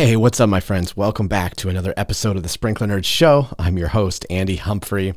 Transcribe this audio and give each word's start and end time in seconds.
Hey, 0.00 0.16
what's 0.16 0.40
up, 0.40 0.48
my 0.48 0.60
friends? 0.60 0.96
Welcome 0.96 1.28
back 1.28 1.56
to 1.56 1.68
another 1.68 1.92
episode 1.94 2.38
of 2.38 2.42
the 2.42 2.48
Sprinkler 2.48 2.86
Nerd 2.86 3.04
Show. 3.04 3.48
I'm 3.58 3.76
your 3.76 3.88
host, 3.88 4.24
Andy 4.30 4.56
Humphrey. 4.56 5.12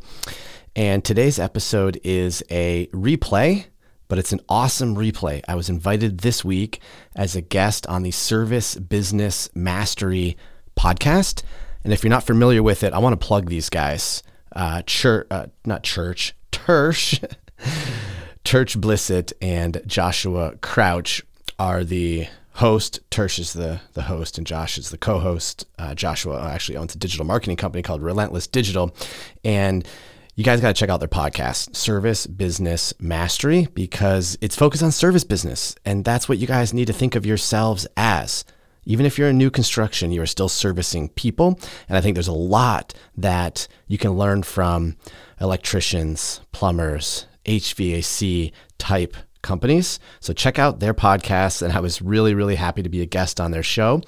And 0.75 1.05
today's 1.05 1.39
episode 1.39 2.01
is 2.03 2.43
a 2.51 2.87
replay, 2.87 3.67
but 4.09 4.19
it's 4.19 4.33
an 4.33 4.41
awesome 4.49 4.97
replay. 4.97 5.41
I 5.47 5.55
was 5.55 5.69
invited 5.69 6.17
this 6.17 6.43
week 6.43 6.81
as 7.15 7.33
a 7.33 7.39
guest 7.39 7.87
on 7.87 8.03
the 8.03 8.11
Service 8.11 8.75
Business 8.75 9.47
Mastery 9.55 10.35
podcast. 10.77 11.43
And 11.85 11.93
if 11.93 12.03
you're 12.03 12.09
not 12.09 12.25
familiar 12.25 12.61
with 12.61 12.83
it, 12.83 12.91
I 12.91 12.99
want 12.99 13.17
to 13.17 13.25
plug 13.25 13.47
these 13.47 13.69
guys. 13.69 14.21
Uh, 14.51 14.81
church, 14.81 15.27
uh, 15.31 15.45
not 15.63 15.83
church, 15.83 16.35
Tersh, 16.51 17.23
Church 18.43 18.77
Blissett, 18.77 19.31
and 19.41 19.81
Joshua 19.87 20.57
Crouch 20.57 21.23
are 21.57 21.85
the 21.85 22.27
host. 22.55 22.99
Tersh 23.09 23.39
is 23.39 23.53
the 23.53 23.81
the 23.93 24.03
host, 24.03 24.37
and 24.37 24.47
Josh 24.47 24.77
is 24.77 24.89
the 24.89 24.97
co-host. 24.97 25.65
Uh, 25.77 25.95
Joshua 25.95 26.49
actually 26.49 26.77
owns 26.77 26.95
a 26.95 26.97
digital 26.97 27.25
marketing 27.25 27.57
company 27.57 27.81
called 27.81 28.01
Relentless 28.01 28.47
Digital, 28.47 28.95
and 29.43 29.87
you 30.35 30.43
guys 30.43 30.61
got 30.61 30.69
to 30.69 30.73
check 30.73 30.89
out 30.89 30.99
their 30.99 31.07
podcast, 31.07 31.75
Service 31.75 32.25
Business 32.25 32.91
Mastery, 32.99 33.67
because 33.73 34.35
it's 34.41 34.55
focused 34.55 34.81
on 34.81 34.91
service 34.91 35.23
business, 35.23 35.75
and 35.85 36.03
that's 36.03 36.27
what 36.27 36.39
you 36.39 36.47
guys 36.47 36.73
need 36.73 36.87
to 36.87 36.93
think 36.93 37.15
of 37.15 37.25
yourselves 37.25 37.85
as. 37.97 38.43
Even 38.85 39.05
if 39.05 39.17
you're 39.17 39.29
in 39.29 39.37
new 39.37 39.49
construction, 39.49 40.11
you 40.11 40.21
are 40.21 40.25
still 40.25 40.49
servicing 40.49 41.07
people, 41.09 41.59
and 41.87 41.97
I 41.97 42.01
think 42.01 42.15
there's 42.15 42.27
a 42.27 42.33
lot 42.33 42.93
that 43.15 43.67
you 43.87 43.97
can 43.97 44.11
learn 44.11 44.43
from 44.43 44.97
electricians, 45.39 46.41
plumbers, 46.51 47.27
HVAC 47.45 48.51
type 48.77 49.15
companies. 49.43 49.99
So 50.19 50.33
check 50.33 50.57
out 50.57 50.79
their 50.79 50.95
podcast. 50.95 51.61
And 51.61 51.71
I 51.71 51.79
was 51.79 52.01
really, 52.01 52.33
really 52.33 52.55
happy 52.55 52.81
to 52.81 52.89
be 52.89 53.01
a 53.01 53.05
guest 53.05 53.39
on 53.39 53.51
their 53.51 53.61
show. 53.61 54.01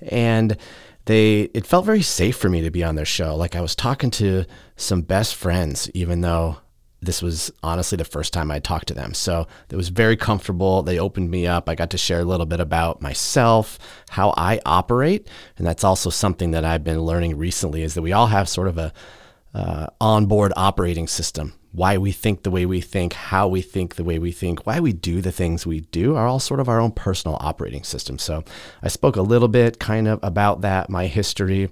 And 0.00 0.56
they, 1.04 1.42
it 1.54 1.64
felt 1.64 1.86
very 1.86 2.02
safe 2.02 2.36
for 2.36 2.50
me 2.50 2.62
to 2.62 2.70
be 2.70 2.82
on 2.82 2.96
their 2.96 3.04
show. 3.04 3.36
Like 3.36 3.54
I 3.54 3.60
was 3.60 3.76
talking 3.76 4.10
to 4.12 4.44
some 4.76 5.02
best 5.02 5.36
friends, 5.36 5.88
even 5.94 6.22
though 6.22 6.58
this 7.00 7.22
was 7.22 7.52
honestly 7.62 7.96
the 7.96 8.04
first 8.04 8.32
time 8.32 8.50
I 8.50 8.58
talked 8.58 8.88
to 8.88 8.94
them. 8.94 9.14
So 9.14 9.46
it 9.70 9.76
was 9.76 9.88
very 9.88 10.16
comfortable. 10.16 10.82
They 10.82 10.98
opened 10.98 11.30
me 11.30 11.46
up. 11.46 11.68
I 11.68 11.76
got 11.76 11.90
to 11.90 11.98
share 11.98 12.20
a 12.20 12.24
little 12.24 12.46
bit 12.46 12.60
about 12.60 13.00
myself, 13.00 13.78
how 14.10 14.34
I 14.36 14.60
operate. 14.66 15.28
And 15.56 15.66
that's 15.66 15.84
also 15.84 16.10
something 16.10 16.50
that 16.50 16.64
I've 16.64 16.82
been 16.82 17.00
learning 17.00 17.38
recently 17.38 17.82
is 17.82 17.94
that 17.94 18.02
we 18.02 18.12
all 18.12 18.26
have 18.26 18.48
sort 18.48 18.68
of 18.68 18.78
a 18.78 18.92
uh, 19.54 19.86
onboard 20.00 20.52
operating 20.56 21.06
system 21.06 21.57
why 21.72 21.98
we 21.98 22.12
think 22.12 22.42
the 22.42 22.50
way 22.50 22.64
we 22.66 22.80
think, 22.80 23.12
how 23.12 23.46
we 23.46 23.62
think 23.62 23.94
the 23.96 24.04
way 24.04 24.18
we 24.18 24.32
think, 24.32 24.66
why 24.66 24.80
we 24.80 24.92
do 24.92 25.20
the 25.20 25.32
things 25.32 25.66
we 25.66 25.80
do 25.80 26.16
are 26.16 26.26
all 26.26 26.40
sort 26.40 26.60
of 26.60 26.68
our 26.68 26.80
own 26.80 26.92
personal 26.92 27.36
operating 27.40 27.84
system. 27.84 28.18
So 28.18 28.42
I 28.82 28.88
spoke 28.88 29.16
a 29.16 29.22
little 29.22 29.48
bit 29.48 29.78
kind 29.78 30.08
of 30.08 30.18
about 30.22 30.62
that, 30.62 30.88
my 30.88 31.06
history. 31.06 31.70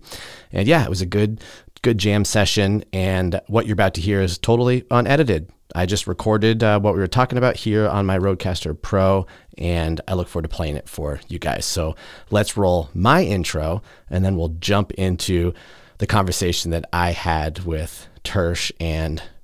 And 0.52 0.68
yeah, 0.68 0.84
it 0.84 0.90
was 0.90 1.00
a 1.00 1.06
good 1.06 1.42
good 1.82 1.98
jam 1.98 2.24
session 2.24 2.84
and 2.92 3.40
what 3.46 3.66
you're 3.66 3.74
about 3.74 3.94
to 3.94 4.00
hear 4.00 4.20
is 4.20 4.38
totally 4.38 4.84
unedited. 4.90 5.48
I 5.74 5.86
just 5.86 6.06
recorded 6.06 6.62
uh, 6.62 6.80
what 6.80 6.94
we 6.94 7.00
were 7.00 7.06
talking 7.06 7.38
about 7.38 7.56
here 7.56 7.88
on 7.88 8.06
my 8.06 8.18
Rodecaster 8.18 8.80
Pro, 8.80 9.26
and 9.58 10.00
I 10.08 10.14
look 10.14 10.26
forward 10.26 10.48
to 10.48 10.56
playing 10.56 10.76
it 10.76 10.88
for 10.88 11.20
you 11.28 11.38
guys. 11.38 11.66
So 11.66 11.96
let's 12.30 12.56
roll 12.56 12.88
my 12.94 13.22
intro, 13.24 13.82
and 14.08 14.24
then 14.24 14.36
we'll 14.36 14.56
jump 14.60 14.92
into 14.92 15.52
the 15.98 16.06
conversation 16.06 16.70
that 16.70 16.86
I 16.92 17.10
had 17.12 17.64
with 17.64 18.08
Tersh 18.24 18.72
and 18.80 19.22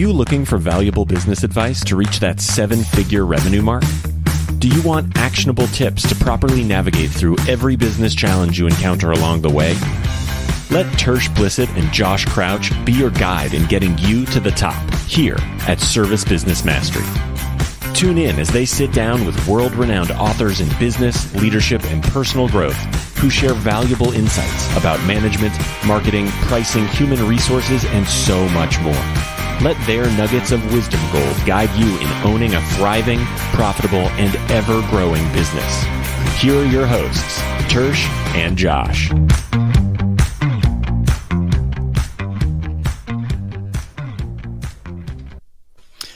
You 0.00 0.12
looking 0.14 0.46
for 0.46 0.56
valuable 0.56 1.04
business 1.04 1.42
advice 1.42 1.84
to 1.84 1.94
reach 1.94 2.20
that 2.20 2.40
seven 2.40 2.82
figure 2.82 3.26
revenue 3.26 3.60
mark? 3.60 3.82
Do 4.58 4.66
you 4.66 4.80
want 4.80 5.14
actionable 5.18 5.66
tips 5.66 6.08
to 6.08 6.14
properly 6.14 6.64
navigate 6.64 7.10
through 7.10 7.36
every 7.46 7.76
business 7.76 8.14
challenge 8.14 8.58
you 8.58 8.66
encounter 8.66 9.12
along 9.12 9.42
the 9.42 9.50
way? 9.50 9.74
Let 10.70 10.86
Tersh 10.96 11.28
Blissett 11.34 11.68
and 11.76 11.92
Josh 11.92 12.24
Crouch 12.24 12.72
be 12.86 12.92
your 12.92 13.10
guide 13.10 13.52
in 13.52 13.66
getting 13.66 13.98
you 13.98 14.24
to 14.26 14.40
the 14.40 14.52
top 14.52 14.90
here 15.00 15.36
at 15.68 15.80
Service 15.80 16.24
Business 16.24 16.64
Mastery. 16.64 17.04
Tune 17.92 18.16
in 18.16 18.38
as 18.38 18.48
they 18.48 18.64
sit 18.64 18.94
down 18.94 19.26
with 19.26 19.46
world 19.46 19.74
renowned 19.74 20.12
authors 20.12 20.62
in 20.62 20.78
business, 20.78 21.34
leadership, 21.34 21.84
and 21.84 22.02
personal 22.04 22.48
growth 22.48 22.78
who 23.18 23.28
share 23.28 23.52
valuable 23.52 24.12
insights 24.12 24.74
about 24.78 24.98
management, 25.06 25.52
marketing, 25.86 26.28
pricing, 26.48 26.86
human 26.88 27.22
resources, 27.28 27.84
and 27.84 28.06
so 28.06 28.48
much 28.48 28.80
more. 28.80 29.49
Let 29.62 29.76
their 29.86 30.06
nuggets 30.16 30.52
of 30.52 30.72
wisdom 30.72 31.00
gold 31.12 31.36
guide 31.44 31.68
you 31.78 31.86
in 31.98 32.08
owning 32.24 32.54
a 32.54 32.62
thriving, 32.76 33.18
profitable, 33.52 34.08
and 34.16 34.34
ever 34.50 34.80
growing 34.88 35.22
business. 35.34 35.84
Here 36.38 36.54
are 36.54 36.64
your 36.64 36.86
hosts, 36.86 37.38
Tersh 37.68 38.06
and 38.34 38.56
Josh. 38.56 39.10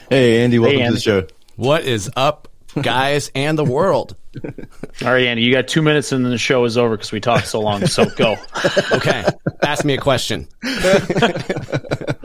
Hey, 0.09 0.43
Andy, 0.43 0.57
welcome 0.57 0.79
Hey, 0.79 0.87
to 0.87 0.93
the 0.93 0.99
show. 0.99 1.27
What 1.55 1.83
is 1.83 2.09
up, 2.15 2.47
guys, 2.81 3.29
and 3.35 3.59
the 3.59 3.63
world? 3.63 4.15
All 5.03 5.11
right, 5.13 5.25
Andy, 5.25 5.43
you 5.43 5.51
got 5.51 5.67
two 5.67 5.81
minutes 5.81 6.11
and 6.11 6.23
then 6.23 6.31
the 6.31 6.37
show 6.37 6.63
is 6.65 6.77
over 6.77 6.95
because 6.97 7.11
we 7.11 7.19
talked 7.19 7.47
so 7.47 7.59
long. 7.61 7.85
So 7.87 8.05
go. 8.05 8.35
Okay, 8.91 9.23
ask 9.61 9.85
me 9.85 9.93
a 9.95 9.97
question. 9.97 10.47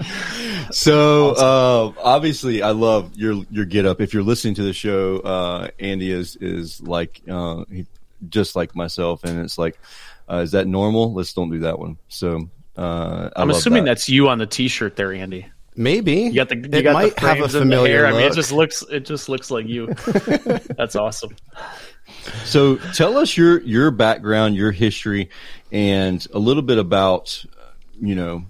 So, 0.73 1.31
uh, 1.31 1.93
obviously, 2.03 2.63
I 2.63 2.71
love 2.71 3.17
your 3.17 3.45
your 3.51 3.65
get 3.65 3.87
up. 3.87 4.01
If 4.01 4.15
you're 4.15 4.23
listening 4.23 4.55
to 4.55 4.63
the 4.63 4.73
show, 4.73 5.19
uh, 5.19 5.69
Andy 5.79 6.11
is 6.11 6.37
is 6.37 6.81
like 6.81 7.21
uh, 7.29 7.65
he, 7.71 7.87
just 8.29 8.55
like 8.57 8.75
myself, 8.77 9.25
and 9.25 9.41
it's 9.41 9.59
like, 9.59 9.79
uh, 10.31 10.37
is 10.37 10.53
that 10.53 10.67
normal? 10.67 11.13
Let's 11.13 11.33
don't 11.33 11.51
do 11.51 11.61
that 11.61 11.79
one. 11.79 11.99
So, 12.09 12.49
uh, 12.77 13.31
I 13.35 13.43
I'm 13.43 13.51
assuming 13.51 13.85
that. 13.85 13.91
that's 13.91 14.09
you 14.09 14.29
on 14.29 14.39
the 14.39 14.47
T-shirt 14.47 14.97
there, 14.97 15.13
Andy. 15.13 15.47
Maybe 15.77 16.15
You 16.15 16.35
got 16.35 16.49
the 16.49 16.57
you 16.57 16.69
it 16.73 16.83
got 16.83 16.93
might 16.93 17.15
the 17.15 17.21
have 17.21 17.37
a 17.37 17.41
frames 17.41 17.55
and 17.55 17.71
the 17.71 17.77
familiar 17.77 18.05
hair. 18.05 18.07
I 18.07 18.13
mean, 18.13 18.23
it 18.23 18.35
just 18.35 18.53
looks 18.53 18.83
it 18.91 19.01
just 19.07 19.29
looks 19.29 19.51
like 19.51 19.67
you. 19.67 19.87
That's 20.77 20.97
awesome. 20.97 21.37
So, 22.45 22.77
tell 22.77 23.17
us 23.17 23.37
your 23.37 23.61
your 23.63 23.91
background, 23.91 24.57
your 24.57 24.73
history, 24.73 25.31
and 25.73 26.27
a 26.33 26.39
little 26.39 26.63
bit 26.63 26.79
about 26.79 27.45
you 28.01 28.15
know 28.15 28.45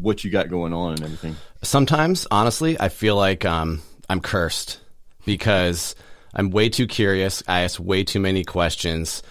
what 0.00 0.24
you 0.24 0.30
got 0.30 0.48
going 0.48 0.72
on 0.72 0.94
and 0.94 1.02
everything. 1.02 1.36
Sometimes, 1.62 2.26
honestly, 2.30 2.78
I 2.78 2.88
feel 2.88 3.16
like 3.16 3.44
um, 3.44 3.82
I'm 4.08 4.20
cursed 4.20 4.80
because 5.24 5.94
I'm 6.34 6.50
way 6.50 6.68
too 6.68 6.86
curious. 6.86 7.42
I 7.48 7.62
ask 7.62 7.80
way 7.80 8.04
too 8.04 8.20
many 8.20 8.44
questions. 8.44 9.22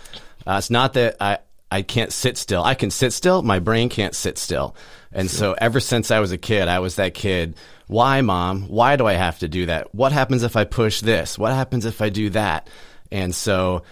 Uh, 0.45 0.55
it's 0.57 0.69
not 0.69 0.93
that 0.93 1.17
I 1.19 1.39
I 1.71 1.81
can't 1.81 2.13
sit 2.13 2.37
still. 2.37 2.63
I 2.63 2.75
can 2.75 2.91
sit 2.91 3.13
still. 3.13 3.41
My 3.41 3.59
brain 3.59 3.89
can't 3.89 4.15
sit 4.15 4.37
still. 4.37 4.75
And 5.11 5.31
so 5.31 5.55
ever 5.57 5.79
since 5.79 6.11
I 6.11 6.19
was 6.19 6.31
a 6.31 6.37
kid, 6.37 6.67
I 6.67 6.79
was 6.79 6.97
that 6.97 7.13
kid. 7.13 7.55
Why, 7.87 8.21
mom? 8.21 8.63
Why 8.63 8.95
do 8.95 9.05
I 9.05 9.13
have 9.13 9.39
to 9.39 9.47
do 9.47 9.67
that? 9.67 9.93
What 9.95 10.11
happens 10.11 10.43
if 10.43 10.55
I 10.55 10.65
push 10.65 11.01
this? 11.01 11.37
What 11.37 11.53
happens 11.53 11.85
if 11.85 12.01
I 12.01 12.09
do 12.09 12.29
that? 12.31 12.67
And 13.11 13.33
so, 13.33 13.83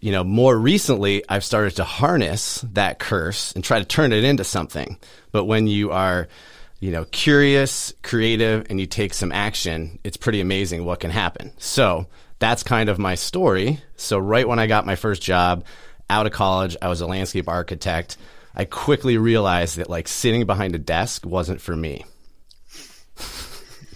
you 0.00 0.12
know, 0.12 0.24
more 0.24 0.56
recently, 0.56 1.24
I've 1.28 1.44
started 1.44 1.76
to 1.76 1.84
harness 1.84 2.60
that 2.72 2.98
curse 2.98 3.52
and 3.52 3.64
try 3.64 3.78
to 3.78 3.84
turn 3.84 4.12
it 4.12 4.24
into 4.24 4.44
something. 4.44 4.98
But 5.32 5.44
when 5.44 5.66
you 5.66 5.92
are, 5.92 6.28
you 6.80 6.90
know, 6.90 7.04
curious, 7.06 7.92
creative, 8.02 8.66
and 8.68 8.78
you 8.78 8.86
take 8.86 9.14
some 9.14 9.32
action, 9.32 9.98
it's 10.04 10.16
pretty 10.16 10.40
amazing 10.40 10.84
what 10.84 11.00
can 11.00 11.10
happen. 11.10 11.52
So 11.58 12.06
that's 12.38 12.62
kind 12.62 12.88
of 12.88 12.98
my 12.98 13.14
story. 13.14 13.80
So 13.96 14.18
right 14.18 14.46
when 14.46 14.58
I 14.58 14.66
got 14.66 14.86
my 14.86 14.96
first 14.96 15.22
job 15.22 15.64
out 16.10 16.26
of 16.26 16.32
college, 16.32 16.76
I 16.80 16.88
was 16.88 17.00
a 17.00 17.06
landscape 17.06 17.48
architect. 17.48 18.16
I 18.54 18.64
quickly 18.64 19.18
realized 19.18 19.78
that 19.78 19.90
like 19.90 20.08
sitting 20.08 20.46
behind 20.46 20.74
a 20.74 20.78
desk 20.78 21.26
wasn't 21.26 21.60
for 21.60 21.76
me. 21.76 22.04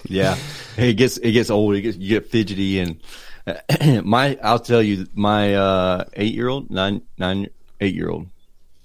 Yeah, 0.04 0.36
it 0.76 0.94
gets 0.94 1.18
it 1.18 1.32
gets 1.32 1.50
old. 1.50 1.74
It 1.74 1.82
gets, 1.82 1.96
you 1.96 2.08
get 2.08 2.30
fidgety, 2.30 2.80
and 2.80 3.00
my 4.04 4.38
I'll 4.42 4.58
tell 4.58 4.82
you, 4.82 5.06
my 5.14 5.54
uh, 5.54 6.04
eight 6.14 6.34
year 6.34 6.48
old, 6.48 6.70
nine 6.70 7.02
nine 7.18 7.48
eight 7.80 7.94
year 7.94 8.10
old, 8.10 8.26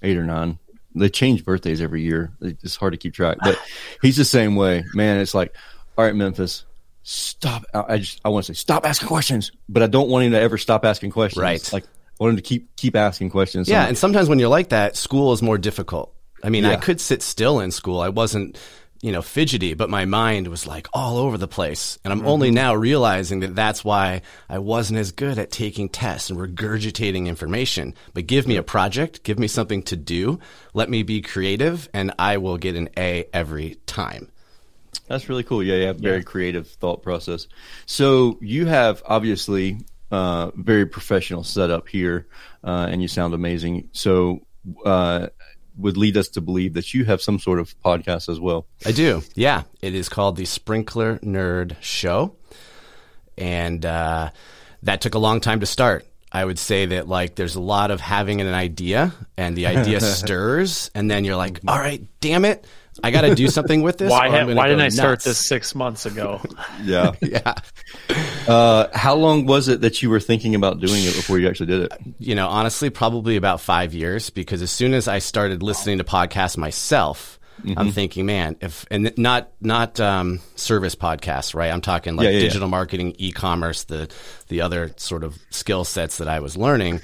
eight 0.02 0.16
or 0.16 0.24
nine. 0.24 0.58
They 0.94 1.10
change 1.10 1.44
birthdays 1.44 1.82
every 1.82 2.02
year. 2.02 2.32
It's 2.40 2.76
hard 2.76 2.94
to 2.94 2.96
keep 2.96 3.12
track, 3.14 3.36
but 3.42 3.58
he's 4.02 4.16
the 4.16 4.24
same 4.24 4.56
way, 4.56 4.84
man. 4.94 5.18
It's 5.18 5.34
like, 5.34 5.54
all 5.98 6.04
right, 6.04 6.14
Memphis, 6.14 6.64
stop. 7.02 7.64
I 7.74 7.98
just 7.98 8.20
I 8.24 8.30
want 8.30 8.46
to 8.46 8.54
say 8.54 8.58
stop 8.58 8.86
asking 8.86 9.08
questions, 9.08 9.52
but 9.68 9.82
I 9.82 9.86
don't 9.88 10.08
want 10.08 10.24
him 10.24 10.32
to 10.32 10.40
ever 10.40 10.56
stop 10.58 10.84
asking 10.84 11.10
questions. 11.10 11.42
Right. 11.42 11.72
Like 11.72 11.84
I 11.84 11.88
want 12.24 12.30
him 12.30 12.36
to 12.36 12.42
keep 12.42 12.74
keep 12.76 12.96
asking 12.96 13.30
questions. 13.30 13.68
Yeah, 13.68 13.84
So- 13.84 13.88
and 13.88 13.98
sometimes 13.98 14.28
when 14.28 14.38
you're 14.38 14.48
like 14.48 14.70
that, 14.70 14.96
school 14.96 15.32
is 15.32 15.42
more 15.42 15.58
difficult. 15.58 16.14
I 16.42 16.48
mean, 16.50 16.64
I 16.64 16.76
could 16.76 17.00
sit 17.00 17.22
still 17.22 17.60
in 17.60 17.70
school. 17.72 18.00
I 18.00 18.10
wasn't, 18.10 18.58
you 19.06 19.12
know, 19.12 19.22
fidgety, 19.22 19.74
but 19.74 19.88
my 19.88 20.04
mind 20.04 20.48
was 20.48 20.66
like 20.66 20.88
all 20.92 21.16
over 21.16 21.38
the 21.38 21.46
place. 21.46 21.96
And 22.02 22.12
I'm 22.12 22.26
only 22.26 22.50
now 22.50 22.74
realizing 22.74 23.38
that 23.38 23.54
that's 23.54 23.84
why 23.84 24.22
I 24.48 24.58
wasn't 24.58 24.98
as 24.98 25.12
good 25.12 25.38
at 25.38 25.52
taking 25.52 25.88
tests 25.88 26.28
and 26.28 26.36
regurgitating 26.36 27.28
information. 27.28 27.94
But 28.14 28.26
give 28.26 28.48
me 28.48 28.56
a 28.56 28.64
project, 28.64 29.22
give 29.22 29.38
me 29.38 29.46
something 29.46 29.84
to 29.84 29.96
do, 29.96 30.40
let 30.74 30.90
me 30.90 31.04
be 31.04 31.22
creative, 31.22 31.88
and 31.94 32.14
I 32.18 32.38
will 32.38 32.58
get 32.58 32.74
an 32.74 32.88
A 32.96 33.28
every 33.32 33.76
time. 33.86 34.28
That's 35.06 35.28
really 35.28 35.44
cool. 35.44 35.62
Yeah, 35.62 35.76
yeah, 35.76 35.92
very 35.92 36.24
creative 36.24 36.66
thought 36.66 37.04
process. 37.04 37.46
So 37.86 38.38
you 38.40 38.66
have 38.66 39.04
obviously 39.06 39.86
uh, 40.10 40.50
very 40.56 40.84
professional 40.84 41.44
setup 41.44 41.86
here, 41.86 42.26
uh, 42.64 42.88
and 42.90 43.00
you 43.00 43.06
sound 43.06 43.34
amazing. 43.34 43.88
So 43.92 44.44
uh, 44.84 45.28
would 45.76 45.96
lead 45.96 46.16
us 46.16 46.28
to 46.28 46.40
believe 46.40 46.74
that 46.74 46.94
you 46.94 47.04
have 47.04 47.20
some 47.20 47.38
sort 47.38 47.58
of 47.58 47.78
podcast 47.82 48.28
as 48.28 48.40
well. 48.40 48.66
I 48.84 48.92
do. 48.92 49.22
Yeah. 49.34 49.62
It 49.82 49.94
is 49.94 50.08
called 50.08 50.36
the 50.36 50.44
Sprinkler 50.44 51.18
Nerd 51.18 51.76
Show. 51.80 52.36
And 53.36 53.84
uh, 53.84 54.30
that 54.82 55.00
took 55.00 55.14
a 55.14 55.18
long 55.18 55.40
time 55.40 55.60
to 55.60 55.66
start. 55.66 56.06
I 56.32 56.44
would 56.44 56.58
say 56.58 56.86
that, 56.86 57.08
like, 57.08 57.36
there's 57.36 57.54
a 57.54 57.60
lot 57.60 57.90
of 57.90 58.00
having 58.00 58.40
an 58.40 58.52
idea, 58.52 59.12
and 59.36 59.56
the 59.56 59.66
idea 59.66 60.00
stirs, 60.02 60.90
and 60.94 61.10
then 61.10 61.24
you're 61.24 61.36
like, 61.36 61.60
all 61.66 61.78
right, 61.78 62.04
damn 62.20 62.44
it. 62.44 62.66
I 63.04 63.10
got 63.10 63.22
to 63.22 63.34
do 63.34 63.48
something 63.48 63.82
with 63.82 63.98
this. 63.98 64.10
Why, 64.10 64.28
or 64.28 64.30
ha- 64.30 64.54
why 64.54 64.68
didn't 64.68 64.82
I 64.82 64.88
start 64.88 65.22
this 65.22 65.46
six 65.46 65.74
months 65.74 66.06
ago? 66.06 66.40
Yeah. 66.82 67.12
Yeah. 67.20 67.54
uh, 68.46 68.88
how 68.94 69.14
long 69.14 69.46
was 69.46 69.68
it 69.68 69.80
that 69.80 70.02
you 70.02 70.10
were 70.10 70.20
thinking 70.20 70.54
about 70.54 70.78
doing 70.80 71.02
it 71.02 71.14
before 71.16 71.38
you 71.38 71.48
actually 71.48 71.66
did 71.66 71.82
it? 71.82 71.92
You 72.18 72.34
know, 72.34 72.48
honestly, 72.48 72.90
probably 72.90 73.36
about 73.36 73.60
five 73.60 73.94
years 73.94 74.30
because 74.30 74.62
as 74.62 74.70
soon 74.70 74.94
as 74.94 75.08
I 75.08 75.18
started 75.18 75.62
listening 75.62 75.98
to 75.98 76.04
podcasts 76.04 76.56
myself, 76.56 77.38
Mm-hmm. 77.62 77.78
I'm 77.78 77.90
thinking, 77.90 78.26
man, 78.26 78.56
if 78.60 78.84
and 78.90 79.12
not 79.16 79.50
not 79.60 79.98
um, 79.98 80.40
service 80.56 80.94
podcasts, 80.94 81.54
right? 81.54 81.72
I'm 81.72 81.80
talking 81.80 82.16
like 82.16 82.24
Yeah, 82.24 82.30
yeah, 82.30 82.36
yeah. 82.38 82.42
digital 82.44 82.68
marketing, 82.68 83.14
e-commerce, 83.18 83.84
the 83.84 84.08
the 84.48 84.60
other 84.60 84.92
sort 84.96 85.24
of 85.24 85.38
skill 85.50 85.84
sets 85.84 86.18
that 86.18 86.28
I 86.28 86.40
was 86.40 86.56
learning. 86.56 87.00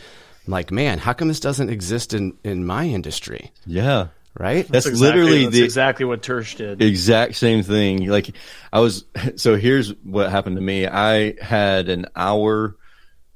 I'm 0.47 0.51
like, 0.53 0.71
man, 0.71 0.99
how 0.99 1.13
come 1.15 1.29
this 1.29 1.41
doesn't 1.41 1.71
exist 1.71 2.13
in 2.15 2.37
in 2.45 2.67
my 2.67 2.87
industry, 2.87 3.51
Yeah. 3.65 4.09
right? 4.39 4.67
That's, 4.69 4.87
exactly, 4.87 5.21
literally 5.23 5.45
that's 5.45 5.57
the 5.57 5.63
exactly 5.65 6.05
what 6.05 6.21
Tersh 6.23 6.57
did. 6.57 6.83
exact 6.83 7.37
same 7.37 7.63
thing. 7.63 8.07
Like 8.09 8.35
I 8.73 8.81
was, 8.81 9.05
so 9.37 9.57
here's 9.57 9.91
what 10.03 10.31
happened 10.31 10.57
to 10.57 10.63
me. 10.63 10.87
I 10.87 11.35
had 11.41 11.89
an 11.89 12.07
hour, 12.17 12.77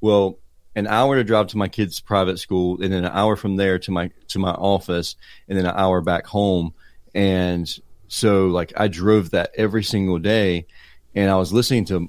well, 0.00 0.38
an 0.74 0.86
hour 0.86 1.14
to 1.16 1.24
drive 1.24 1.46
to 1.48 1.56
my 1.56 1.68
kid's 1.68 2.00
private 2.00 2.38
school 2.38 2.82
and 2.82 2.92
then 2.92 3.04
an 3.04 3.10
hour 3.12 3.36
from 3.36 3.56
there 3.56 3.78
to 3.78 3.90
my, 3.90 4.10
to 4.28 4.38
my 4.38 4.50
office 4.50 5.16
and 5.48 5.56
then 5.56 5.64
an 5.64 5.74
hour 5.74 6.02
back 6.02 6.26
home. 6.26 6.74
And 7.16 7.68
so 8.08 8.46
like 8.46 8.72
I 8.76 8.86
drove 8.88 9.30
that 9.30 9.50
every 9.56 9.82
single 9.82 10.18
day 10.18 10.66
and 11.14 11.28
I 11.30 11.36
was 11.36 11.52
listening 11.52 11.86
to, 11.86 12.08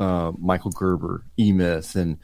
uh, 0.00 0.32
Michael 0.38 0.72
Gerber, 0.72 1.24
E 1.38 1.52
Myth 1.52 1.94
and, 1.94 2.18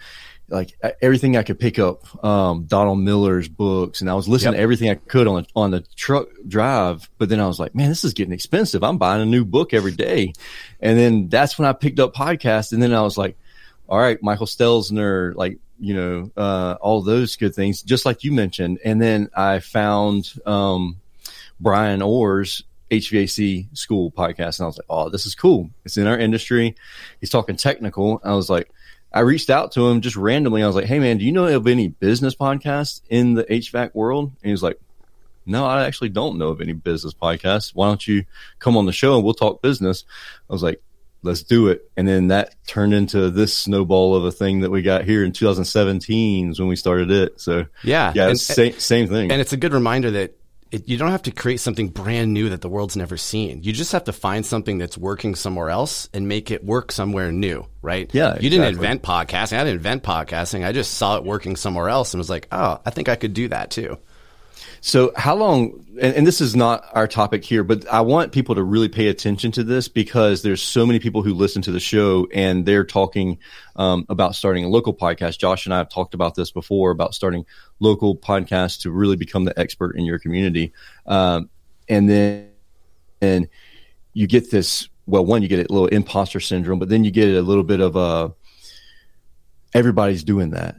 like 0.51 0.77
everything 1.01 1.39
I 1.39 1.43
could 1.43 1.59
pick 1.59 1.79
up, 1.79 2.23
um, 2.23 2.65
Donald 2.67 2.99
Miller's 2.99 3.49
books, 3.49 4.03
and 4.03 4.11
I 4.11 4.15
was 4.15 4.29
listening 4.29 4.53
Yep. 4.53 4.59
to 4.59 4.63
everything 4.63 4.91
I 4.91 4.95
could 4.97 5.27
on 5.27 5.47
on 5.57 5.71
the 5.71 5.81
truck 5.97 6.29
drive. 6.47 7.09
But 7.17 7.31
then 7.31 7.41
I 7.41 7.47
was 7.47 7.59
like, 7.59 7.75
man, 7.75 7.89
this 7.89 8.05
is 8.05 8.13
getting 8.13 8.35
expensive. 8.35 8.85
I'm 8.85 8.99
buying 8.99 9.23
a 9.23 9.25
new 9.25 9.47
book 9.47 9.73
every 9.73 9.93
day, 9.93 10.35
and 10.81 10.99
then 10.99 11.29
that's 11.31 11.59
when 11.59 11.67
I 11.67 11.73
picked 11.73 11.99
up 11.99 12.15
podcasts, 12.15 12.75
and 12.75 12.83
then 12.83 12.93
I 12.93 13.01
was 13.01 13.17
like, 13.17 13.39
all 13.89 13.99
right, 13.99 14.23
Michael 14.23 14.47
Stelzner, 14.47 15.35
like 15.35 15.59
you 15.81 15.95
know, 15.95 16.31
uh, 16.37 16.77
all 16.79 17.01
those 17.01 17.37
good 17.37 17.55
things, 17.55 17.81
just 17.83 18.05
like 18.05 18.23
you 18.23 18.31
mentioned, 18.31 18.81
and 18.85 19.01
then 19.01 19.31
I 19.35 19.61
found 19.61 20.31
um, 20.45 20.97
Bryan 21.65 22.03
Orr's 22.03 22.63
HVAC 22.93 23.77
school 23.77 24.13
podcast, 24.13 24.61
and 24.61 24.65
I 24.65 24.67
was 24.67 24.79
like, 24.79 24.87
oh, 24.89 25.09
this 25.09 25.27
is 25.27 25.35
cool. 25.35 25.71
It's 25.85 25.97
in 25.97 26.07
our 26.07 26.17
industry. 26.17 26.77
He's 27.19 27.31
talking 27.31 27.57
technical. 27.57 28.21
I 28.23 28.35
was 28.35 28.49
like. 28.49 28.71
I 29.13 29.21
reached 29.21 29.49
out 29.49 29.71
to 29.73 29.89
him 29.89 30.01
just 30.01 30.17
randomly. 30.17 30.65
I 30.65 30.67
was 30.67 30.75
like, 30.75 30.87
"Hey, 30.87 30.99
man, 30.99 31.19
do 31.19 31.25
you 31.25 31.31
know 31.31 31.47
of 31.47 31.69
any 31.69 31.87
business 31.87 32.35
podcasts 32.35 33.01
in 33.09 33.35
the 33.35 33.45
HVAC 33.45 33.95
world?" 33.95 34.33
And 34.43 34.47
he 34.49 34.51
was 34.51 34.61
like, 34.61 34.81
"No, 35.47 35.65
I 35.65 35.85
actually 35.85 36.09
don't 36.09 36.37
know 36.37 36.49
of 36.49 36.61
any 36.61 36.73
business 36.73 37.15
podcasts. 37.15 37.71
Why 37.77 37.87
don't 37.87 38.05
you 38.09 38.25
come 38.59 38.77
on 38.77 38.87
the 38.87 38.93
show 38.93 39.15
and 39.15 39.23
we'll 39.25 39.33
talk 39.35 39.63
business?" 39.63 40.03
I 40.51 40.53
was 40.53 40.65
like, 40.65 40.83
"Let's 41.23 41.45
do 41.45 41.69
it." 41.69 41.89
And 41.97 42.09
then 42.09 42.27
that 42.27 42.57
turned 42.67 42.93
into 42.93 43.31
this 43.31 43.55
snowball 43.55 44.17
of 44.17 44.25
a 44.25 44.33
thing 44.33 44.63
that 44.63 44.71
we 44.73 44.83
got 44.83 45.05
here 45.05 45.23
in 45.23 45.31
2017 45.31 46.51
is 46.51 46.59
when 46.59 46.67
we 46.69 46.75
started 46.75 47.13
it. 47.13 47.41
So 47.41 47.67
Yeah, 47.85 48.13
yeah, 48.17 48.31
and- 48.31 48.41
same 48.41 48.81
same 48.81 49.07
thing. 49.07 49.31
And 49.31 49.41
it's 49.41 49.53
a 49.53 49.57
good 49.57 49.73
reminder 49.73 50.11
that 50.11 50.35
it, 50.75 50.89
you 50.89 50.97
don't 50.97 51.11
have 51.11 51.23
to 51.23 51.31
create 51.31 51.61
something 51.61 51.89
brand 51.89 52.35
new 52.35 52.49
that 52.51 52.61
the 52.61 52.69
world's 52.69 52.97
never 52.97 53.17
seen. 53.17 53.63
You 53.63 53.73
just 53.73 53.93
have 53.93 54.05
to 54.05 54.13
find 54.13 54.45
something 54.45 54.79
that's 54.79 54.99
working 54.99 55.35
somewhere 55.35 55.71
else 55.71 56.09
and 56.13 56.27
make 56.29 56.51
it 56.51 56.65
work 56.65 56.91
somewhere 56.93 57.31
new, 57.33 57.67
right? 57.83 58.11
Yeah, 58.13 58.35
You 58.41 58.51
didn't 58.51 58.67
exactly. 58.67 58.87
invent 58.87 59.03
podcasting. 59.03 59.59
I 59.59 59.65
didn't 59.65 59.77
invent 59.77 60.03
podcasting. 60.03 60.65
I 60.67 60.73
just 60.73 60.95
saw 60.95 61.17
it 61.17 61.25
working 61.25 61.57
somewhere 61.57 61.89
else 61.89 62.13
and 62.13 62.19
was 62.19 62.31
like, 62.31 62.49
oh, 62.53 62.81
I 62.85 62.91
think 62.91 63.09
I 63.09 63.17
could 63.17 63.35
do 63.35 63.49
that 63.49 63.71
too. 63.71 63.99
So, 64.87 65.13
how 65.17 65.35
long? 65.35 65.87
And, 65.99 66.15
and 66.15 66.27
this 66.27 66.43
is 66.43 66.55
not 66.55 66.85
our 66.93 67.09
topic 67.09 67.43
here, 67.43 67.65
but 67.65 67.89
I 67.89 68.03
want 68.03 68.33
people 68.33 68.55
to 68.55 68.63
really 68.63 68.91
pay 68.91 69.09
attention 69.09 69.51
to 69.53 69.65
this 69.65 69.89
because 69.89 70.43
there's 70.43 70.61
so 70.61 70.85
many 70.85 70.99
people 70.99 71.23
who 71.23 71.33
listen 71.33 71.63
to 71.63 71.73
the 71.73 71.81
show 71.81 72.29
and 72.35 72.67
they're 72.67 72.85
talking 72.85 73.39
um, 73.77 74.05
about 74.11 74.35
starting 74.35 74.63
a 74.63 74.69
local 74.69 74.93
podcast. 74.93 75.39
Josh 75.39 75.65
and 75.65 75.73
I 75.73 75.79
have 75.79 75.89
talked 75.89 76.13
about 76.13 76.35
this 76.35 76.51
before 76.51 76.91
about 76.91 77.15
starting 77.15 77.47
local 77.81 78.15
podcasts 78.15 78.83
to 78.83 78.91
really 78.91 79.17
become 79.17 79.47
the 79.47 79.59
expert 79.59 79.97
in 79.97 80.05
your 80.05 80.19
community, 80.19 80.75
um, 81.07 81.49
and 81.89 82.07
then 82.07 82.51
and 83.23 83.49
you 84.13 84.27
get 84.27 84.51
this. 84.51 84.91
Well, 85.07 85.25
one, 85.25 85.41
you 85.41 85.49
get 85.49 85.61
a 85.61 85.73
little 85.73 85.89
imposter 85.89 86.41
syndrome, 86.41 86.79
but 86.79 86.91
then 86.91 87.05
you 87.05 87.11
get 87.11 87.35
a 87.35 87.41
little 87.41 87.65
bit 87.65 87.81
of 87.81 87.97
a 87.97 88.35
everybody's 89.73 90.25
doing 90.25 90.51
that 90.51 90.77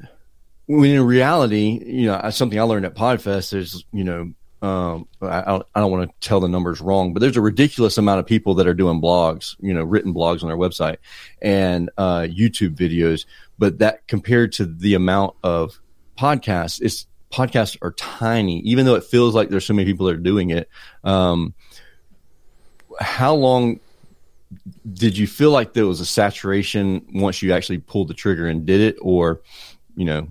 when 0.67 0.91
in 0.91 1.03
reality, 1.03 1.81
you 1.85 2.07
know, 2.07 2.29
something 2.31 2.59
I 2.59 2.63
learned 2.63 2.85
at 2.85 2.95
Podfest 2.95 3.53
is, 3.53 3.83
you 3.91 4.03
know, 4.03 4.33
um, 4.61 5.07
I, 5.21 5.61
I 5.75 5.79
don't, 5.79 5.91
want 5.91 6.09
to 6.09 6.27
tell 6.27 6.39
the 6.39 6.47
numbers 6.47 6.81
wrong, 6.81 7.13
but 7.13 7.19
there's 7.19 7.37
a 7.37 7.41
ridiculous 7.41 7.97
amount 7.97 8.19
of 8.19 8.25
people 8.25 8.55
that 8.55 8.67
are 8.67 8.73
doing 8.73 8.99
blogs, 8.99 9.55
you 9.59 9.73
know, 9.73 9.83
written 9.83 10.13
blogs 10.13 10.41
on 10.41 10.49
their 10.49 10.57
website 10.57 10.97
and 11.41 11.91
uh, 11.97 12.21
YouTube 12.21 12.75
videos. 12.75 13.25
But 13.59 13.77
that 13.79 14.07
compared 14.07 14.53
to 14.53 14.65
the 14.65 14.95
amount 14.95 15.35
of 15.43 15.79
podcasts, 16.17 16.81
it's 16.81 17.05
podcasts 17.31 17.77
are 17.81 17.91
tiny, 17.91 18.59
even 18.61 18.85
though 18.85 18.95
it 18.95 19.03
feels 19.03 19.35
like 19.35 19.49
there's 19.49 19.65
so 19.65 19.73
many 19.73 19.85
people 19.85 20.07
that 20.07 20.15
are 20.15 20.17
doing 20.17 20.49
it. 20.49 20.67
Um, 21.03 21.53
how 22.99 23.35
long 23.35 23.79
did 24.93 25.17
you 25.17 25.27
feel 25.27 25.51
like 25.51 25.73
there 25.73 25.85
was 25.85 25.99
a 25.99 26.05
saturation 26.05 27.05
once 27.13 27.41
you 27.41 27.53
actually 27.53 27.79
pulled 27.79 28.07
the 28.07 28.13
trigger 28.13 28.47
and 28.47 28.65
did 28.65 28.81
it, 28.81 28.97
or 29.01 29.41
you 29.95 30.05
know, 30.05 30.27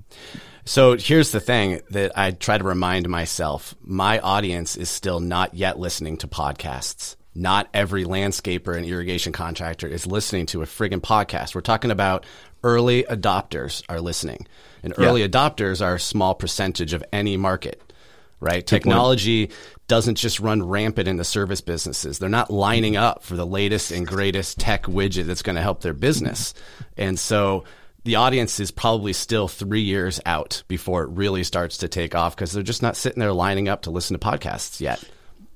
So 0.64 0.96
here's 0.96 1.30
the 1.30 1.40
thing 1.40 1.80
that 1.90 2.16
I 2.16 2.30
try 2.30 2.56
to 2.56 2.64
remind 2.64 3.08
myself 3.08 3.74
my 3.82 4.18
audience 4.20 4.76
is 4.76 4.88
still 4.88 5.20
not 5.20 5.54
yet 5.54 5.78
listening 5.78 6.16
to 6.18 6.28
podcasts. 6.28 7.16
Not 7.34 7.68
every 7.74 8.04
landscaper 8.04 8.76
and 8.76 8.86
irrigation 8.86 9.32
contractor 9.32 9.88
is 9.88 10.06
listening 10.06 10.46
to 10.46 10.62
a 10.62 10.66
friggin' 10.66 11.00
podcast. 11.00 11.54
We're 11.54 11.62
talking 11.62 11.90
about 11.90 12.24
early 12.62 13.02
adopters 13.04 13.82
are 13.88 14.00
listening. 14.00 14.46
And 14.82 14.94
early 14.96 15.26
adopters 15.28 15.84
are 15.84 15.96
a 15.96 16.00
small 16.00 16.34
percentage 16.34 16.92
of 16.92 17.02
any 17.12 17.36
market, 17.36 17.82
right? 18.40 18.64
Technology 18.64 19.50
doesn't 19.88 20.14
just 20.14 20.40
run 20.40 20.62
rampant 20.62 21.08
in 21.08 21.16
the 21.16 21.24
service 21.24 21.60
businesses. 21.60 22.18
They're 22.18 22.28
not 22.28 22.50
lining 22.50 22.96
up 22.96 23.22
for 23.22 23.34
the 23.34 23.46
latest 23.46 23.90
and 23.90 24.06
greatest 24.06 24.58
tech 24.60 24.84
widget 24.84 25.26
that's 25.26 25.42
going 25.42 25.56
to 25.56 25.62
help 25.62 25.80
their 25.80 25.92
business. 25.92 26.54
And 26.96 27.18
so 27.18 27.64
the 28.04 28.16
audience 28.16 28.60
is 28.60 28.70
probably 28.70 29.12
still 29.12 29.48
three 29.48 29.82
years 29.82 30.20
out 30.26 30.62
before 30.68 31.02
it 31.04 31.10
really 31.10 31.42
starts 31.44 31.78
to 31.78 31.88
take 31.88 32.14
off 32.14 32.36
because 32.36 32.52
they're 32.52 32.62
just 32.62 32.82
not 32.82 32.96
sitting 32.96 33.18
there 33.20 33.32
lining 33.32 33.68
up 33.68 33.82
to 33.82 33.90
listen 33.90 34.18
to 34.18 34.24
podcasts 34.26 34.80
yet. 34.80 35.02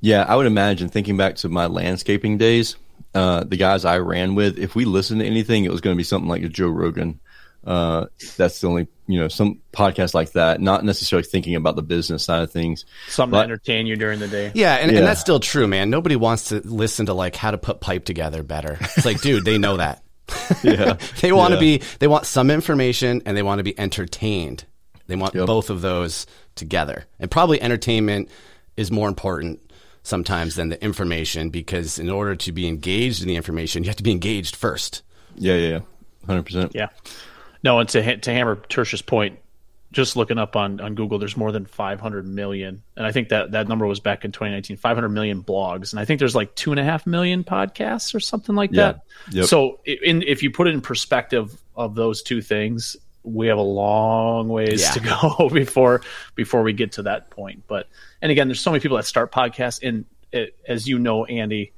Yeah, 0.01 0.25
I 0.27 0.37
would 0.37 0.47
imagine 0.47 0.89
thinking 0.89 1.17
back 1.17 1.37
to 1.37 1.49
my 1.49 1.67
landscaping 1.67 2.39
days, 2.39 2.77
uh, 3.15 3.45
the 3.45 3.57
guys 3.57 3.85
I 3.85 3.99
ran 3.99 4.35
with, 4.35 4.59
if 4.59 4.75
we 4.75 4.85
listened 4.85 5.21
to 5.21 5.27
anything, 5.27 5.65
it 5.65 5.73
was 5.73 5.81
going 5.81 5.95
to 5.95 5.99
be 5.99 6.05
something 6.05 6.29
like 6.29 6.43
a 6.43 6.49
Joe 6.49 6.69
Rogan. 6.69 7.21
Uh, 7.67 8.07
that's 8.37 8.61
the 8.61 8.69
only, 8.69 8.87
you 9.09 9.19
know, 9.19 9.27
some 9.29 9.61
podcast 9.73 10.15
like 10.15 10.33
that, 10.33 10.61
not 10.61 10.85
necessarily 10.85 11.27
thinking 11.27 11.57
about 11.57 11.75
the 11.77 11.83
business 11.83 12.25
side 12.25 12.43
of 12.43 12.51
things. 12.53 12.87
Something 13.09 13.33
But- 13.33 13.39
to 13.47 13.53
entertain 13.53 13.87
you 13.87 13.97
during 13.97 14.21
the 14.21 14.29
day. 14.29 14.53
Yeah, 14.55 14.75
and, 14.77 14.91
Yeah. 14.93 14.99
and 14.99 15.07
that's 15.07 15.21
still 15.21 15.41
true, 15.41 15.67
man. 15.67 15.91
Nobody 15.91 16.17
wants 16.17 16.51
to 16.51 16.61
listen 16.65 17.07
to 17.07 17.13
like 17.15 17.35
how 17.35 17.51
to 17.51 17.59
put 17.59 17.81
pipe 17.81 18.05
together 18.05 18.43
better. 18.43 18.79
It's 18.81 19.05
like, 19.05 19.21
dude, 19.21 19.45
they 19.45 19.59
know 19.59 19.79
that. 19.79 20.03
Yeah. 20.63 20.97
they 21.21 21.33
want 21.33 21.51
to 21.51 21.57
Yeah. 21.57 21.79
be 21.79 21.83
they 21.99 22.07
want 22.09 22.27
some 22.27 22.51
information 22.51 23.23
and 23.27 23.37
they 23.37 23.43
want 23.43 23.59
to 23.59 23.65
be 23.65 23.79
entertained. 23.79 24.65
They 25.07 25.17
want 25.17 25.35
Yep. 25.35 25.47
both 25.47 25.71
of 25.71 25.81
those 25.81 26.27
together. 26.55 27.07
And 27.19 27.31
probably 27.31 27.61
entertainment 27.63 28.29
is 28.77 28.91
more 28.91 29.09
important 29.09 29.61
sometimes 30.03 30.55
than 30.57 30.69
the 30.69 30.83
information 30.83 31.51
because 31.51 31.99
in 31.99 32.09
order 32.11 32.35
to 32.37 32.53
be 32.53 32.67
engaged 32.67 33.23
in 33.23 33.29
the 33.29 33.37
information, 33.37 33.85
you 33.85 33.89
have 33.91 33.97
to 33.97 34.03
be 34.03 34.11
engaged 34.11 34.55
first. 34.57 35.03
Yeah, 35.37 35.55
yeah, 35.55 35.69
yeah. 35.69 35.81
Hundred 36.27 36.45
percent. 36.47 36.73
Yeah. 36.75 36.89
No, 37.65 37.79
and 37.81 37.89
to 37.91 38.17
to 38.19 38.33
hammer 38.33 38.57
Tersh's 38.69 39.03
point, 39.03 39.39
just 39.91 40.17
looking 40.17 40.37
up 40.39 40.55
on, 40.55 40.81
on 40.81 40.95
Google, 40.95 41.19
there's 41.19 41.37
more 41.37 41.51
than 41.51 41.65
500 41.65 42.27
million, 42.27 42.83
and 42.97 43.07
I 43.07 43.13
think 43.13 43.31
that 43.31 43.53
that 43.53 43.69
number 43.69 43.87
was 43.87 44.01
back 44.01 44.25
in 44.25 44.33
2019. 44.33 44.77
500 44.77 45.09
million 45.09 45.43
blogs, 45.43 45.93
and 45.93 46.01
I 46.01 46.05
think 46.05 46.19
there's 46.19 46.35
like 46.35 46.55
two 46.55 46.71
and 46.73 46.79
a 46.81 46.85
half 46.85 47.07
million 47.07 47.43
podcasts 47.43 48.15
or 48.15 48.21
something 48.21 48.55
like 48.55 48.71
Yeah. 48.73 48.93
that. 48.93 49.01
Yep. 49.31 49.45
So, 49.47 49.81
in, 49.87 50.23
if 50.23 50.43
you 50.43 50.51
put 50.51 50.67
it 50.69 50.75
in 50.75 50.81
perspective 50.83 51.57
of 51.75 51.95
those 51.95 52.23
two 52.23 52.43
things, 52.43 52.97
we 53.23 53.47
have 53.49 53.59
a 53.59 53.63
long 53.63 54.49
ways 54.49 54.83
Yeah. 54.83 54.91
to 54.91 55.01
go 55.01 55.49
before 55.53 56.03
before 56.35 56.63
we 56.63 56.73
get 56.75 56.93
to 56.93 57.03
that 57.05 57.31
point. 57.31 57.65
But 57.67 57.89
and 58.21 58.31
again, 58.31 58.49
there's 58.49 58.61
so 58.61 58.71
many 58.71 58.81
people 58.81 58.97
that 58.99 59.05
start 59.07 59.33
podcasts, 59.33 59.81
and 59.83 60.05
it, 60.33 60.55
as 60.67 60.87
you 60.87 60.99
know, 60.99 61.25
Andy, 61.25 61.73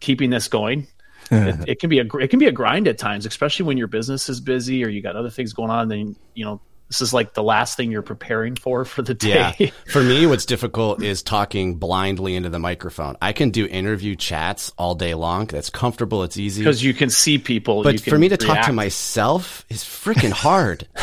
keeping 0.00 0.30
this 0.30 0.48
going. 0.48 0.86
it, 1.30 1.68
it 1.68 1.80
can 1.80 1.90
be 1.90 1.98
a 1.98 2.04
it 2.16 2.28
can 2.28 2.38
be 2.38 2.46
a 2.46 2.52
grind 2.52 2.88
at 2.88 2.96
times, 2.96 3.26
especially 3.26 3.66
when 3.66 3.76
your 3.76 3.86
business 3.86 4.30
is 4.30 4.40
busy 4.40 4.82
or 4.82 4.88
you 4.88 5.02
got 5.02 5.14
other 5.14 5.28
things 5.28 5.52
going 5.52 5.68
on. 5.70 5.88
Then 5.88 6.16
you 6.32 6.44
know 6.46 6.60
this 6.88 7.02
is 7.02 7.12
like 7.12 7.34
the 7.34 7.42
last 7.42 7.76
thing 7.76 7.90
you're 7.90 8.02
preparing 8.02 8.56
for 8.56 8.84
for 8.84 9.02
the 9.02 9.14
day. 9.14 9.28
Yeah. 9.28 9.52
day. 9.52 9.72
For 9.86 10.02
me, 10.02 10.26
what's 10.26 10.46
difficult 10.46 11.02
is 11.02 11.22
talking 11.22 11.76
blindly 11.76 12.34
into 12.34 12.48
the 12.48 12.58
microphone. 12.58 13.16
I 13.20 13.32
can 13.32 13.50
do 13.50 13.66
interview 13.66 14.16
chats 14.16 14.72
all 14.78 14.94
day 14.94 15.14
long. 15.14 15.46
That's 15.46 15.70
comfortable. 15.70 16.22
It's 16.22 16.36
easy. 16.36 16.62
because 16.62 16.82
you 16.82 16.94
can 16.94 17.10
see 17.10 17.38
people. 17.38 17.82
But 17.82 17.94
you 17.94 17.98
for 18.10 18.18
me 18.18 18.28
to 18.30 18.36
talk 18.36 18.66
to 18.66 18.72
myself 18.72 19.64
is 19.68 19.84
freaking 19.84 20.30
hard. 20.32 20.86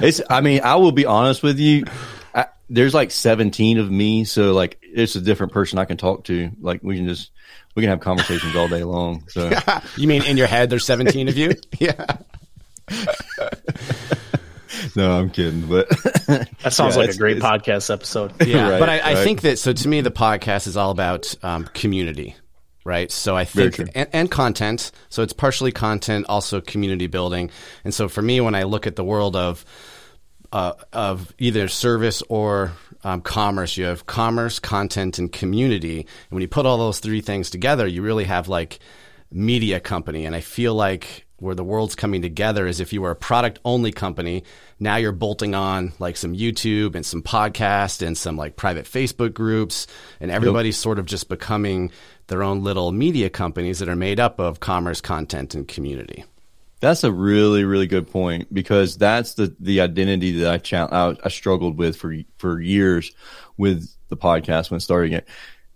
It's. 0.00 0.20
I 0.30 0.40
mean, 0.40 0.60
I 0.62 0.76
will 0.76 0.92
be 0.92 1.06
honest 1.06 1.42
with 1.42 1.58
you. 1.58 1.84
I, 2.34 2.46
there's 2.70 2.94
like 2.94 3.10
17 3.10 3.78
of 3.78 3.90
me, 3.90 4.24
so 4.24 4.52
like 4.52 4.78
it's 4.82 5.16
a 5.16 5.20
different 5.20 5.52
person 5.52 5.78
I 5.78 5.84
can 5.84 5.96
talk 5.96 6.24
to. 6.24 6.50
Like 6.60 6.82
we 6.82 6.96
can 6.96 7.08
just 7.08 7.30
we 7.74 7.82
can 7.82 7.90
have 7.90 8.00
conversations 8.00 8.54
all 8.54 8.68
day 8.68 8.84
long. 8.84 9.24
So 9.28 9.50
you 9.96 10.06
mean 10.06 10.24
in 10.24 10.36
your 10.36 10.46
head 10.46 10.70
there's 10.70 10.84
17 10.84 11.28
of 11.28 11.36
you? 11.36 11.54
yeah. 11.78 12.16
no, 14.96 15.12
I'm 15.12 15.30
kidding. 15.30 15.66
But 15.66 15.88
that 16.26 16.72
sounds 16.72 16.96
Yeah, 16.96 17.02
like 17.02 17.10
a 17.10 17.16
great 17.16 17.38
podcast 17.38 17.92
episode. 17.92 18.32
Yeah, 18.46 18.68
Right, 18.70 18.80
but 18.80 18.88
I, 18.88 19.12
I 19.12 19.14
think 19.24 19.42
that 19.42 19.58
so 19.58 19.72
to 19.72 19.88
me 19.88 20.00
the 20.00 20.10
podcast 20.10 20.66
is 20.66 20.76
all 20.76 20.90
about 20.90 21.34
um, 21.42 21.66
community, 21.74 22.36
right? 22.84 23.10
So 23.10 23.36
I 23.36 23.44
think 23.44 23.78
and, 23.78 24.08
and 24.12 24.30
content. 24.30 24.92
So 25.08 25.22
it's 25.22 25.32
partially 25.32 25.72
content, 25.72 26.26
also 26.28 26.60
community 26.60 27.06
building. 27.06 27.50
And 27.84 27.92
so 27.92 28.08
for 28.08 28.22
me, 28.22 28.40
when 28.40 28.54
I 28.54 28.64
look 28.64 28.86
at 28.86 28.96
the 28.96 29.04
world 29.04 29.36
of 29.36 29.64
uh, 30.52 30.72
of 30.92 31.32
either 31.38 31.68
service 31.68 32.22
or 32.28 32.72
um, 33.04 33.20
commerce, 33.22 33.76
you 33.76 33.84
have 33.84 34.06
commerce, 34.06 34.58
content, 34.58 35.18
and 35.18 35.32
community. 35.32 36.00
And 36.00 36.30
when 36.30 36.42
you 36.42 36.48
put 36.48 36.66
all 36.66 36.78
those 36.78 37.00
three 37.00 37.20
things 37.20 37.50
together, 37.50 37.86
you 37.86 38.02
really 38.02 38.24
have 38.24 38.48
like 38.48 38.78
media 39.30 39.80
company. 39.80 40.26
And 40.26 40.36
I 40.36 40.40
feel 40.40 40.74
like 40.74 41.26
where 41.42 41.54
the 41.54 41.64
world's 41.64 41.94
coming 41.94 42.22
together 42.22 42.66
is 42.66 42.80
if 42.80 42.92
you 42.92 43.02
were 43.02 43.10
a 43.10 43.16
product 43.16 43.58
only 43.64 43.90
company, 43.90 44.44
now 44.78 44.96
you're 44.96 45.12
bolting 45.12 45.54
on 45.54 45.92
like 45.98 46.16
some 46.16 46.34
YouTube 46.34 46.94
and 46.94 47.04
some 47.04 47.22
podcast 47.22 48.06
and 48.06 48.16
some 48.16 48.36
like 48.36 48.56
private 48.56 48.86
Facebook 48.86 49.34
groups, 49.34 49.86
and 50.20 50.30
everybody's 50.30 50.76
sort 50.76 50.98
of 50.98 51.06
just 51.06 51.28
becoming 51.28 51.90
their 52.28 52.42
own 52.42 52.62
little 52.62 52.92
media 52.92 53.28
companies 53.28 53.80
that 53.80 53.88
are 53.88 53.96
made 53.96 54.20
up 54.20 54.38
of 54.38 54.60
commerce, 54.60 55.00
content, 55.00 55.54
and 55.54 55.66
community. 55.66 56.24
That's 56.80 57.04
a 57.04 57.12
really, 57.12 57.64
really 57.64 57.86
good 57.86 58.10
point 58.10 58.52
because 58.52 58.96
that's 58.96 59.34
the 59.34 59.54
the 59.60 59.80
identity 59.80 60.40
that 60.40 60.52
I 60.52 60.58
cha- 60.58 60.88
I, 60.90 61.16
I 61.24 61.28
struggled 61.28 61.76
with 61.76 61.96
for 61.96 62.14
for 62.38 62.60
years 62.60 63.12
with 63.56 63.88
the 64.08 64.16
podcast 64.16 64.70
when 64.70 64.80
starting 64.80 65.12
it, 65.12 65.28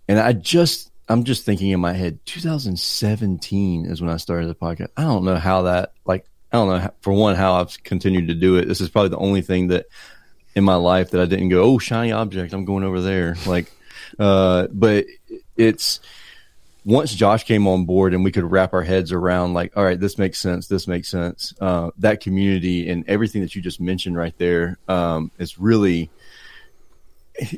and 0.07 0.19
I 0.19 0.33
just 0.33 0.91
I'm 1.09 1.23
just 1.23 1.45
thinking 1.45 1.71
in 1.71 1.79
my 1.79 1.93
head, 1.93 2.19
2017 2.25 3.85
is 3.85 4.01
when 4.01 4.09
I 4.09 4.17
started 4.17 4.47
the 4.49 4.55
podcast. 4.55 4.89
I 4.97 5.03
don't 5.03 5.23
know 5.23 5.37
how 5.37 5.63
that 5.63 5.93
like 6.05 6.25
I 6.51 6.57
don't 6.57 6.69
know 6.69 6.79
how, 6.79 6.93
for 7.01 7.13
one 7.13 7.35
how 7.35 7.55
I've 7.55 7.81
continued 7.83 8.27
to 8.27 8.33
do 8.33 8.57
it. 8.57 8.67
This 8.67 8.81
is 8.81 8.89
probably 8.89 9.09
the 9.09 9.17
only 9.17 9.41
thing 9.41 9.67
that 9.67 9.85
in 10.55 10.63
my 10.63 10.75
life 10.75 11.11
that 11.11 11.21
I 11.21 11.25
didn't 11.25 11.49
go, 11.49 11.63
oh 11.63 11.77
shiny 11.77 12.11
object, 12.11 12.53
I'm 12.53 12.65
going 12.65 12.83
over 12.83 13.01
there. 13.01 13.35
Like, 13.45 13.71
uh, 14.19 14.67
but 14.71 15.05
it's 15.55 15.99
once 16.83 17.13
Josh 17.13 17.43
came 17.43 17.67
on 17.67 17.85
board 17.85 18.13
and 18.13 18.23
we 18.23 18.31
could 18.31 18.49
wrap 18.49 18.73
our 18.73 18.81
heads 18.81 19.11
around 19.11 19.53
like, 19.53 19.75
all 19.75 19.83
right, 19.83 19.99
this 19.99 20.17
makes 20.17 20.39
sense. 20.39 20.67
This 20.67 20.87
makes 20.87 21.09
sense. 21.09 21.53
Uh, 21.59 21.91
that 21.97 22.21
community 22.21 22.89
and 22.89 23.03
everything 23.09 23.41
that 23.41 23.55
you 23.55 23.61
just 23.61 23.81
mentioned 23.81 24.15
right 24.15 24.37
there, 24.37 24.77
um, 24.87 25.29
is 25.37 25.59
really, 25.59 26.09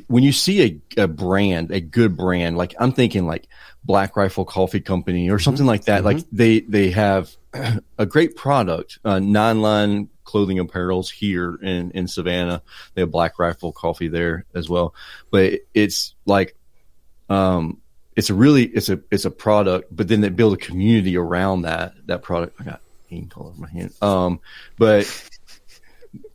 when 0.06 0.22
you 0.22 0.32
see 0.32 0.82
a, 0.96 1.02
a 1.02 1.08
brand, 1.08 1.70
a 1.70 1.80
good 1.80 2.16
brand, 2.16 2.56
like 2.56 2.74
I'm 2.78 2.92
thinking 2.92 3.26
like 3.26 3.48
Black 3.84 4.16
Rifle 4.16 4.44
Coffee 4.44 4.80
Company 4.80 5.30
or 5.30 5.38
something 5.38 5.66
like 5.66 5.84
that. 5.84 6.04
Like 6.04 6.18
they, 6.30 6.60
they 6.60 6.90
have 6.90 7.30
a 7.98 8.06
great 8.06 8.36
product, 8.36 8.98
uh, 9.04 9.18
nine 9.18 9.62
line 9.62 10.08
clothing 10.24 10.58
apparels 10.58 11.10
here 11.10 11.56
in, 11.56 11.90
in 11.92 12.06
Savannah. 12.08 12.62
They 12.94 13.02
have 13.02 13.10
Black 13.10 13.38
Rifle 13.38 13.72
Coffee 13.72 14.08
there 14.08 14.44
as 14.54 14.68
well, 14.68 14.94
but 15.30 15.60
it's 15.74 16.14
like, 16.26 16.56
um, 17.28 17.80
it's 18.16 18.28
a 18.28 18.34
really 18.34 18.64
it's 18.64 18.88
a 18.88 19.00
it's 19.10 19.24
a 19.24 19.30
product, 19.30 19.94
but 19.94 20.08
then 20.08 20.20
they 20.20 20.28
build 20.28 20.52
a 20.52 20.56
community 20.56 21.16
around 21.16 21.62
that 21.62 21.94
that 22.06 22.22
product. 22.22 22.60
I 22.60 22.64
got 22.64 22.80
ink 23.08 23.36
all 23.36 23.46
over 23.46 23.60
my 23.60 23.70
hand. 23.70 23.94
Um, 24.02 24.40
but 24.78 25.06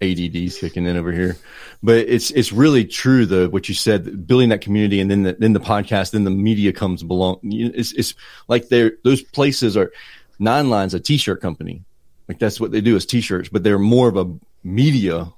ADD's 0.01 0.58
kicking 0.58 0.86
in 0.86 0.98
over 0.98 1.12
here. 1.12 1.38
But 1.84 1.98
it's 1.98 2.32
it's 2.32 2.51
really 2.51 2.86
true 2.86 3.25
though 3.25 3.50
what 3.50 3.67
you 3.70 3.75
said, 3.75 4.27
building 4.27 4.50
that 4.50 4.62
community, 4.62 5.00
and 5.00 5.10
then 5.10 5.24
the, 5.24 5.34
then 5.34 5.53
the 5.53 5.60
podcast, 5.60 6.12
then 6.12 6.24
the 6.24 6.32
media 6.32 6.74
comes 6.74 7.03
know, 7.03 7.39
It's 7.44 7.91
it's 7.94 8.13
like 8.48 8.70
they're 8.70 8.94
those 9.03 9.22
places 9.22 9.75
are 9.77 9.91
nine 10.39 10.70
lines 10.70 10.94
a 10.94 11.00
t-shirt 11.00 11.41
company, 11.41 11.84
like 12.27 12.39
that's 12.39 12.60
what 12.60 12.72
they 12.72 12.82
do 12.82 12.96
is 12.96 13.05
t-shirts, 13.05 13.50
but 13.50 13.63
they're 13.63 13.79
more 13.79 14.08
of 14.08 14.17
a 14.17 14.34
media 14.63 15.32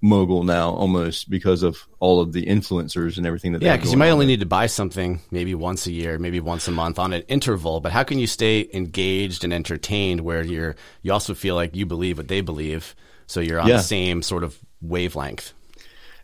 mogul 0.00 0.44
now 0.44 0.70
almost 0.70 1.28
because 1.28 1.62
of 1.62 1.76
all 1.98 2.20
of 2.20 2.32
the 2.32 2.46
influencers 2.46 3.16
and 3.16 3.26
everything 3.26 3.52
that 3.52 3.58
they 3.58 3.66
Yeah, 3.66 3.76
because 3.76 3.90
you 3.90 3.98
might 3.98 4.08
on 4.08 4.14
only 4.14 4.26
need 4.26 4.40
to 4.40 4.46
buy 4.46 4.66
something 4.66 5.20
maybe 5.30 5.54
once 5.54 5.86
a 5.86 5.92
year, 5.92 6.18
maybe 6.18 6.38
once 6.40 6.68
a 6.68 6.70
month 6.70 6.98
on 6.98 7.12
an 7.12 7.22
interval. 7.22 7.80
But 7.80 7.92
how 7.92 8.04
can 8.04 8.18
you 8.18 8.26
stay 8.28 8.68
engaged 8.72 9.42
and 9.44 9.52
entertained 9.52 10.20
where 10.20 10.44
you're 10.44 10.76
you 11.02 11.12
also 11.12 11.34
feel 11.34 11.54
like 11.56 11.74
you 11.74 11.84
believe 11.86 12.16
what 12.18 12.28
they 12.28 12.40
believe, 12.40 12.94
so 13.26 13.40
you're 13.40 13.60
on 13.60 13.66
Yeah. 13.68 13.78
the 13.78 13.82
same 13.82 14.22
sort 14.22 14.44
of 14.44 14.56
wavelength? 14.80 15.52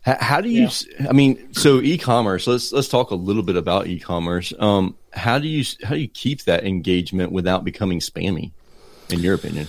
How, 0.02 0.16
how 0.21 0.40
do 0.40 0.50
you? 0.50 0.69
I 1.09 1.12
mean, 1.12 1.52
so 1.54 1.81
e-commerce. 1.81 2.47
Let's 2.47 2.73
let's 2.73 2.88
talk 2.88 3.11
a 3.11 3.14
little 3.16 3.43
bit 3.43 3.57
about 3.57 3.87
e-commerce. 3.87 4.52
Um, 4.59 4.97
how 5.12 5.38
do 5.38 5.49
you 5.49 5.64
how 5.83 5.95
do 5.95 6.00
you 6.00 6.09
keep 6.09 6.45
that 6.45 6.64
engagement 6.64 7.33
without 7.33 7.64
becoming 7.64 8.00
spammy? 8.00 8.52
In 9.11 9.21
your 9.21 9.35
opinion, 9.35 9.66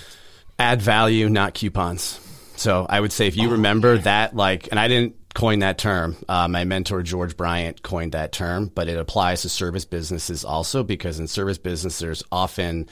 Add 0.60 0.82
value, 0.82 1.28
not 1.30 1.54
coupons. 1.54 2.20
So 2.58 2.86
I 2.88 3.00
would 3.00 3.12
say 3.12 3.28
if 3.28 3.36
you 3.38 3.50
remember 3.50 3.98
that, 4.00 4.36
like, 4.36 4.70
and 4.72 4.80
I 4.80 4.88
didn't 4.88 5.16
coin 5.36 5.60
that 5.60 5.78
term. 5.78 6.16
Uh, 6.28 6.48
my 6.48 6.64
mentor 6.64 7.04
George 7.04 7.38
Bryant 7.38 7.84
coined 7.84 8.14
that 8.14 8.32
term, 8.32 8.72
but 8.74 8.88
it 8.88 8.98
applies 8.98 9.44
to 9.44 9.50
service 9.50 9.86
businesses 9.86 10.44
also 10.44 10.82
because 10.82 11.20
in 11.20 11.28
service 11.28 11.58
business 11.58 12.00
there's 12.00 12.24
often 12.32 12.88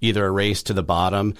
either 0.00 0.24
a 0.24 0.30
race 0.30 0.62
to 0.62 0.72
the 0.72 0.82
bottom 0.82 1.34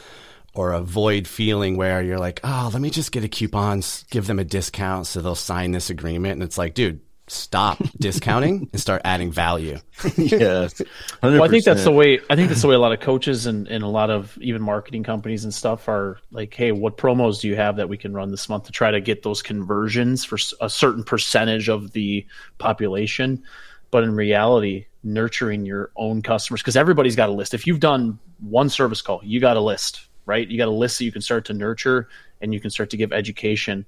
or 0.55 0.73
a 0.73 0.81
void 0.81 1.29
feeling 1.29 1.77
where 1.77 2.03
you're 2.03 2.19
like, 2.19 2.41
oh, 2.43 2.71
let 2.73 2.83
me 2.83 2.91
just 2.91 3.13
get 3.13 3.23
a 3.23 3.29
coupon, 3.29 3.83
give 4.11 4.27
them 4.27 4.41
a 4.41 4.45
discount 4.45 5.07
so 5.07 5.21
they'll 5.21 5.37
sign 5.37 5.71
this 5.71 5.91
agreement, 5.91 6.33
and 6.35 6.43
it's 6.43 6.59
like, 6.59 6.75
dude, 6.75 7.01
stop 7.31 7.79
discounting 7.99 8.69
and 8.73 8.81
start 8.81 9.03
adding 9.05 9.33
value. 9.33 9.79
yes. 10.17 10.81
Well, 11.23 11.43
I 11.43 11.49
think 11.49 11.65
that's 11.65 11.85
the 11.85 11.93
way. 11.93 12.21
I 12.31 12.37
think 12.37 12.49
that's 12.49 12.63
the 12.63 12.69
way 12.69 12.75
a 12.75 12.79
lot 12.79 12.93
of 12.93 13.01
coaches 13.01 13.47
and, 13.47 13.69
and 13.69 13.85
a 13.85 13.89
lot 13.89 14.11
of 14.11 14.37
even 14.41 14.63
marketing 14.63 15.03
companies 15.03 15.45
and 15.45 15.53
stuff 15.53 15.89
are 15.89 16.19
like, 16.31 16.55
hey, 16.55 16.73
what 16.73 16.97
promos 16.97 17.41
do 17.41 17.49
you 17.49 17.57
have 17.57 17.77
that 17.77 17.89
we 17.89 17.97
can 17.97 18.13
run 18.13 18.31
this 18.31 18.49
month 18.49 18.65
to 18.65 18.73
try 18.73 18.91
to 18.91 19.01
get 19.01 19.23
those 19.23 19.43
conversions 19.43 20.25
for 20.25 20.39
a 20.61 20.71
certain 20.71 21.05
percentage 21.05 21.69
of 21.69 21.93
the 21.93 22.27
population? 22.59 23.43
But 23.91 24.05
in 24.05 24.15
reality, 24.15 24.87
nurturing 25.03 25.65
your 25.65 25.91
own 25.97 26.23
customers 26.23 26.61
because 26.61 26.77
everybody's 26.77 27.17
got 27.17 27.29
a 27.29 27.33
list. 27.33 27.55
If 27.55 27.67
you've 27.67 27.81
done 27.81 28.19
one 28.41 28.69
service 28.69 29.03
call, 29.03 29.21
you 29.25 29.41
got 29.41 29.57
a 29.57 29.61
list, 29.61 30.07
right? 30.27 30.47
You 30.47 30.59
got 30.59 30.69
a 30.69 30.73
list 30.73 30.99
that 30.99 31.05
you 31.05 31.13
can 31.13 31.23
start 31.23 31.47
to 31.47 31.55
nurture 31.55 32.09
and 32.41 32.53
you 32.53 32.61
can 32.61 32.71
start 32.71 32.91
to 32.91 32.97
give 32.97 33.13
education 33.13 33.87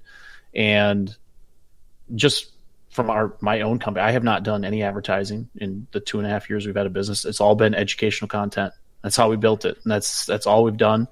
and 0.53 1.15
just 2.15 2.50
from 2.91 3.09
our 3.09 3.35
my 3.41 3.61
own 3.61 3.79
company, 3.79 4.05
I 4.05 4.11
have 4.11 4.23
not 4.23 4.43
done 4.43 4.63
any 4.63 4.83
advertising 4.83 5.49
in 5.55 5.87
the 5.91 5.99
two 5.99 6.19
and 6.19 6.27
a 6.27 6.29
half 6.29 6.49
years 6.49 6.65
we've 6.65 6.75
had 6.75 6.85
a 6.85 6.91
business. 6.91 7.25
It's 7.25 7.41
all 7.41 7.55
been 7.55 7.73
educational 7.73 8.27
content. 8.27 8.73
That's 9.01 9.15
how 9.15 9.29
we 9.29 9.37
built 9.37 9.65
it, 9.65 9.79
and 9.83 9.91
that's 9.91 10.25
that's 10.25 10.45
all 10.45 10.63
we've 10.63 10.77
done. 10.77 11.07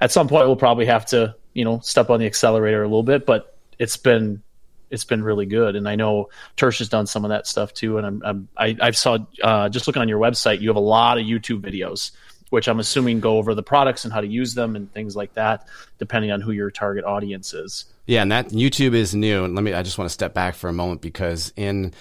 At 0.00 0.12
some 0.12 0.28
point, 0.28 0.46
we'll 0.46 0.56
probably 0.56 0.86
have 0.86 1.06
to 1.06 1.34
you 1.52 1.64
know 1.64 1.80
step 1.80 2.08
on 2.08 2.20
the 2.20 2.26
accelerator 2.26 2.82
a 2.82 2.86
little 2.86 3.02
bit, 3.02 3.26
but 3.26 3.58
it's 3.78 3.96
been 3.96 4.42
it's 4.90 5.04
been 5.04 5.22
really 5.22 5.44
good. 5.44 5.76
And 5.76 5.88
I 5.88 5.96
know 5.96 6.30
Tersh 6.56 6.78
has 6.78 6.88
done 6.88 7.06
some 7.06 7.24
of 7.24 7.30
that 7.30 7.46
stuff 7.46 7.74
too. 7.74 7.98
And 7.98 8.06
I'm, 8.06 8.22
I'm 8.24 8.48
I 8.56 8.76
I've 8.80 8.96
saw 8.96 9.18
uh, 9.42 9.68
just 9.68 9.86
looking 9.86 10.00
on 10.00 10.08
your 10.08 10.20
website, 10.20 10.60
you 10.60 10.68
have 10.68 10.76
a 10.76 10.80
lot 10.80 11.18
of 11.18 11.24
YouTube 11.24 11.60
videos, 11.60 12.12
which 12.54 12.68
I'm 12.68 12.78
assuming 12.78 13.18
go 13.18 13.36
over 13.36 13.52
the 13.52 13.64
products 13.64 14.04
and 14.04 14.14
how 14.14 14.20
to 14.20 14.26
use 14.28 14.54
them 14.54 14.76
and 14.76 14.90
things 14.92 15.16
like 15.16 15.34
that, 15.34 15.66
depending 15.98 16.30
on 16.30 16.40
who 16.40 16.52
your 16.52 16.70
target 16.70 17.04
audience 17.04 17.52
is. 17.52 17.84
Yeah, 18.06 18.22
and 18.22 18.30
that 18.30 18.50
YouTube 18.50 18.94
is 18.94 19.12
new. 19.12 19.44
And 19.44 19.56
let 19.56 19.64
me 19.64 19.74
I 19.74 19.82
just 19.82 19.98
want 19.98 20.08
to 20.08 20.14
step 20.14 20.34
back 20.34 20.54
for 20.54 20.68
a 20.68 20.72
moment 20.72 21.00
because 21.00 21.52
in 21.56 21.92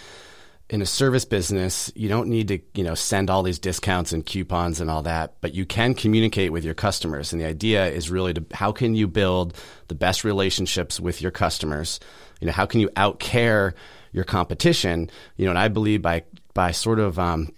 in 0.69 0.81
a 0.81 0.85
service 0.85 1.25
business, 1.25 1.91
you 1.95 2.07
don't 2.07 2.29
need 2.29 2.47
to, 2.49 2.59
you 2.75 2.83
know, 2.83 2.93
send 2.93 3.29
all 3.29 3.41
these 3.41 3.59
discounts 3.59 4.13
and 4.13 4.25
coupons 4.25 4.79
and 4.79 4.89
all 4.89 5.03
that, 5.03 5.33
but 5.41 5.53
you 5.53 5.65
can 5.65 5.93
communicate 5.93 6.51
with 6.51 6.63
your 6.63 6.73
customers. 6.73 7.33
And 7.33 7.41
the 7.41 7.45
idea 7.45 7.87
is 7.87 8.09
really 8.09 8.33
to 8.35 8.45
how 8.53 8.71
can 8.71 8.95
you 8.95 9.07
build 9.07 9.57
the 9.87 9.95
best 9.95 10.23
relationships 10.23 10.99
with 10.99 11.21
your 11.21 11.31
customers? 11.31 11.99
You 12.39 12.47
know, 12.47 12.53
how 12.53 12.65
can 12.65 12.79
you 12.79 12.89
outcare 12.89 13.73
your 14.11 14.23
competition? 14.23 15.09
You 15.35 15.45
know, 15.45 15.51
and 15.51 15.59
I 15.59 15.67
believe 15.67 16.03
by 16.03 16.23
by 16.53 16.71
sort 16.71 16.99
of 16.99 17.17
um, 17.17 17.51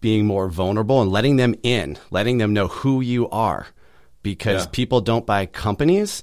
being 0.00 0.26
more 0.26 0.48
vulnerable 0.48 1.02
and 1.02 1.10
letting 1.10 1.36
them 1.36 1.54
in, 1.62 1.98
letting 2.10 2.38
them 2.38 2.52
know 2.52 2.68
who 2.68 3.00
you 3.00 3.28
are, 3.30 3.66
because 4.22 4.64
yeah. 4.64 4.70
people 4.72 5.00
don't 5.00 5.26
buy 5.26 5.46
companies 5.46 6.22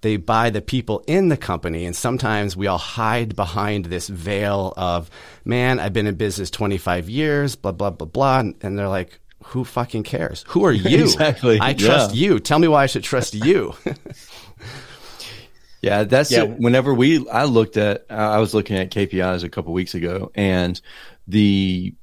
they 0.00 0.16
buy 0.16 0.50
the 0.50 0.62
people 0.62 1.02
in 1.06 1.28
the 1.28 1.36
company. 1.36 1.84
And 1.84 1.94
sometimes 1.94 2.56
we 2.56 2.66
all 2.66 2.78
hide 2.78 3.34
behind 3.34 3.86
this 3.86 4.08
veil 4.08 4.72
of, 4.76 5.10
man, 5.44 5.80
I've 5.80 5.92
been 5.92 6.06
in 6.06 6.14
business 6.14 6.50
25 6.50 7.08
years, 7.08 7.56
blah, 7.56 7.72
blah, 7.72 7.90
blah, 7.90 8.06
blah. 8.06 8.40
And 8.60 8.78
they're 8.78 8.88
like, 8.88 9.20
who 9.44 9.64
fucking 9.64 10.04
cares? 10.04 10.44
Who 10.48 10.64
are 10.64 10.72
you? 10.72 11.02
exactly. 11.02 11.58
I 11.60 11.74
trust 11.74 12.14
yeah. 12.14 12.28
you. 12.28 12.40
Tell 12.40 12.58
me 12.58 12.68
why 12.68 12.84
I 12.84 12.86
should 12.86 13.04
trust 13.04 13.34
you. 13.34 13.74
yeah, 15.82 16.04
that's 16.04 16.30
yeah. 16.30 16.44
It. 16.44 16.58
Whenever 16.58 16.94
we, 16.94 17.28
I 17.28 17.44
looked 17.44 17.76
at, 17.76 18.06
I 18.08 18.38
was 18.38 18.54
looking 18.54 18.76
at 18.76 18.90
KPIs 18.90 19.42
a 19.42 19.48
couple 19.48 19.72
weeks 19.72 19.94
ago, 19.94 20.30
and 20.34 20.80
the 21.26 21.94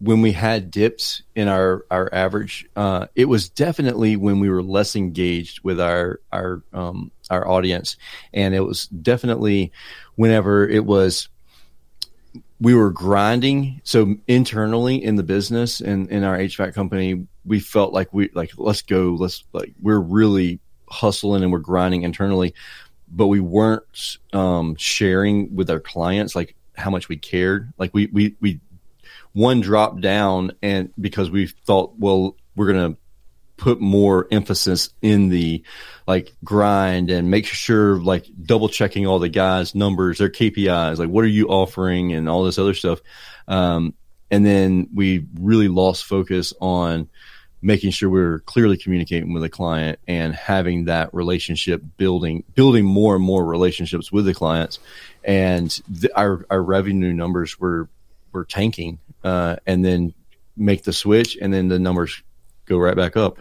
when 0.00 0.20
we 0.20 0.32
had 0.32 0.70
dips 0.70 1.22
in 1.34 1.48
our 1.48 1.84
our 1.90 2.12
average, 2.12 2.66
uh, 2.76 3.06
it 3.14 3.26
was 3.26 3.48
definitely 3.48 4.16
when 4.16 4.40
we 4.40 4.50
were 4.50 4.62
less 4.62 4.96
engaged 4.96 5.62
with 5.62 5.80
our 5.80 6.20
our 6.32 6.62
um, 6.72 7.10
our 7.30 7.46
audience, 7.46 7.96
and 8.32 8.54
it 8.54 8.60
was 8.60 8.86
definitely 8.88 9.72
whenever 10.16 10.68
it 10.68 10.84
was 10.84 11.28
we 12.60 12.74
were 12.74 12.90
grinding. 12.90 13.80
So 13.84 14.16
internally 14.28 15.02
in 15.02 15.16
the 15.16 15.22
business 15.22 15.80
and 15.80 16.10
in 16.10 16.24
our 16.24 16.36
HVAC 16.36 16.74
company, 16.74 17.26
we 17.44 17.58
felt 17.58 17.92
like 17.92 18.12
we 18.12 18.30
like 18.34 18.52
let's 18.56 18.82
go, 18.82 19.16
let's 19.18 19.44
like 19.52 19.72
we're 19.80 20.00
really 20.00 20.60
hustling 20.88 21.42
and 21.42 21.52
we're 21.52 21.58
grinding 21.58 22.02
internally, 22.02 22.54
but 23.10 23.28
we 23.28 23.40
weren't 23.40 24.18
um, 24.32 24.76
sharing 24.76 25.54
with 25.54 25.70
our 25.70 25.80
clients 25.80 26.36
like 26.36 26.54
how 26.76 26.90
much 26.90 27.08
we 27.08 27.16
cared. 27.16 27.72
Like 27.78 27.94
we 27.94 28.06
we 28.06 28.36
we 28.40 28.60
one 29.32 29.60
dropped 29.60 30.00
down 30.00 30.52
and 30.62 30.92
because 31.00 31.30
we 31.30 31.46
thought, 31.46 31.94
well, 31.98 32.36
we're 32.56 32.72
gonna 32.72 32.96
put 33.56 33.80
more 33.80 34.26
emphasis 34.30 34.88
in 35.02 35.28
the 35.28 35.62
like 36.06 36.32
grind 36.42 37.10
and 37.10 37.30
make 37.30 37.44
sure 37.44 37.96
like 37.96 38.26
double 38.42 38.70
checking 38.70 39.06
all 39.06 39.18
the 39.18 39.28
guys 39.28 39.74
numbers 39.74 40.16
their 40.16 40.30
kpis 40.30 40.96
like 40.96 41.10
what 41.10 41.22
are 41.22 41.28
you 41.28 41.46
offering 41.48 42.14
and 42.14 42.26
all 42.28 42.44
this 42.44 42.58
other 42.58 42.72
stuff. 42.72 43.00
Um, 43.46 43.92
and 44.30 44.46
then 44.46 44.88
we 44.94 45.26
really 45.38 45.68
lost 45.68 46.04
focus 46.06 46.54
on 46.60 47.08
making 47.62 47.90
sure 47.90 48.08
we 48.08 48.20
are 48.20 48.38
clearly 48.40 48.76
communicating 48.76 49.32
with 49.32 49.42
the 49.42 49.48
client 49.48 49.98
and 50.08 50.34
having 50.34 50.86
that 50.86 51.12
relationship 51.12 51.82
building 51.96 52.44
building 52.54 52.84
more 52.84 53.16
and 53.16 53.24
more 53.24 53.44
relationships 53.44 54.10
with 54.10 54.24
the 54.24 54.34
clients. 54.34 54.78
And 55.24 55.68
the, 55.88 56.16
our 56.16 56.46
our 56.48 56.62
revenue 56.62 57.12
numbers 57.12 57.60
were 57.60 57.88
were 58.32 58.44
tanking 58.44 58.98
uh, 59.24 59.56
and 59.66 59.84
then 59.84 60.14
make 60.56 60.84
the 60.84 60.92
switch 60.92 61.36
and 61.40 61.52
then 61.52 61.68
the 61.68 61.78
numbers 61.78 62.22
go 62.66 62.78
right 62.78 62.96
back 62.96 63.16
up. 63.16 63.38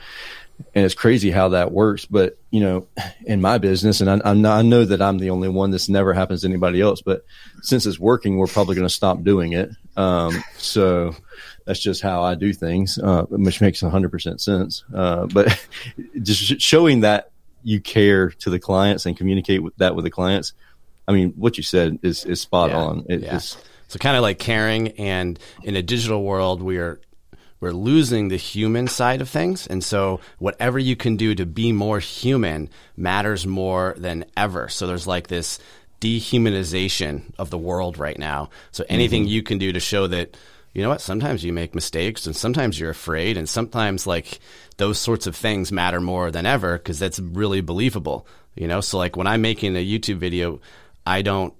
And 0.75 0.85
it's 0.85 0.93
crazy 0.93 1.31
how 1.31 1.49
that 1.49 1.71
works. 1.71 2.05
But, 2.05 2.37
you 2.51 2.59
know, 2.59 2.87
in 3.25 3.39
my 3.39 3.59
business, 3.59 4.01
and 4.01 4.09
I, 4.09 4.19
I'm 4.29 4.41
not, 4.41 4.57
I 4.57 4.61
know 4.61 4.83
that 4.83 5.01
I'm 5.01 5.17
the 5.17 5.29
only 5.29 5.47
one, 5.47 5.71
this 5.71 5.87
never 5.87 6.13
happens 6.13 6.41
to 6.41 6.47
anybody 6.47 6.81
else, 6.81 7.01
but 7.01 7.25
since 7.61 7.85
it's 7.85 7.99
working, 7.99 8.37
we're 8.37 8.47
probably 8.47 8.75
going 8.75 8.87
to 8.87 8.93
stop 8.93 9.23
doing 9.23 9.53
it. 9.53 9.69
Um, 9.95 10.43
so 10.57 11.15
that's 11.65 11.79
just 11.79 12.01
how 12.01 12.23
I 12.23 12.35
do 12.35 12.51
things, 12.51 12.97
uh, 12.97 13.23
which 13.29 13.61
makes 13.61 13.81
100% 13.81 14.41
sense. 14.41 14.83
Uh, 14.93 15.27
but 15.27 15.65
just 16.21 16.59
showing 16.61 17.01
that 17.01 17.31
you 17.63 17.79
care 17.79 18.29
to 18.29 18.49
the 18.49 18.59
clients 18.59 19.05
and 19.05 19.17
communicate 19.17 19.63
with 19.63 19.75
that 19.77 19.95
with 19.95 20.03
the 20.03 20.11
clients. 20.11 20.53
I 21.07 21.11
mean, 21.11 21.33
what 21.37 21.57
you 21.57 21.63
said 21.63 21.99
is, 22.03 22.25
is 22.25 22.41
spot 22.41 22.69
yeah, 22.69 22.77
on. 22.77 23.05
It, 23.09 23.21
yeah. 23.21 23.39
So 23.89 23.97
kind 23.97 24.15
of 24.15 24.21
like 24.21 24.39
caring 24.39 24.89
and 24.99 25.37
in 25.63 25.75
a 25.75 25.81
digital 25.81 26.23
world, 26.23 26.61
we 26.61 26.77
are 26.77 27.01
we're 27.59 27.71
losing 27.71 28.29
the 28.29 28.37
human 28.37 28.87
side 28.87 29.19
of 29.19 29.27
things. 29.27 29.67
And 29.67 29.83
so 29.83 30.21
whatever 30.37 30.79
you 30.79 30.95
can 30.95 31.17
do 31.17 31.35
to 31.35 31.45
be 31.45 31.73
more 31.73 31.99
human 31.99 32.69
matters 32.95 33.45
more 33.45 33.95
than 33.97 34.25
ever. 34.37 34.69
So 34.69 34.87
there's 34.87 35.07
like 35.07 35.27
this 35.27 35.59
dehumanization 35.99 37.33
of 37.37 37.49
the 37.49 37.57
world 37.57 37.97
right 37.97 38.17
now. 38.17 38.49
So 38.71 38.85
anything 38.87 39.23
mm-hmm. 39.23 39.31
you 39.31 39.43
can 39.43 39.57
do 39.57 39.73
to 39.73 39.79
show 39.81 40.07
that, 40.07 40.37
you 40.73 40.81
know 40.81 40.89
what, 40.89 41.01
sometimes 41.01 41.43
you 41.43 41.51
make 41.51 41.75
mistakes 41.75 42.25
and 42.27 42.35
sometimes 42.35 42.79
you're 42.79 42.91
afraid 42.91 43.35
and 43.35 43.49
sometimes 43.49 44.07
like 44.07 44.39
those 44.77 44.97
sorts 44.97 45.27
of 45.27 45.35
things 45.35 45.71
matter 45.71 45.99
more 45.99 46.31
than 46.31 46.45
ever 46.45 46.77
because 46.77 46.99
that's 46.99 47.19
really 47.19 47.59
believable. 47.59 48.25
You 48.55 48.67
know, 48.67 48.79
so 48.79 48.97
like 48.97 49.17
when 49.17 49.27
I'm 49.27 49.41
making 49.41 49.75
a 49.75 49.85
YouTube 49.85 50.17
video, 50.17 50.61
I 51.05 51.23
don't 51.23 51.53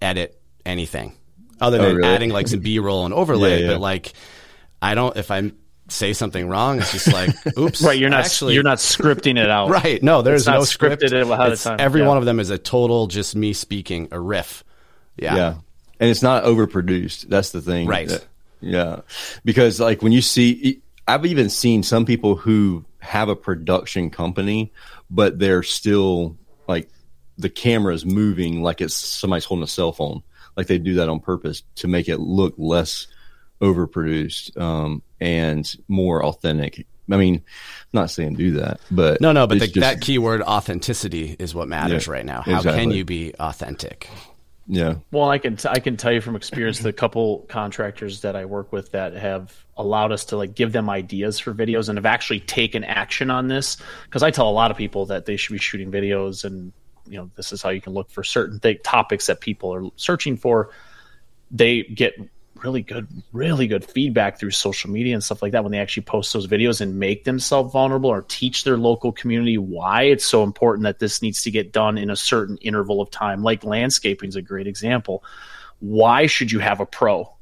edit 0.00 0.40
anything 0.64 1.12
other 1.60 1.78
oh, 1.78 1.82
than 1.82 1.90
oh, 1.90 1.94
really? 1.94 2.08
adding 2.08 2.30
like 2.30 2.48
some 2.48 2.60
B 2.60 2.78
roll 2.78 3.04
and 3.04 3.14
overlay, 3.14 3.60
yeah, 3.60 3.66
yeah. 3.66 3.72
but 3.74 3.80
like 3.80 4.12
I 4.80 4.94
don't 4.94 5.16
if 5.16 5.30
I 5.30 5.52
say 5.88 6.12
something 6.12 6.48
wrong, 6.48 6.80
it's 6.80 6.92
just 6.92 7.12
like, 7.12 7.30
oops. 7.58 7.82
right, 7.82 7.98
you're 7.98 8.10
not 8.10 8.24
actually 8.24 8.54
you're 8.54 8.62
not 8.62 8.78
scripting 8.78 9.38
it 9.38 9.50
out. 9.50 9.70
right, 9.70 10.02
no, 10.02 10.22
there's 10.22 10.42
it's 10.42 10.48
no 10.48 10.64
script. 10.64 11.02
scripted 11.02 11.30
ahead 11.30 11.52
of 11.52 11.60
time. 11.60 11.80
Every 11.80 12.02
yeah. 12.02 12.08
one 12.08 12.18
of 12.18 12.24
them 12.24 12.40
is 12.40 12.50
a 12.50 12.58
total 12.58 13.06
just 13.06 13.36
me 13.36 13.52
speaking, 13.52 14.08
a 14.10 14.20
riff. 14.20 14.64
Yeah, 15.16 15.36
yeah, 15.36 15.54
and 16.00 16.10
it's 16.10 16.22
not 16.22 16.44
overproduced. 16.44 17.28
That's 17.28 17.50
the 17.50 17.60
thing, 17.60 17.86
right? 17.88 18.08
That, 18.08 18.26
yeah, 18.60 19.00
because 19.44 19.80
like 19.80 20.02
when 20.02 20.12
you 20.12 20.22
see, 20.22 20.82
I've 21.06 21.26
even 21.26 21.48
seen 21.50 21.82
some 21.82 22.04
people 22.04 22.36
who 22.36 22.84
have 22.98 23.28
a 23.28 23.36
production 23.36 24.10
company, 24.10 24.72
but 25.10 25.38
they're 25.38 25.62
still 25.62 26.36
like 26.68 26.90
the 27.38 27.50
camera's 27.50 28.04
moving 28.04 28.62
like 28.62 28.80
it's 28.80 28.94
somebody's 28.94 29.44
holding 29.44 29.64
a 29.64 29.68
cell 29.68 29.92
phone. 29.92 30.22
Like 30.56 30.66
they 30.66 30.78
do 30.78 30.94
that 30.94 31.08
on 31.08 31.20
purpose 31.20 31.62
to 31.76 31.88
make 31.88 32.08
it 32.08 32.18
look 32.18 32.54
less 32.56 33.06
overproduced 33.60 34.58
um, 34.60 35.02
and 35.20 35.74
more 35.88 36.24
authentic. 36.24 36.86
I 37.10 37.16
mean, 37.16 37.36
I'm 37.36 37.42
not 37.92 38.10
saying 38.10 38.34
do 38.34 38.52
that, 38.52 38.80
but 38.90 39.20
no, 39.20 39.32
no, 39.32 39.46
but 39.46 39.60
the, 39.60 39.66
just, 39.66 39.80
that 39.80 40.00
keyword 40.00 40.42
authenticity 40.42 41.36
is 41.38 41.54
what 41.54 41.68
matters 41.68 42.06
yeah, 42.06 42.12
right 42.12 42.26
now. 42.26 42.42
How 42.42 42.56
exactly. 42.56 42.82
can 42.82 42.90
you 42.90 43.04
be 43.04 43.32
authentic? 43.38 44.08
Yeah. 44.68 44.96
Well, 45.12 45.30
I 45.30 45.38
can 45.38 45.56
t- 45.56 45.68
I 45.68 45.78
can 45.78 45.96
tell 45.96 46.10
you 46.10 46.20
from 46.20 46.34
experience 46.34 46.80
the 46.80 46.92
couple 46.92 47.46
contractors 47.48 48.22
that 48.22 48.34
I 48.34 48.46
work 48.46 48.72
with 48.72 48.90
that 48.92 49.14
have 49.14 49.54
allowed 49.76 50.10
us 50.10 50.24
to 50.26 50.36
like 50.36 50.54
give 50.54 50.72
them 50.72 50.90
ideas 50.90 51.38
for 51.38 51.54
videos 51.54 51.88
and 51.88 51.96
have 51.96 52.06
actually 52.06 52.40
taken 52.40 52.82
action 52.82 53.30
on 53.30 53.46
this 53.46 53.76
because 54.04 54.24
I 54.24 54.32
tell 54.32 54.48
a 54.48 54.50
lot 54.50 54.72
of 54.72 54.76
people 54.76 55.06
that 55.06 55.26
they 55.26 55.36
should 55.36 55.52
be 55.52 55.60
shooting 55.60 55.92
videos 55.92 56.44
and 56.44 56.72
you 57.08 57.18
know 57.18 57.30
this 57.36 57.52
is 57.52 57.62
how 57.62 57.70
you 57.70 57.80
can 57.80 57.92
look 57.92 58.10
for 58.10 58.22
certain 58.24 58.60
th- 58.60 58.82
topics 58.82 59.26
that 59.26 59.40
people 59.40 59.74
are 59.74 59.84
searching 59.96 60.36
for. 60.36 60.70
They 61.50 61.82
get 61.82 62.14
really 62.62 62.82
good, 62.82 63.06
really 63.32 63.66
good 63.66 63.84
feedback 63.84 64.38
through 64.38 64.50
social 64.50 64.90
media 64.90 65.14
and 65.14 65.22
stuff 65.22 65.42
like 65.42 65.52
that 65.52 65.62
when 65.62 65.72
they 65.72 65.78
actually 65.78 66.04
post 66.04 66.32
those 66.32 66.46
videos 66.46 66.80
and 66.80 66.98
make 66.98 67.24
themselves 67.24 67.72
vulnerable 67.72 68.10
or 68.10 68.22
teach 68.22 68.64
their 68.64 68.76
local 68.76 69.12
community 69.12 69.58
why 69.58 70.04
it's 70.04 70.24
so 70.24 70.42
important 70.42 70.84
that 70.84 70.98
this 70.98 71.22
needs 71.22 71.42
to 71.42 71.50
get 71.50 71.72
done 71.72 71.98
in 71.98 72.10
a 72.10 72.16
certain 72.16 72.56
interval 72.58 73.00
of 73.00 73.10
time. 73.10 73.42
Like 73.42 73.64
landscaping 73.64 74.28
is 74.28 74.36
a 74.36 74.42
great 74.42 74.66
example. 74.66 75.24
Why 75.80 76.26
should 76.26 76.50
you 76.50 76.58
have 76.60 76.80
a 76.80 76.86
pro 76.86 77.32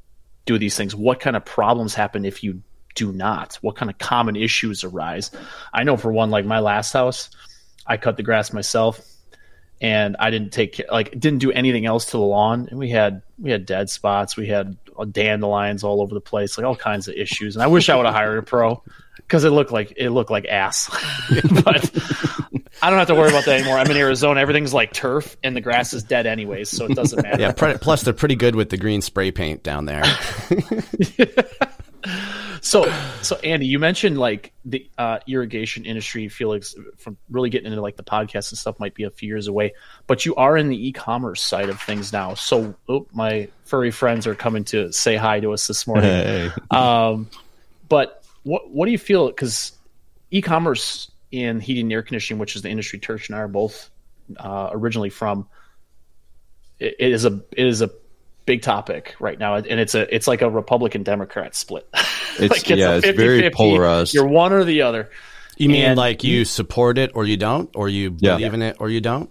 do 0.47 0.59
these 0.59 0.77
things? 0.77 0.95
What 0.95 1.21
kind 1.21 1.37
of 1.37 1.45
problems 1.45 1.95
happen 1.95 2.25
if 2.25 2.43
you 2.43 2.63
do 2.95 3.13
not? 3.13 3.57
What 3.63 3.77
kind 3.77 3.91
of 3.91 3.99
common 3.99 4.37
issues 4.37 4.85
arise? 4.85 5.31
I 5.73 5.85
know 5.85 5.97
for 5.97 6.13
one, 6.13 6.31
like 6.31 6.45
my 6.45 6.59
last 6.59 6.93
house, 6.93 7.31
I 7.87 7.97
cut 7.97 8.17
the 8.17 8.23
grass 8.23 8.53
myself 8.53 9.14
and 9.85 10.17
I 10.19 10.31
didn't 10.31 10.51
take 10.51 10.81
like 10.91 11.11
didn't 11.11 11.41
do 11.41 11.53
anything 11.53 11.85
else 11.85 12.07
to 12.07 12.13
the 12.13 12.21
lawn. 12.21 12.69
And 12.71 12.79
we 12.79 12.89
had 12.89 13.21
we 13.39 13.51
had 13.51 13.67
dead 13.67 13.91
spots, 13.91 14.35
we 14.35 14.47
had 14.47 14.79
dandelions 15.11 15.85
all 15.85 16.01
over 16.01 16.15
the 16.15 16.23
place, 16.23 16.57
like 16.57 16.67
all 16.67 16.75
kinds 16.75 17.07
of 17.07 17.15
issues. 17.15 17.55
And 17.55 17.63
I 17.63 17.67
wish 17.67 17.91
I 17.91 17.97
would 17.97 18.07
have 18.07 18.15
hired 18.15 18.39
a 18.39 18.43
pro 18.43 18.83
because 19.19 19.45
it 19.45 19.51
looked 19.51 19.73
like 19.73 19.93
it 19.99 20.09
looked 20.09 20.31
like 20.31 20.47
ass. 20.47 20.89
but 21.65 21.91
I 22.81 22.89
don't 22.89 22.99
have 22.99 23.09
to 23.09 23.15
worry 23.15 23.29
about 23.29 23.45
that 23.45 23.61
anymore. 23.61 23.77
I'm 23.77 23.91
in 23.91 23.99
Arizona; 23.99 24.41
everything's 24.41 24.73
like 24.73 24.95
turf, 24.95 25.37
and 25.45 25.55
the 25.55 25.61
grass 25.61 25.93
is 25.93 26.03
dead 26.03 26.27
anyways, 26.27 26.71
so 26.71 26.87
it 26.87 26.95
doesn't 26.95 27.23
matter. 27.23 27.43
Yeah. 27.43 27.53
Plus, 27.53 28.05
they're 28.05 28.15
pretty 28.15 28.37
good 28.37 28.57
with 28.57 28.71
the 28.71 28.79
green 28.79 29.03
spray 29.03 29.33
paint 29.33 29.63
down 29.63 29.85
there. 29.85 30.05
so 32.61 32.93
so 33.23 33.37
Andy, 33.37 33.67
you 33.67 33.79
mentioned 33.79 34.19
like 34.19 34.53
the 34.65 34.89
uh, 34.99 35.19
irrigation 35.27 35.85
industry. 35.85 36.29
Felix, 36.29 36.75
from 36.99 37.17
really 37.31 37.51
getting 37.51 37.71
into 37.71 37.81
like 37.81 37.97
the 37.97 38.03
podcast 38.05 38.51
and 38.51 38.59
stuff 38.59 38.79
might 38.81 38.95
be 38.95 39.05
a 39.05 39.11
few 39.11 39.29
years 39.29 39.47
away, 39.47 39.75
but 40.07 40.25
you 40.25 40.35
are 40.37 40.57
in 40.57 40.69
the 40.69 40.89
e-commerce 40.89 41.43
side 41.43 41.69
of 41.69 41.81
things 41.81 42.13
now. 42.13 42.35
So 42.35 42.75
oh, 42.89 43.07
my 43.13 43.49
furry 43.65 43.91
friends 43.91 44.27
are 44.27 44.35
coming 44.35 44.65
to 44.65 44.93
say 44.93 45.17
hi 45.17 45.41
to 45.41 45.53
us 45.53 45.67
this 45.67 45.87
morning. 45.87 46.11
Hey. 46.11 46.51
Um, 46.71 47.29
but 47.89 48.25
what 48.43 48.71
what 48.71 48.87
do 48.87 48.93
you 48.93 48.99
feel? 48.99 49.29
Because 49.29 49.73
e-commerce 50.31 51.11
in 51.31 51.61
heating 51.61 51.87
and 51.87 51.93
air 51.93 52.03
conditioning, 52.03 52.39
which 52.39 52.57
is 52.57 52.63
the 52.63 52.69
industry 52.69 52.99
Tersh 52.99 53.29
and 53.29 53.37
I 53.37 53.41
are 53.41 53.49
both 53.49 53.91
uh, 54.39 54.71
originally 54.73 55.11
from, 55.11 55.49
it, 56.79 56.95
it 56.99 57.13
is 57.13 57.25
a 57.25 57.41
it 57.53 57.67
is 57.67 57.83
a 57.83 57.91
big 58.47 58.63
topic 58.63 59.15
right 59.21 59.39
now, 59.39 59.55
and 59.57 59.81
it's 59.81 59.95
a 59.95 60.13
it's 60.15 60.27
like 60.27 60.43
a 60.43 60.51
Republican 60.51 61.03
Democrat 61.03 61.55
split. 61.55 61.89
It's, 62.37 62.51
like 62.51 62.69
yeah, 62.69 62.97
it's 62.97 63.07
very 63.17 63.49
polarized. 63.51 64.13
You're 64.13 64.27
one 64.27 64.53
or 64.53 64.65
the 64.65 64.83
other. 64.83 65.09
You 65.57 65.69
mean 65.69 65.85
And- 65.85 65.97
like 65.97 66.25
you 66.25 66.45
support 66.45 66.99
it 66.99 67.13
or 67.15 67.25
you 67.25 67.37
don't, 67.37 67.71
or 67.77 67.89
you 67.89 68.17
Yeah. 68.19 68.35
believe 68.35 68.55
in 68.55 68.63
it 68.63 68.77
or 68.81 68.91
you 68.91 69.01
don't? 69.01 69.31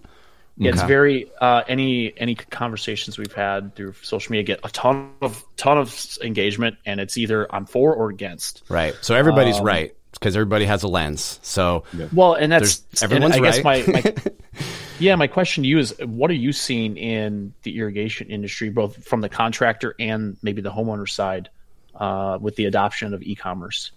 It's 0.58 0.78
Okay. 0.78 0.86
very 0.86 1.30
uh, 1.38 1.64
any 1.68 2.14
any 2.16 2.34
conversations 2.34 3.18
we've 3.18 3.32
had 3.34 3.74
through 3.76 3.92
social 4.00 4.32
media 4.32 4.44
get 4.44 4.60
a 4.64 4.70
ton 4.70 5.10
of 5.20 5.44
ton 5.58 5.76
of 5.76 6.16
engagement, 6.22 6.76
and 6.86 6.98
it's 6.98 7.18
either 7.18 7.46
I'm 7.54 7.66
for 7.66 7.92
or 7.94 8.08
against. 8.08 8.62
Right. 8.70 8.94
So 9.02 9.14
everybody's 9.14 9.58
Um, 9.58 9.66
right 9.66 9.94
because 10.12 10.34
everybody 10.34 10.64
has 10.64 10.82
a 10.82 10.88
lens. 10.88 11.40
So 11.42 11.84
Well, 12.10 12.32
and 12.34 12.50
that's 12.50 12.84
everyone's 13.02 13.36
and 13.36 13.44
I 13.44 13.50
guess 13.50 13.62
right. 13.64 13.86
my, 13.86 13.92
my 14.02 14.14
yeah, 15.04 15.16
my 15.16 15.26
question 15.26 15.62
to 15.62 15.68
you 15.68 15.78
is, 15.78 15.94
what 16.00 16.30
are 16.30 16.34
you 16.34 16.52
seeing 16.52 16.96
in 16.96 17.54
the 17.62 17.78
irrigation 17.78 18.28
industry, 18.28 18.70
both 18.70 19.04
from 19.04 19.20
the 19.20 19.28
contractor 19.28 19.94
and 19.98 20.36
maybe 20.42 20.62
the 20.62 20.72
homeowner 20.72 21.08
side, 21.08 21.48
uh, 21.94 22.38
with 22.40 22.56
the 22.56 22.64
adoption 22.64 23.14
of 23.14 23.22
e-commerce? 23.22 23.92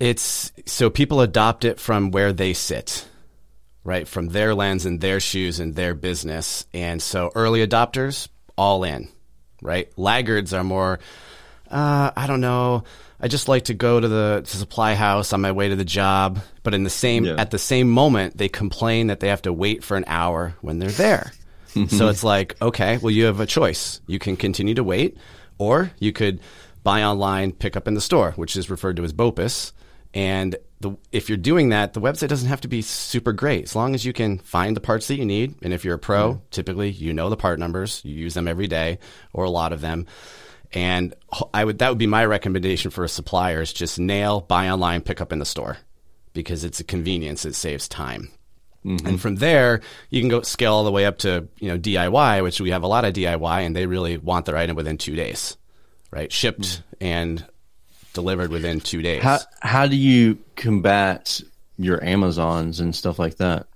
it's 0.00 0.52
so 0.66 0.90
people 0.90 1.20
adopt 1.20 1.64
it 1.64 1.78
from 1.78 2.10
where 2.10 2.32
they 2.32 2.52
sit, 2.52 3.06
right? 3.84 4.08
From 4.08 4.28
their 4.28 4.54
lens 4.54 4.86
and 4.86 5.00
their 5.00 5.20
shoes 5.20 5.60
and 5.60 5.74
their 5.74 5.94
business. 5.94 6.66
And 6.72 7.00
so 7.00 7.30
early 7.34 7.66
adopters, 7.66 8.28
all 8.56 8.84
in, 8.84 9.08
right? 9.62 9.90
Laggards 9.96 10.52
are 10.52 10.64
more, 10.64 10.98
uh, 11.70 12.10
I 12.16 12.26
don't 12.26 12.40
know. 12.40 12.84
I 13.20 13.28
just 13.28 13.48
like 13.48 13.64
to 13.64 13.74
go 13.74 14.00
to 14.00 14.08
the 14.08 14.42
to 14.44 14.56
supply 14.56 14.94
house 14.94 15.32
on 15.32 15.40
my 15.40 15.52
way 15.52 15.68
to 15.68 15.76
the 15.76 15.84
job, 15.84 16.40
but 16.62 16.74
in 16.74 16.84
the 16.84 16.90
same 16.90 17.24
Yeah. 17.24 17.36
at 17.38 17.50
the 17.50 17.58
same 17.58 17.88
moment 17.90 18.36
they 18.36 18.48
complain 18.48 19.06
that 19.06 19.20
they 19.20 19.28
have 19.28 19.42
to 19.42 19.52
wait 19.52 19.82
for 19.82 19.96
an 19.96 20.04
hour 20.06 20.54
when 20.60 20.78
they're 20.78 20.90
there. 20.90 21.32
so 21.88 22.08
it's 22.08 22.22
like, 22.22 22.60
okay, 22.60 22.98
well 22.98 23.10
you 23.10 23.24
have 23.24 23.40
a 23.40 23.46
choice. 23.46 24.00
You 24.06 24.18
can 24.18 24.36
continue 24.36 24.74
to 24.74 24.84
wait 24.84 25.16
or 25.58 25.90
you 25.98 26.12
could 26.12 26.40
buy 26.82 27.02
online, 27.02 27.52
pick 27.52 27.76
up 27.76 27.88
in 27.88 27.94
the 27.94 28.00
store, 28.00 28.32
which 28.32 28.56
is 28.56 28.68
referred 28.68 28.96
to 28.96 29.04
as 29.04 29.12
BOPUS. 29.14 29.72
And 30.12 30.54
the, 30.80 30.96
if 31.10 31.28
you're 31.28 31.38
doing 31.38 31.70
that, 31.70 31.94
the 31.94 32.00
website 32.00 32.28
doesn't 32.28 32.48
have 32.48 32.60
to 32.60 32.68
be 32.68 32.82
super 32.82 33.32
great 33.32 33.64
as 33.64 33.74
long 33.74 33.94
as 33.94 34.04
you 34.04 34.12
can 34.12 34.38
find 34.38 34.76
the 34.76 34.80
parts 34.80 35.08
that 35.08 35.16
you 35.16 35.24
need. 35.24 35.54
And 35.62 35.72
if 35.72 35.84
you're 35.84 35.94
a 35.94 35.98
pro, 35.98 36.42
typically 36.50 36.90
you 36.90 37.12
know 37.14 37.30
the 37.30 37.36
part 37.36 37.58
numbers, 37.58 38.02
you 38.04 38.14
use 38.14 38.34
them 38.34 38.46
every 38.46 38.66
day 38.68 38.98
or 39.32 39.44
a 39.44 39.50
lot 39.50 39.72
of 39.72 39.80
them. 39.80 40.06
And 40.74 41.14
I 41.54 41.64
would 41.64 41.78
that 41.78 41.88
would 41.88 41.98
be 41.98 42.08
my 42.08 42.24
recommendation 42.24 42.90
for 42.90 43.04
a 43.04 43.08
supplier 43.08 43.62
is 43.62 43.72
just 43.72 43.98
nail 43.98 44.40
buy 44.40 44.68
online, 44.68 45.02
pick 45.02 45.20
up 45.20 45.32
in 45.32 45.38
the 45.38 45.44
store 45.44 45.78
because 46.32 46.64
it's 46.64 46.80
a 46.80 46.84
convenience. 46.84 47.44
It 47.44 47.54
saves 47.54 47.88
time. 47.88 48.30
Mm-hmm. 48.84 49.06
And 49.06 49.20
from 49.20 49.36
there, 49.36 49.80
you 50.10 50.20
can 50.20 50.28
go 50.28 50.42
scale 50.42 50.74
all 50.74 50.84
the 50.84 50.90
way 50.90 51.06
up 51.06 51.18
to 51.18 51.48
you 51.60 51.68
know 51.68 51.78
DIY, 51.78 52.42
which 52.42 52.60
we 52.60 52.70
have 52.70 52.82
a 52.82 52.88
lot 52.88 53.04
of 53.04 53.14
DIY, 53.14 53.64
and 53.64 53.74
they 53.74 53.86
really 53.86 54.18
want 54.18 54.46
their 54.46 54.56
item 54.56 54.76
within 54.76 54.98
two 54.98 55.14
days, 55.14 55.56
right? 56.10 56.30
Shipped 56.30 56.60
mm-hmm. 56.60 56.82
and 57.00 57.46
delivered 58.12 58.50
within 58.50 58.80
two 58.80 59.00
days. 59.00 59.22
How 59.22 59.38
how 59.60 59.86
do 59.86 59.96
you 59.96 60.38
combat 60.56 61.40
your 61.78 62.02
Amazons 62.02 62.80
and 62.80 62.94
stuff 62.94 63.18
like 63.18 63.36
that? 63.36 63.68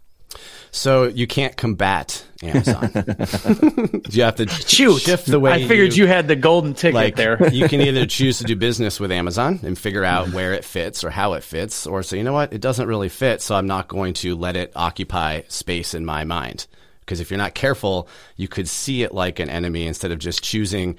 So 0.70 1.04
you 1.04 1.26
can't 1.26 1.56
combat 1.56 2.24
Amazon. 2.42 2.90
you 4.10 4.22
have 4.22 4.36
to 4.36 4.48
Shoot, 4.48 5.00
shift 5.00 5.26
the 5.26 5.40
way. 5.40 5.52
I 5.52 5.66
figured 5.66 5.96
you, 5.96 6.06
had 6.06 6.28
the 6.28 6.36
golden 6.36 6.74
ticket 6.74 6.94
like 6.94 7.16
there. 7.16 7.48
you 7.52 7.68
can 7.68 7.80
either 7.80 8.06
choose 8.06 8.38
to 8.38 8.44
do 8.44 8.56
business 8.56 9.00
with 9.00 9.10
Amazon 9.10 9.60
and 9.62 9.78
figure 9.78 10.04
out 10.04 10.32
where 10.32 10.52
it 10.52 10.64
fits 10.64 11.04
or 11.04 11.10
how 11.10 11.34
it 11.34 11.42
fits, 11.42 11.86
or 11.86 12.02
say, 12.02 12.18
you 12.18 12.24
know 12.24 12.32
what, 12.32 12.52
it 12.52 12.60
doesn't 12.60 12.86
really 12.86 13.08
fit, 13.08 13.42
so 13.42 13.54
I'm 13.54 13.66
not 13.66 13.88
going 13.88 14.14
to 14.14 14.36
let 14.36 14.56
it 14.56 14.72
occupy 14.76 15.42
space 15.48 15.94
in 15.94 16.04
my 16.04 16.24
mind. 16.24 16.66
Because 17.00 17.20
if 17.20 17.30
you're 17.30 17.38
not 17.38 17.54
careful, 17.54 18.08
you 18.36 18.48
could 18.48 18.68
see 18.68 19.02
it 19.02 19.14
like 19.14 19.38
an 19.38 19.48
enemy 19.48 19.86
instead 19.86 20.12
of 20.12 20.18
just 20.18 20.42
choosing. 20.42 20.96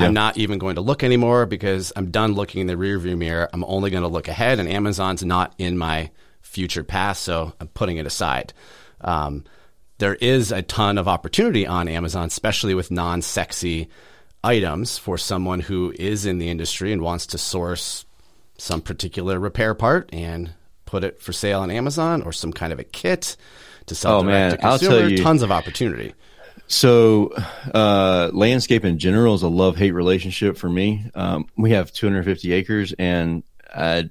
I'm 0.00 0.14
not 0.14 0.36
even 0.36 0.60
going 0.60 0.76
to 0.76 0.80
look 0.80 1.02
anymore 1.02 1.44
because 1.44 1.92
I'm 1.96 2.12
done 2.12 2.34
looking 2.34 2.60
in 2.60 2.66
the 2.68 2.74
rearview 2.74 3.18
mirror. 3.18 3.48
I'm 3.52 3.64
only 3.64 3.90
going 3.90 4.04
to 4.04 4.08
look 4.08 4.28
ahead, 4.28 4.60
and 4.60 4.68
Amazon's 4.68 5.24
not 5.24 5.54
in 5.58 5.76
my 5.76 6.10
future 6.40 6.84
past, 6.84 7.22
so 7.24 7.52
I'm 7.60 7.68
putting 7.68 7.96
it 7.96 8.06
aside. 8.06 8.52
Um, 9.00 9.44
there 9.98 10.14
is 10.14 10.52
a 10.52 10.62
ton 10.62 10.98
of 10.98 11.08
opportunity 11.08 11.66
on 11.66 11.88
Amazon, 11.88 12.26
especially 12.26 12.74
with 12.74 12.90
non 12.90 13.22
sexy 13.22 13.88
items 14.44 14.98
for 14.98 15.18
someone 15.18 15.60
who 15.60 15.92
is 15.98 16.24
in 16.24 16.38
the 16.38 16.48
industry 16.48 16.92
and 16.92 17.02
wants 17.02 17.26
to 17.28 17.38
source 17.38 18.04
some 18.56 18.80
particular 18.80 19.38
repair 19.38 19.74
part 19.74 20.10
and 20.12 20.52
put 20.86 21.04
it 21.04 21.20
for 21.20 21.32
sale 21.32 21.60
on 21.60 21.70
Amazon 21.70 22.22
or 22.22 22.32
some 22.32 22.52
kind 22.52 22.72
of 22.72 22.78
a 22.78 22.84
kit 22.84 23.36
to 23.86 23.94
sell 23.94 24.18
Oh, 24.18 24.22
man, 24.22 24.52
to 24.52 24.66
I'll 24.66 24.78
tell 24.78 25.08
you. 25.08 25.22
Tons 25.22 25.42
of 25.42 25.50
opportunity. 25.52 26.14
So, 26.66 27.32
uh, 27.74 28.30
landscape 28.32 28.84
in 28.84 28.98
general 28.98 29.34
is 29.34 29.42
a 29.42 29.48
love 29.48 29.76
hate 29.76 29.92
relationship 29.92 30.56
for 30.56 30.68
me. 30.68 31.10
Um, 31.14 31.46
we 31.56 31.70
have 31.70 31.92
250 31.92 32.52
acres, 32.52 32.92
and 32.98 33.42
I, 33.74 33.98
I, 33.98 34.10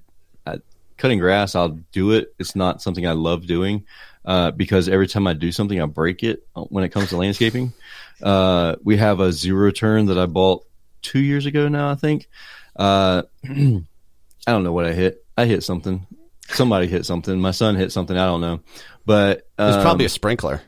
cutting 0.97 1.19
grass, 1.19 1.55
I'll 1.55 1.79
do 1.91 2.11
it. 2.11 2.33
It's 2.39 2.55
not 2.55 2.81
something 2.81 3.05
I 3.05 3.13
love 3.13 3.47
doing 3.47 3.85
uh, 4.25 4.51
because 4.51 4.89
every 4.89 5.07
time 5.07 5.27
I 5.27 5.33
do 5.33 5.51
something, 5.51 5.81
I 5.81 5.85
break 5.85 6.23
it 6.23 6.45
when 6.53 6.83
it 6.83 6.89
comes 6.89 7.09
to 7.09 7.17
landscaping. 7.17 7.73
Uh, 8.21 8.75
we 8.83 8.97
have 8.97 9.19
a 9.19 9.31
zero 9.31 9.71
turn 9.71 10.07
that 10.07 10.17
I 10.17 10.25
bought 10.25 10.65
two 11.01 11.19
years 11.19 11.45
ago 11.45 11.67
now, 11.67 11.89
I 11.89 11.95
think. 11.95 12.27
Uh, 12.75 13.23
I 13.45 14.51
don't 14.51 14.63
know 14.63 14.73
what 14.73 14.85
I 14.85 14.93
hit. 14.93 15.25
I 15.37 15.45
hit 15.45 15.63
something. 15.63 16.05
Somebody 16.49 16.87
hit 16.87 17.05
something. 17.05 17.39
My 17.39 17.51
son 17.51 17.75
hit 17.75 17.91
something. 17.91 18.17
I 18.17 18.25
don't 18.25 18.41
know. 18.41 18.61
But 19.05 19.47
um, 19.57 19.81
probably 19.81 20.05
a 20.05 20.09
sprinkler. 20.09 20.61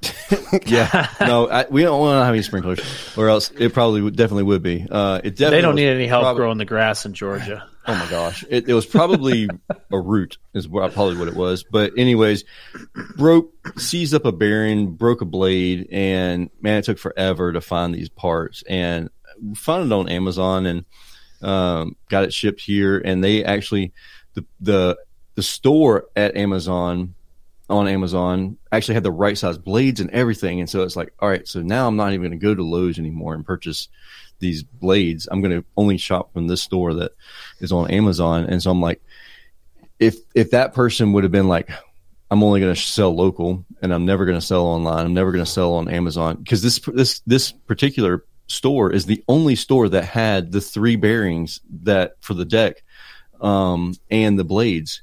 yeah, 0.66 1.08
no, 1.20 1.48
I, 1.48 1.66
we 1.68 1.82
don't 1.82 1.98
want 1.98 2.20
to 2.20 2.24
have 2.24 2.34
any 2.34 2.42
sprinklers, 2.42 2.80
or 3.16 3.28
else 3.28 3.50
it 3.50 3.72
probably 3.72 4.00
would, 4.02 4.16
definitely 4.16 4.44
would 4.44 4.62
be. 4.62 4.86
Uh, 4.88 5.20
it 5.24 5.30
definitely 5.36 5.56
they 5.56 5.62
don't 5.62 5.74
need 5.74 5.88
any 5.88 6.06
help 6.06 6.22
prob- 6.22 6.36
growing 6.36 6.58
the 6.58 6.64
grass 6.64 7.04
in 7.04 7.14
Georgia. 7.14 7.66
Oh 7.86 7.94
my 7.94 8.08
gosh, 8.10 8.44
it, 8.48 8.68
it 8.68 8.74
was 8.74 8.86
probably 8.86 9.48
a 9.90 9.98
root 9.98 10.38
is 10.54 10.68
what 10.68 10.92
probably 10.92 11.16
what 11.16 11.28
it 11.28 11.34
was. 11.34 11.64
But 11.64 11.92
anyways, 11.96 12.44
broke, 13.16 13.52
seized 13.78 14.14
up 14.14 14.24
a 14.24 14.32
bearing, 14.32 14.92
broke 14.94 15.20
a 15.20 15.24
blade, 15.24 15.88
and 15.90 16.50
man, 16.60 16.78
it 16.78 16.84
took 16.84 16.98
forever 16.98 17.52
to 17.52 17.60
find 17.60 17.94
these 17.94 18.08
parts. 18.08 18.62
And 18.68 19.10
found 19.54 19.90
it 19.90 19.94
on 19.94 20.08
Amazon 20.08 20.66
and 20.66 20.84
um, 21.42 21.96
got 22.08 22.24
it 22.24 22.32
shipped 22.32 22.60
here. 22.60 22.98
And 22.98 23.22
they 23.22 23.44
actually 23.44 23.92
the 24.34 24.44
the 24.60 24.98
the 25.34 25.42
store 25.42 26.06
at 26.16 26.36
Amazon 26.36 27.14
on 27.68 27.88
Amazon 27.88 28.56
actually 28.72 28.94
had 28.94 29.02
the 29.02 29.12
right 29.12 29.36
size 29.36 29.58
blades 29.58 30.00
and 30.00 30.10
everything. 30.10 30.60
And 30.60 30.68
so 30.68 30.82
it's 30.82 30.96
like, 30.96 31.12
all 31.18 31.28
right, 31.28 31.46
so 31.46 31.60
now 31.60 31.86
I'm 31.86 31.96
not 31.96 32.12
even 32.12 32.22
going 32.22 32.38
to 32.38 32.44
go 32.44 32.54
to 32.54 32.62
Lowe's 32.62 32.98
anymore 32.98 33.34
and 33.34 33.44
purchase 33.44 33.88
these 34.38 34.62
blades. 34.62 35.28
I'm 35.30 35.40
going 35.40 35.60
to 35.60 35.66
only 35.76 35.98
shop 35.98 36.32
from 36.32 36.46
this 36.46 36.62
store 36.62 36.94
that 36.94 37.12
is 37.60 37.72
on 37.72 37.90
Amazon. 37.90 38.44
And 38.44 38.62
so 38.62 38.70
I'm 38.70 38.80
like, 38.80 39.02
if, 39.98 40.16
if 40.34 40.52
that 40.52 40.74
person 40.74 41.12
would 41.12 41.24
have 41.24 41.32
been 41.32 41.48
like, 41.48 41.70
I'm 42.30 42.42
only 42.42 42.60
going 42.60 42.74
to 42.74 42.80
sell 42.80 43.14
local 43.14 43.64
and 43.82 43.92
I'm 43.92 44.06
never 44.06 44.24
going 44.24 44.38
to 44.38 44.46
sell 44.46 44.64
online. 44.64 45.04
I'm 45.04 45.14
never 45.14 45.32
going 45.32 45.44
to 45.44 45.50
sell 45.50 45.74
on 45.74 45.88
Amazon 45.88 46.36
because 46.36 46.62
this, 46.62 46.78
this, 46.94 47.20
this 47.26 47.52
particular 47.52 48.24
store 48.46 48.92
is 48.92 49.06
the 49.06 49.22
only 49.28 49.56
store 49.56 49.88
that 49.90 50.04
had 50.04 50.52
the 50.52 50.60
three 50.60 50.96
bearings 50.96 51.60
that 51.82 52.14
for 52.20 52.34
the 52.34 52.44
deck, 52.44 52.82
um, 53.40 53.94
and 54.10 54.38
the 54.38 54.44
blades. 54.44 55.02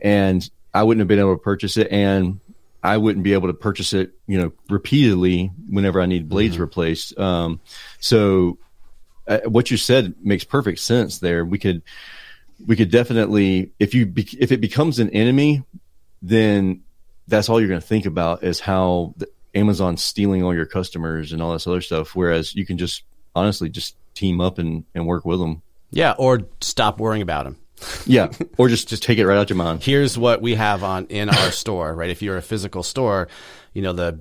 And 0.00 0.48
I 0.74 0.82
wouldn't 0.82 1.00
have 1.00 1.08
been 1.08 1.20
able 1.20 1.36
to 1.36 1.42
purchase 1.42 1.76
it, 1.76 1.90
and 1.90 2.40
I 2.82 2.98
wouldn't 2.98 3.22
be 3.22 3.32
able 3.32 3.48
to 3.48 3.54
purchase 3.54 3.92
it, 3.92 4.12
you 4.26 4.38
know, 4.38 4.52
repeatedly 4.68 5.52
whenever 5.68 6.00
I 6.00 6.06
need 6.06 6.28
blades 6.28 6.58
replaced. 6.58 7.18
Um, 7.18 7.60
so, 8.00 8.58
uh, 9.26 9.38
what 9.46 9.70
you 9.70 9.76
said 9.76 10.16
makes 10.20 10.44
perfect 10.44 10.80
sense. 10.80 11.20
There, 11.20 11.44
we 11.44 11.58
could, 11.58 11.82
we 12.66 12.76
could 12.76 12.90
definitely, 12.90 13.70
if 13.78 13.94
you, 13.94 14.04
be, 14.04 14.28
if 14.38 14.52
it 14.52 14.60
becomes 14.60 14.98
an 14.98 15.08
enemy, 15.10 15.62
then 16.20 16.82
that's 17.26 17.48
all 17.48 17.58
you're 17.60 17.70
going 17.70 17.80
to 17.80 17.86
think 17.86 18.04
about 18.04 18.42
is 18.42 18.60
how 18.60 19.14
the, 19.16 19.28
Amazon's 19.54 20.02
stealing 20.02 20.42
all 20.42 20.54
your 20.54 20.66
customers 20.66 21.32
and 21.32 21.40
all 21.40 21.52
this 21.52 21.66
other 21.66 21.80
stuff. 21.80 22.14
Whereas 22.14 22.54
you 22.54 22.66
can 22.66 22.76
just 22.76 23.04
honestly 23.34 23.70
just 23.70 23.96
team 24.14 24.40
up 24.40 24.58
and, 24.58 24.84
and 24.94 25.06
work 25.06 25.24
with 25.24 25.38
them. 25.38 25.62
Yeah, 25.90 26.14
or 26.18 26.40
stop 26.60 26.98
worrying 26.98 27.22
about 27.22 27.44
them. 27.44 27.56
Yeah, 28.06 28.30
or 28.58 28.68
just 28.68 28.88
just 28.88 29.02
take 29.02 29.18
it 29.18 29.26
right 29.26 29.38
out 29.38 29.50
your 29.50 29.56
mind. 29.56 29.82
here's 29.82 30.16
what 30.16 30.40
we 30.40 30.54
have 30.54 30.82
on 30.84 31.06
in 31.06 31.28
our 31.28 31.50
store, 31.62 31.94
right? 31.94 32.10
If 32.10 32.22
you're 32.22 32.36
a 32.36 32.42
physical 32.42 32.82
store, 32.82 33.28
you 33.72 33.82
know 33.82 33.92
the 33.92 34.20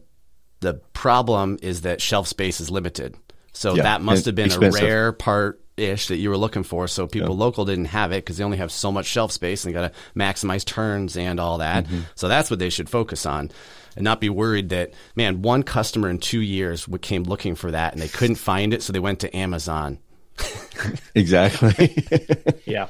the 0.60 0.76
problem 0.94 1.58
is 1.62 1.82
that 1.82 2.02
shelf 2.02 2.28
space 2.28 2.60
is 2.62 2.70
limited. 2.72 3.16
So 3.52 3.76
Yeah, 3.76 3.84
that 3.84 4.02
must 4.02 4.26
have 4.26 4.36
been 4.36 4.48
expensive. 4.48 4.82
a 4.82 4.86
rare 4.86 5.12
part 5.12 5.60
ish 5.76 6.08
that 6.08 6.18
you 6.18 6.30
were 6.30 6.38
looking 6.38 6.64
for. 6.64 6.88
So 6.88 7.08
people 7.08 7.36
local 7.36 7.66
didn't 7.66 7.86
have 7.86 8.12
it 8.12 8.24
because 8.24 8.38
they 8.38 8.44
only 8.44 8.58
have 8.58 8.72
so 8.72 8.92
much 8.92 9.06
shelf 9.06 9.32
space 9.32 9.64
and 9.66 9.74
they 9.74 9.80
got 9.80 9.94
to 9.94 10.00
maximize 10.18 10.64
turns 10.64 11.18
and 11.18 11.40
all 11.40 11.58
that. 11.60 11.86
Mm-hmm. 11.86 12.02
So 12.16 12.28
that's 12.28 12.50
what 12.50 12.60
they 12.60 12.70
should 12.70 12.90
focus 12.90 13.26
on. 13.26 13.52
And 13.96 14.04
not 14.04 14.22
be 14.22 14.30
worried 14.30 14.70
that 14.70 14.94
man, 15.16 15.42
one 15.42 15.64
customer 15.64 16.10
in 16.10 16.18
two 16.20 16.42
years 16.42 16.88
came 17.02 17.24
looking 17.24 17.56
for 17.56 17.72
that 17.72 17.94
and 17.94 18.02
they 18.02 18.08
couldn't 18.08 18.36
find 18.36 18.74
it, 18.74 18.82
so 18.82 18.94
they 18.94 19.00
went 19.00 19.20
to 19.20 19.36
Amazon. 19.36 20.00
Exactly. 21.16 22.06
Yeah, 22.66 22.88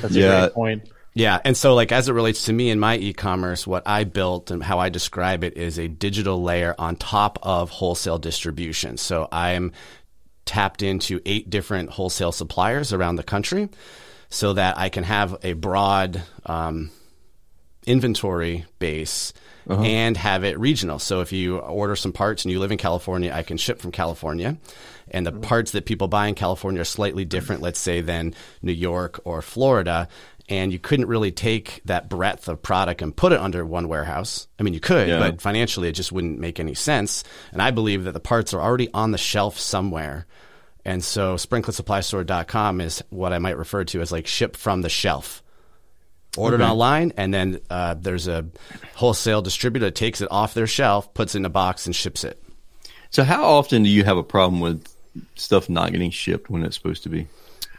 that's 0.00 0.14
Yeah. 0.14 0.26
a 0.26 0.40
great 0.46 0.54
point. 0.54 0.88
Yeah, 1.14 1.40
and 1.44 1.56
so 1.56 1.74
like 1.74 1.92
as 1.92 2.08
it 2.08 2.12
relates 2.12 2.44
to 2.44 2.52
me 2.52 2.70
and 2.70 2.80
my 2.80 2.96
e-commerce, 2.96 3.66
what 3.66 3.82
I 3.86 4.04
built 4.04 4.50
and 4.50 4.62
how 4.62 4.78
I 4.78 4.88
describe 4.88 5.42
it 5.44 5.56
is 5.56 5.78
a 5.78 5.88
digital 5.88 6.42
layer 6.42 6.74
on 6.78 6.96
top 6.96 7.38
of 7.42 7.70
wholesale 7.70 8.18
distribution. 8.18 8.96
So 8.96 9.28
I'm 9.32 9.72
tapped 10.46 10.82
into 10.82 11.20
eight 11.26 11.50
different 11.50 11.90
wholesale 11.90 12.32
suppliers 12.32 12.92
around 12.92 13.16
the 13.16 13.22
country, 13.24 13.68
so 14.30 14.52
that 14.54 14.78
I 14.78 14.88
can 14.88 15.04
have 15.04 15.36
a 15.42 15.52
broad 15.54 16.22
um, 16.46 16.90
inventory 17.86 18.66
base 18.78 19.32
uh-huh. 19.68 19.82
and 19.82 20.16
have 20.16 20.44
it 20.44 20.58
regional. 20.58 20.98
So 20.98 21.20
if 21.20 21.32
you 21.32 21.58
order 21.58 21.96
some 21.96 22.12
parts 22.12 22.44
and 22.44 22.52
you 22.52 22.58
live 22.60 22.72
in 22.72 22.78
California, 22.78 23.32
I 23.32 23.42
can 23.42 23.56
ship 23.56 23.80
from 23.80 23.92
California. 23.92 24.58
And 25.10 25.26
the 25.26 25.32
parts 25.32 25.72
that 25.72 25.86
people 25.86 26.08
buy 26.08 26.28
in 26.28 26.34
California 26.34 26.80
are 26.80 26.84
slightly 26.84 27.24
different, 27.24 27.62
let's 27.62 27.80
say, 27.80 28.00
than 28.00 28.34
New 28.62 28.72
York 28.72 29.20
or 29.24 29.42
Florida. 29.42 30.08
And 30.48 30.72
you 30.72 30.78
couldn't 30.78 31.06
really 31.06 31.30
take 31.30 31.80
that 31.84 32.08
breadth 32.08 32.48
of 32.48 32.60
product 32.60 33.02
and 33.02 33.16
put 33.16 33.32
it 33.32 33.40
under 33.40 33.64
one 33.64 33.88
warehouse. 33.88 34.48
I 34.58 34.64
mean, 34.64 34.74
you 34.74 34.80
could, 34.80 35.08
yeah. 35.08 35.18
but 35.18 35.40
financially 35.40 35.88
it 35.88 35.92
just 35.92 36.12
wouldn't 36.12 36.38
make 36.38 36.58
any 36.58 36.74
sense. 36.74 37.22
And 37.52 37.62
I 37.62 37.70
believe 37.70 38.04
that 38.04 38.12
the 38.12 38.20
parts 38.20 38.52
are 38.52 38.60
already 38.60 38.88
on 38.92 39.12
the 39.12 39.18
shelf 39.18 39.58
somewhere. 39.58 40.26
And 40.84 41.04
so 41.04 41.36
sprinklersupplystore.com 41.36 42.80
is 42.80 43.02
what 43.10 43.32
I 43.32 43.38
might 43.38 43.58
refer 43.58 43.84
to 43.84 44.00
as 44.00 44.10
like 44.10 44.26
ship 44.26 44.56
from 44.56 44.82
the 44.82 44.88
shelf 44.88 45.42
ordered 46.36 46.60
okay. 46.60 46.70
online, 46.70 47.12
and 47.16 47.32
then 47.32 47.60
uh, 47.70 47.94
there's 47.94 48.28
a 48.28 48.46
wholesale 48.94 49.42
distributor 49.42 49.86
that 49.86 49.94
takes 49.94 50.20
it 50.20 50.28
off 50.30 50.54
their 50.54 50.66
shelf, 50.66 51.12
puts 51.14 51.34
it 51.34 51.38
in 51.38 51.44
a 51.44 51.50
box, 51.50 51.86
and 51.86 51.94
ships 51.94 52.24
it. 52.24 52.42
So, 53.10 53.24
how 53.24 53.44
often 53.44 53.82
do 53.82 53.88
you 53.88 54.04
have 54.04 54.16
a 54.16 54.22
problem 54.22 54.60
with 54.60 54.86
stuff 55.34 55.68
not 55.68 55.92
getting 55.92 56.10
shipped 56.10 56.48
when 56.48 56.64
it's 56.64 56.76
supposed 56.76 57.02
to 57.04 57.08
be? 57.08 57.26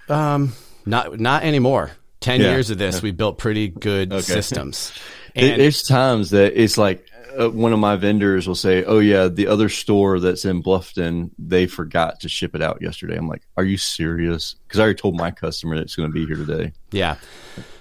Um, 0.10 0.54
not 0.86 1.20
not 1.20 1.44
anymore. 1.44 1.92
Ten 2.20 2.42
yeah. 2.42 2.52
years 2.52 2.70
of 2.70 2.78
this, 2.78 3.02
we 3.02 3.12
built 3.12 3.38
pretty 3.38 3.68
good 3.68 4.12
okay. 4.14 4.22
systems. 4.22 4.92
And 5.34 5.62
There's 5.62 5.84
times 5.84 6.32
that 6.32 6.62
it's 6.62 6.78
like 6.78 7.06
uh, 7.40 7.50
one 7.50 7.74
of 7.74 7.80
my 7.80 7.96
vendors 7.96 8.48
will 8.48 8.56
say, 8.56 8.84
"Oh 8.84 9.00
yeah, 9.00 9.28
the 9.28 9.48
other 9.48 9.70
store 9.70 10.20
that's 10.20 10.46
in 10.46 10.64
Bluffton, 10.64 11.32
they 11.38 11.68
forgot 11.68 12.20
to 12.22 12.30
ship 12.30 12.56
it 12.56 12.62
out 12.62 12.82
yesterday." 12.82 13.18
I'm 13.18 13.28
like, 13.28 13.44
"Are 13.58 13.64
you 13.64 13.78
serious?" 13.78 14.56
Because 14.68 14.80
I 14.80 14.84
already 14.84 15.00
told 15.00 15.16
my 15.16 15.32
customer 15.32 15.76
that 15.76 15.84
it's 15.84 15.96
going 15.96 16.10
to 16.10 16.14
be 16.14 16.26
here 16.26 16.36
today. 16.36 16.74
Yeah. 16.92 17.18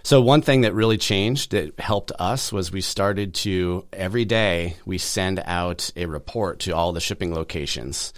So 0.02 0.20
one 0.20 0.42
thing 0.42 0.62
that 0.62 0.74
really 0.74 0.98
changed 0.98 1.50
that 1.52 1.78
helped 1.78 2.12
us 2.18 2.52
was 2.52 2.72
we 2.72 2.80
started 2.80 3.34
to 3.34 3.86
every 3.92 4.24
day 4.24 4.76
we 4.84 4.98
send 4.98 5.42
out 5.44 5.90
a 5.96 6.06
report 6.06 6.60
to 6.60 6.72
all 6.72 6.92
the 6.92 7.00
shipping 7.00 7.34
locations. 7.34 8.12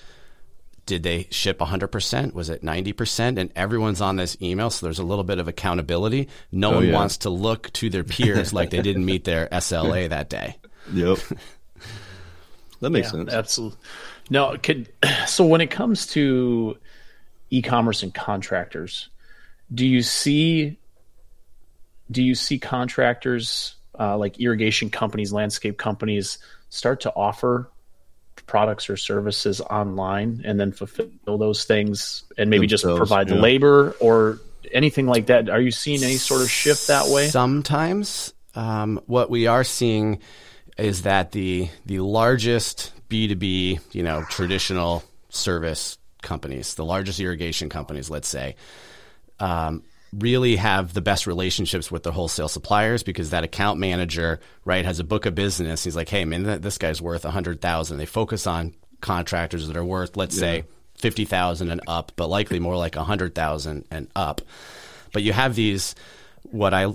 Did 0.85 1.05
they 1.05 1.29
ship 1.31 1.59
100%? 1.59 2.35
Was 2.35 2.51
it 2.51 2.63
90%? 2.63 3.39
And 3.39 3.53
everyone's 3.55 4.01
on 4.01 4.17
this 4.17 4.37
email, 4.43 4.69
so 4.69 4.85
there's 4.85 4.99
a 4.99 5.05
little 5.05 5.23
bit 5.23 5.39
of 5.39 5.47
accountability. 5.47 6.29
No 6.51 6.73
oh, 6.73 6.75
one 6.77 6.87
yeah. 6.89 6.93
wants 6.93 7.19
to 7.19 7.31
look 7.31 7.73
to 7.75 7.89
their 7.89 8.03
peers 8.03 8.53
like 8.55 8.71
they 8.71 8.83
didn't 8.83 9.05
meet 9.05 9.25
their 9.25 9.47
SLA 9.49 10.09
that 10.09 10.29
day. 10.29 10.57
Yep. 10.93 11.19
That 12.83 12.91
makes 12.91 13.07
yeah, 13.07 13.21
sense. 13.21 13.33
Absolutely. 13.33 13.79
No, 14.29 14.57
could 14.61 14.89
so 15.27 15.47
when 15.47 15.61
it 15.61 15.71
comes 15.71 16.07
to 16.09 16.77
e-commerce 17.51 18.03
and 18.03 18.13
contractors, 18.13 19.09
do 19.73 19.87
you 19.87 20.03
see 20.03 20.77
do 22.11 22.23
you 22.23 22.35
see 22.35 22.59
contractors 22.59 23.77
uh, 23.99 24.19
like 24.19 24.41
irrigation 24.41 24.91
companies, 24.91 25.33
landscape 25.33 25.79
companies 25.79 26.39
start 26.71 27.01
to 27.03 27.15
offer 27.15 27.71
products 28.47 28.91
or 28.91 28.97
services 28.97 29.61
online 29.61 30.43
and 30.45 30.59
then 30.59 30.73
fulfill 30.73 31.39
those 31.39 31.65
things 31.65 32.25
and 32.37 32.51
maybe 32.51 32.67
Themselves, 32.67 32.83
just 32.83 32.97
provide 32.97 33.29
yeah. 33.29 33.37
the 33.37 33.41
labor 33.41 33.95
or 34.01 34.41
anything 34.73 35.07
like 35.07 35.27
that? 35.27 35.49
Are 35.49 35.61
you 35.61 35.71
seeing 35.71 36.03
any 36.03 36.17
sort 36.17 36.43
of 36.43 36.51
shift 36.51 36.89
that 36.89 37.07
way? 37.09 37.29
Sometimes. 37.29 38.33
Um, 38.55 39.01
what 39.07 39.31
we 39.31 39.47
are 39.47 39.65
seeing 39.65 40.21
is 40.79 41.03
that 41.03 41.33
the 41.33 41.69
the 41.87 42.01
largest 42.01 42.93
B2B, 43.09 43.81
you 43.93 44.03
know, 44.03 44.25
traditional 44.31 45.05
service 45.29 45.99
companies, 46.23 46.75
the 46.75 46.85
largest 46.85 47.21
irrigation 47.21 47.69
companies, 47.69 48.09
let's 48.09 48.29
say, 48.29 48.57
um, 49.41 49.83
really 50.13 50.57
have 50.57 50.93
the 50.95 51.01
best 51.01 51.27
relationships 51.27 51.91
with 51.91 52.03
the 52.03 52.13
wholesale 52.13 52.49
suppliers 52.49 53.03
because 53.03 53.31
that 53.31 53.45
account 53.45 53.79
manager, 53.79 54.41
right, 54.65 54.85
has 54.85 54.99
a 54.99 55.05
book 55.05 55.27
of 55.27 55.35
business. 55.35 55.85
He's 55.85 55.97
like, 55.97 56.09
hey, 56.09 56.25
man, 56.25 56.61
this 56.61 56.79
guy's 56.79 57.03
worth 57.03 57.25
a 57.25 57.31
hundred 57.31 57.61
thousand. 57.61 57.99
They 57.99 58.07
focus 58.07 58.47
on 58.47 58.75
contractors 59.01 59.67
that 59.69 59.77
are 59.77 59.85
worth, 59.85 60.17
let's 60.17 60.37
yeah. 60.37 60.41
say, 60.41 60.65
fifty 60.95 61.25
thousand 61.25 61.71
and 61.71 61.81
up, 61.87 62.13
but 62.17 62.29
likely 62.29 62.61
more 62.61 62.77
like 62.77 62.97
a 62.97 63.05
hundred 63.05 63.35
thousand 63.35 63.87
and 63.91 64.09
up. 64.15 64.41
But 65.13 65.23
you 65.23 65.33
have 65.33 65.55
these, 65.55 65.95
what 66.45 66.73
I 66.73 66.91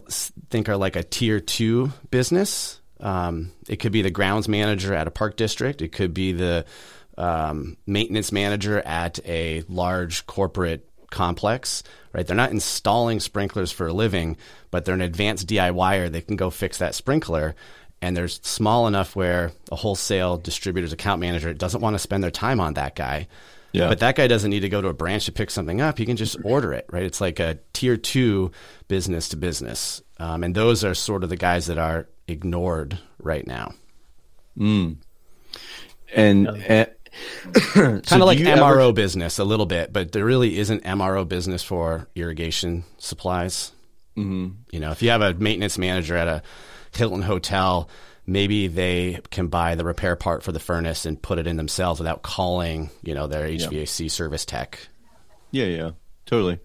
think 0.50 0.70
are 0.70 0.78
like 0.78 0.96
a 0.96 1.04
tier 1.04 1.40
two 1.40 1.92
business. 2.10 2.80
Um, 3.00 3.52
it 3.68 3.78
could 3.78 3.92
be 3.92 4.02
the 4.02 4.12
grounds 4.12 4.48
manager 4.48 4.94
at 4.94 5.08
a 5.08 5.12
park 5.12 5.38
district. 5.38 5.82
It 5.82 5.92
could 5.92 6.14
be 6.14 6.32
the 6.32 6.66
um, 7.18 7.78
maintenance 7.86 8.32
manager 8.32 8.80
at 8.80 9.20
a 9.26 9.64
large 9.68 10.26
corporate 10.26 10.88
complex, 11.10 11.84
right? 12.14 12.26
They're 12.26 12.36
not 12.36 12.52
installing 12.52 13.20
sprinklers 13.20 13.72
for 13.72 13.88
a 13.88 13.94
living, 13.94 14.38
but 14.72 14.86
they're 14.86 14.96
an 14.96 15.02
advanced 15.02 15.48
DIYer. 15.48 16.12
They 16.12 16.22
can 16.22 16.36
go 16.36 16.50
fix 16.50 16.78
that 16.80 16.96
sprinkler. 16.96 17.56
And 18.02 18.16
they're 18.16 18.28
small 18.28 18.88
enough 18.88 19.16
where 19.16 19.52
a 19.72 19.76
wholesale 19.76 20.38
distributor's 20.38 20.94
account 20.94 21.20
manager 21.20 21.54
doesn't 21.54 21.82
want 21.82 21.96
to 21.96 22.00
spend 22.00 22.24
their 22.24 22.32
time 22.32 22.60
on 22.60 22.76
that 22.76 22.96
guy. 22.96 23.28
Yeah. 23.72 23.90
But 23.90 24.00
that 24.00 24.16
guy 24.16 24.28
doesn't 24.28 24.50
need 24.50 24.62
to 24.62 24.70
go 24.70 24.82
to 24.82 24.88
a 24.88 24.94
branch 24.94 25.26
to 25.26 25.32
pick 25.32 25.50
something 25.50 25.82
up. 25.82 25.98
He 25.98 26.06
can 26.06 26.16
just 26.16 26.38
order 26.44 26.74
it, 26.74 26.86
right? 26.92 27.04
It's 27.04 27.22
like 27.22 27.40
a 27.40 27.60
tier 27.74 27.98
two 27.98 28.52
business 28.88 29.30
to 29.30 29.38
business. 29.38 30.02
Um, 30.20 30.44
and 30.44 30.54
those 30.54 30.84
are 30.84 30.94
sort 30.94 31.24
of 31.24 31.30
the 31.30 31.36
guys 31.36 31.68
that 31.68 31.78
are 31.78 32.08
ignored 32.28 33.00
right 33.20 33.46
now. 33.46 33.74
Mm. 34.58 34.98
And, 36.14 36.48
and 36.48 36.88
kind 37.54 38.22
of 38.22 38.28
like 38.28 38.40
MRO 38.40 38.88
ever... 38.88 38.94
business 38.94 39.40
a 39.40 39.44
little 39.44 39.66
bit, 39.66 39.92
but 39.92 40.12
there 40.12 40.26
really 40.26 40.58
isn't 40.58 40.84
MRO 40.84 41.28
business 41.28 41.64
for 41.64 42.08
irrigation 42.16 42.84
supplies. 42.98 43.72
Mm-hmm. 44.16 44.50
You 44.72 44.80
know, 44.80 44.92
if 44.92 45.02
you 45.02 45.10
have 45.10 45.22
a 45.22 45.34
maintenance 45.34 45.78
manager 45.78 46.16
at 46.16 46.28
a 46.28 46.42
Hilton 46.96 47.22
hotel, 47.22 47.90
maybe 48.26 48.68
they 48.68 49.20
can 49.30 49.48
buy 49.48 49.76
the 49.76 49.86
repair 49.86 50.16
part 50.16 50.44
for 50.44 50.52
the 50.52 50.60
furnace 50.60 51.06
and 51.06 51.22
put 51.22 51.40
it 51.40 51.48
in 51.48 51.58
themselves 51.58 52.00
without 52.00 52.24
calling, 52.24 52.90
you 53.04 53.14
know, 53.14 53.28
their 53.28 53.48
HVAC 53.48 54.00
yeah. 54.02 54.08
service 54.10 54.46
tech. 54.46 54.88
Yeah, 55.52 55.66
yeah, 55.66 55.92
totally. 56.26 56.60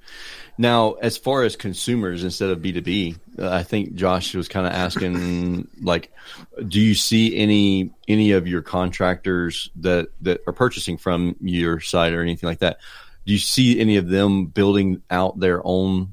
Now, 0.58 0.92
as 0.92 1.16
far 1.16 1.44
as 1.44 1.56
consumers 1.56 2.24
instead 2.24 2.50
of 2.50 2.58
B2B, 2.58 3.14
uh, 3.14 3.18
I 3.38 3.62
think 3.62 3.94
Josh 3.94 4.34
was 4.34 4.48
kind 4.48 4.66
of 4.66 4.72
asking 4.72 5.68
like 5.80 6.12
do 6.66 6.80
you 6.80 6.94
see 6.94 7.36
any 7.36 7.90
any 8.08 8.32
of 8.32 8.46
your 8.46 8.62
contractors 8.62 9.70
that 9.76 10.08
that 10.20 10.42
are 10.46 10.52
purchasing 10.52 10.98
from 10.98 11.36
your 11.40 11.80
site 11.80 12.12
or 12.12 12.22
anything 12.22 12.48
like 12.48 12.58
that? 12.58 12.78
Do 13.26 13.32
you 13.32 13.38
see 13.38 13.80
any 13.80 13.96
of 13.96 14.08
them 14.08 14.46
building 14.46 15.02
out 15.10 15.38
their 15.38 15.62
own 15.64 16.12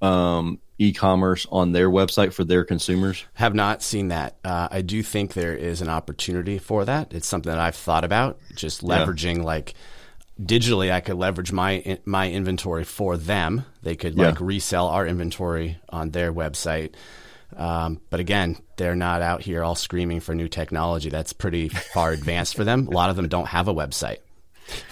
um, 0.00 0.60
e-commerce 0.78 1.46
on 1.50 1.72
their 1.72 1.90
website 1.90 2.32
for 2.32 2.44
their 2.44 2.64
consumers? 2.64 3.24
Have 3.34 3.54
not 3.54 3.82
seen 3.82 4.08
that. 4.08 4.36
Uh, 4.44 4.68
I 4.70 4.82
do 4.82 5.02
think 5.02 5.34
there 5.34 5.54
is 5.54 5.82
an 5.82 5.88
opportunity 5.88 6.58
for 6.58 6.84
that. 6.84 7.12
It's 7.12 7.26
something 7.26 7.50
that 7.50 7.58
I've 7.58 7.74
thought 7.74 8.04
about, 8.04 8.38
just 8.54 8.82
leveraging 8.82 9.38
yeah. 9.38 9.42
like 9.42 9.74
digitally 10.40 10.92
I 10.92 11.00
could 11.00 11.16
leverage 11.16 11.52
my 11.52 11.98
my 12.04 12.30
inventory 12.30 12.84
for 12.84 13.16
them. 13.16 13.64
They 13.82 13.96
could 13.96 14.18
like 14.18 14.40
resell 14.40 14.88
our 14.88 15.06
inventory 15.06 15.78
on 15.88 16.10
their 16.10 16.32
website. 16.32 16.94
Um, 17.56 18.00
but 18.10 18.20
again, 18.20 18.56
they're 18.76 18.96
not 18.96 19.22
out 19.22 19.40
here 19.40 19.62
all 19.62 19.74
screaming 19.74 20.20
for 20.20 20.34
new 20.34 20.48
technology. 20.48 21.10
That's 21.10 21.32
pretty 21.32 21.68
far 21.68 22.12
advanced 22.12 22.56
for 22.56 22.64
them. 22.64 22.88
A 22.88 22.90
lot 22.90 23.08
of 23.08 23.16
them 23.16 23.28
don't 23.28 23.46
have 23.46 23.68
a 23.68 23.74
website. 23.74 24.18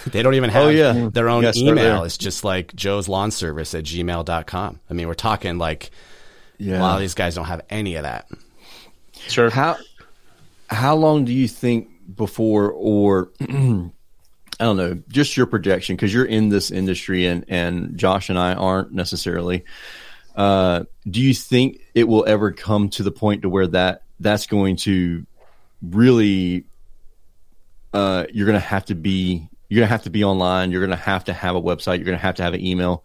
They 0.06 0.22
don't 0.22 0.34
even 0.34 0.50
oh, 0.50 0.52
have 0.52 0.66
oh, 0.66 0.68
yeah. 0.68 1.08
their 1.12 1.28
own 1.28 1.42
yes, 1.42 1.56
email. 1.56 2.04
It's 2.04 2.16
just 2.16 2.44
like 2.44 2.74
Joe's 2.74 3.08
lawn 3.08 3.32
service 3.32 3.74
at 3.74 3.84
gmail.com. 3.84 4.80
I 4.88 4.94
mean, 4.94 5.08
we're 5.08 5.14
talking 5.14 5.58
like 5.58 5.90
yeah. 6.58 6.78
a 6.78 6.80
lot 6.80 6.94
of 6.94 7.00
these 7.00 7.14
guys 7.14 7.34
don't 7.34 7.46
have 7.46 7.62
any 7.68 7.96
of 7.96 8.04
that. 8.04 8.28
Sure. 9.26 9.50
How 9.50 9.76
how 10.68 10.94
long 10.96 11.24
do 11.24 11.32
you 11.32 11.48
think 11.48 11.88
before 12.14 12.70
or 12.70 13.30
I 14.60 14.64
don't 14.64 14.76
know, 14.76 15.02
just 15.08 15.36
your 15.36 15.46
projection 15.46 15.96
because 15.96 16.12
you're 16.12 16.24
in 16.24 16.48
this 16.48 16.70
industry 16.70 17.26
and 17.26 17.44
and 17.48 17.96
Josh 17.98 18.28
and 18.28 18.38
I 18.38 18.54
aren't 18.54 18.92
necessarily. 18.92 19.64
Uh, 20.36 20.84
do 21.08 21.20
you 21.20 21.34
think 21.34 21.80
it 21.94 22.08
will 22.08 22.24
ever 22.26 22.52
come 22.52 22.88
to 22.90 23.02
the 23.02 23.12
point 23.12 23.42
to 23.42 23.48
where 23.48 23.68
that 23.68 24.02
that's 24.18 24.46
going 24.46 24.76
to 24.76 25.26
really 25.82 26.64
uh, 27.92 28.26
you're 28.32 28.46
going 28.46 28.60
to 28.60 28.66
have 28.66 28.84
to 28.86 28.94
be 28.94 29.48
you're 29.68 29.80
going 29.80 29.88
to 29.88 29.92
have 29.92 30.02
to 30.02 30.10
be 30.10 30.24
online. 30.24 30.70
You're 30.70 30.80
going 30.80 30.90
to 30.90 30.96
have 30.96 31.24
to 31.24 31.32
have 31.32 31.56
a 31.56 31.62
website. 31.62 31.96
You're 31.96 32.04
going 32.04 32.18
to 32.18 32.22
have 32.22 32.34
to 32.36 32.42
have 32.42 32.54
an 32.54 32.64
email. 32.64 33.04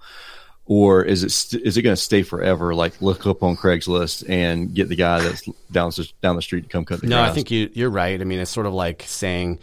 Or 0.66 1.04
is 1.04 1.24
it 1.24 1.32
st- 1.32 1.64
is 1.64 1.78
it 1.78 1.82
going 1.82 1.96
to 1.96 2.02
stay 2.02 2.22
forever? 2.22 2.76
Like 2.76 3.02
look 3.02 3.26
up 3.26 3.42
on 3.42 3.56
Craigslist 3.56 4.30
and 4.30 4.74
get 4.74 4.88
the 4.88 4.96
guy 4.96 5.20
that's 5.20 5.48
down 5.72 5.90
the, 5.90 6.12
down 6.22 6.36
the 6.36 6.44
street 6.44 6.64
to 6.64 6.70
come 6.70 6.86
cut 6.86 7.02
the 7.02 7.08
no, 7.08 7.18
grass. 7.18 7.32
I 7.32 7.34
think 7.34 7.50
you 7.50 7.72
you're 7.74 7.90
right. 7.90 8.22
I 8.22 8.24
mean, 8.24 8.40
it's 8.40 8.52
sort 8.52 8.68
of 8.68 8.74
like 8.74 9.04
saying 9.08 9.60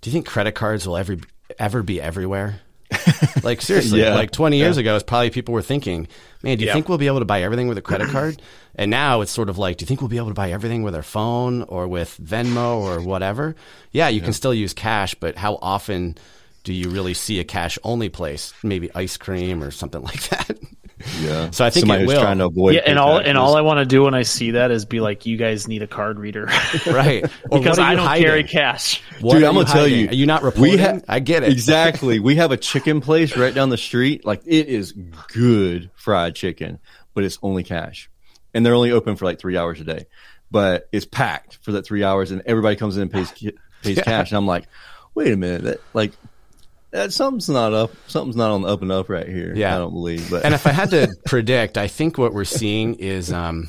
do 0.00 0.10
you 0.10 0.12
think 0.12 0.26
credit 0.26 0.52
cards 0.52 0.86
will 0.86 0.96
ever 0.96 1.16
ever 1.58 1.82
be 1.82 2.00
everywhere? 2.00 2.60
like 3.44 3.60
seriously, 3.62 4.00
Yeah. 4.00 4.14
like 4.14 4.32
20 4.32 4.56
years 4.56 4.76
ago, 4.76 4.96
it's 4.96 5.04
probably 5.04 5.30
people 5.30 5.54
were 5.54 5.62
thinking, 5.62 6.08
man, 6.42 6.56
do 6.56 6.62
you 6.62 6.68
Yeah. 6.68 6.74
think 6.74 6.88
we'll 6.88 6.98
be 6.98 7.06
able 7.06 7.20
to 7.20 7.24
buy 7.24 7.42
everything 7.42 7.68
with 7.68 7.78
a 7.78 7.82
credit 7.82 8.08
card? 8.08 8.42
And 8.74 8.90
now 8.90 9.20
it's 9.20 9.30
sort 9.30 9.48
of 9.48 9.58
like, 9.58 9.76
do 9.76 9.84
you 9.84 9.86
think 9.86 10.00
we'll 10.00 10.08
be 10.08 10.16
able 10.16 10.28
to 10.28 10.34
buy 10.34 10.50
everything 10.50 10.82
with 10.82 10.94
our 10.96 11.02
phone 11.02 11.62
or 11.62 11.86
with 11.86 12.18
Venmo 12.20 12.78
or 12.80 13.00
whatever? 13.00 13.54
Yeah, 13.92 14.08
you 14.08 14.20
can 14.20 14.32
still 14.32 14.54
use 14.54 14.72
cash, 14.74 15.14
but 15.14 15.36
how 15.36 15.58
often 15.62 16.16
do 16.64 16.72
you 16.72 16.88
really 16.90 17.14
see 17.14 17.38
a 17.38 17.44
cash 17.44 17.78
only 17.84 18.08
place? 18.08 18.52
Maybe 18.64 18.90
ice 18.94 19.16
cream 19.16 19.62
or 19.62 19.70
something 19.70 20.02
like 20.02 20.28
that. 20.30 20.58
Yeah. 21.20 21.50
So 21.50 21.64
I 21.64 21.70
think 21.70 21.82
somebody 21.82 22.04
it 22.04 22.06
will. 22.08 22.20
trying 22.20 22.38
to 22.38 22.46
avoid. 22.46 22.74
yeah, 22.74 22.82
and 22.86 22.98
all 22.98 23.18
and 23.18 23.36
all 23.38 23.56
I 23.56 23.60
want 23.62 23.78
to 23.78 23.84
do 23.86 24.02
when 24.04 24.14
I 24.14 24.22
see 24.22 24.52
that 24.52 24.70
is 24.70 24.84
be 24.84 25.00
like, 25.00 25.26
you 25.26 25.36
guys 25.36 25.66
need 25.68 25.82
a 25.82 25.86
card 25.86 26.18
reader 26.18 26.46
right. 26.86 27.24
Because 27.50 27.78
I 27.78 27.94
don't 27.94 28.06
hiding? 28.06 28.24
carry 28.26 28.44
cash. 28.44 29.02
What 29.20 29.34
Dude, 29.34 29.44
I'm 29.44 29.54
gonna 29.54 29.66
tell 29.66 29.86
you, 29.88 30.08
Are 30.08 30.14
you 30.14 30.26
not 30.26 30.56
we 30.56 30.76
ha- 30.76 31.00
I 31.08 31.20
get 31.20 31.42
it. 31.42 31.52
exactly. 31.52 32.18
We 32.30 32.36
have 32.36 32.52
a 32.52 32.56
chicken 32.56 33.00
place 33.00 33.36
right 33.36 33.54
down 33.54 33.68
the 33.70 33.76
street. 33.78 34.24
Like 34.24 34.42
it 34.46 34.68
is 34.68 34.92
good 35.32 35.90
fried 35.94 36.34
chicken, 36.34 36.78
but 37.14 37.24
it's 37.24 37.38
only 37.42 37.64
cash, 37.64 38.10
and 38.54 38.64
they're 38.64 38.74
only 38.74 38.92
open 38.92 39.16
for 39.16 39.24
like 39.24 39.38
three 39.38 39.56
hours 39.56 39.80
a 39.80 39.84
day. 39.84 40.06
But 40.50 40.88
it's 40.92 41.06
packed 41.06 41.58
for 41.62 41.72
that 41.72 41.86
three 41.86 42.02
hours, 42.04 42.30
and 42.30 42.42
everybody 42.44 42.76
comes 42.76 42.96
in 42.96 43.02
and 43.02 43.10
pays 43.12 43.30
pays 43.82 43.96
Yeah. 43.96 44.02
cash. 44.02 44.30
And 44.30 44.36
I'm 44.38 44.46
like, 44.46 44.66
wait 45.14 45.32
a 45.32 45.36
minute, 45.36 45.62
that 45.62 45.80
like 45.94 46.12
that 46.92 47.12
something's 47.12 47.48
not 47.48 47.72
up. 47.72 47.92
Something's 48.08 48.36
not 48.36 48.50
on 48.50 48.62
the 48.62 48.68
up 48.68 48.82
and 48.82 48.90
up 48.92 49.08
right 49.08 49.28
here. 49.28 49.52
Yeah. 49.54 49.74
I 49.74 49.78
don't 49.78 49.92
believe. 49.92 50.30
But 50.30 50.44
And 50.44 50.54
if 50.54 50.66
I 50.66 50.70
had 50.72 50.90
to 50.90 51.08
predict, 51.26 51.78
I 51.78 51.86
think 51.88 52.18
what 52.18 52.32
we're 52.34 52.44
seeing 52.44 52.94
is 52.96 53.32
um, 53.32 53.68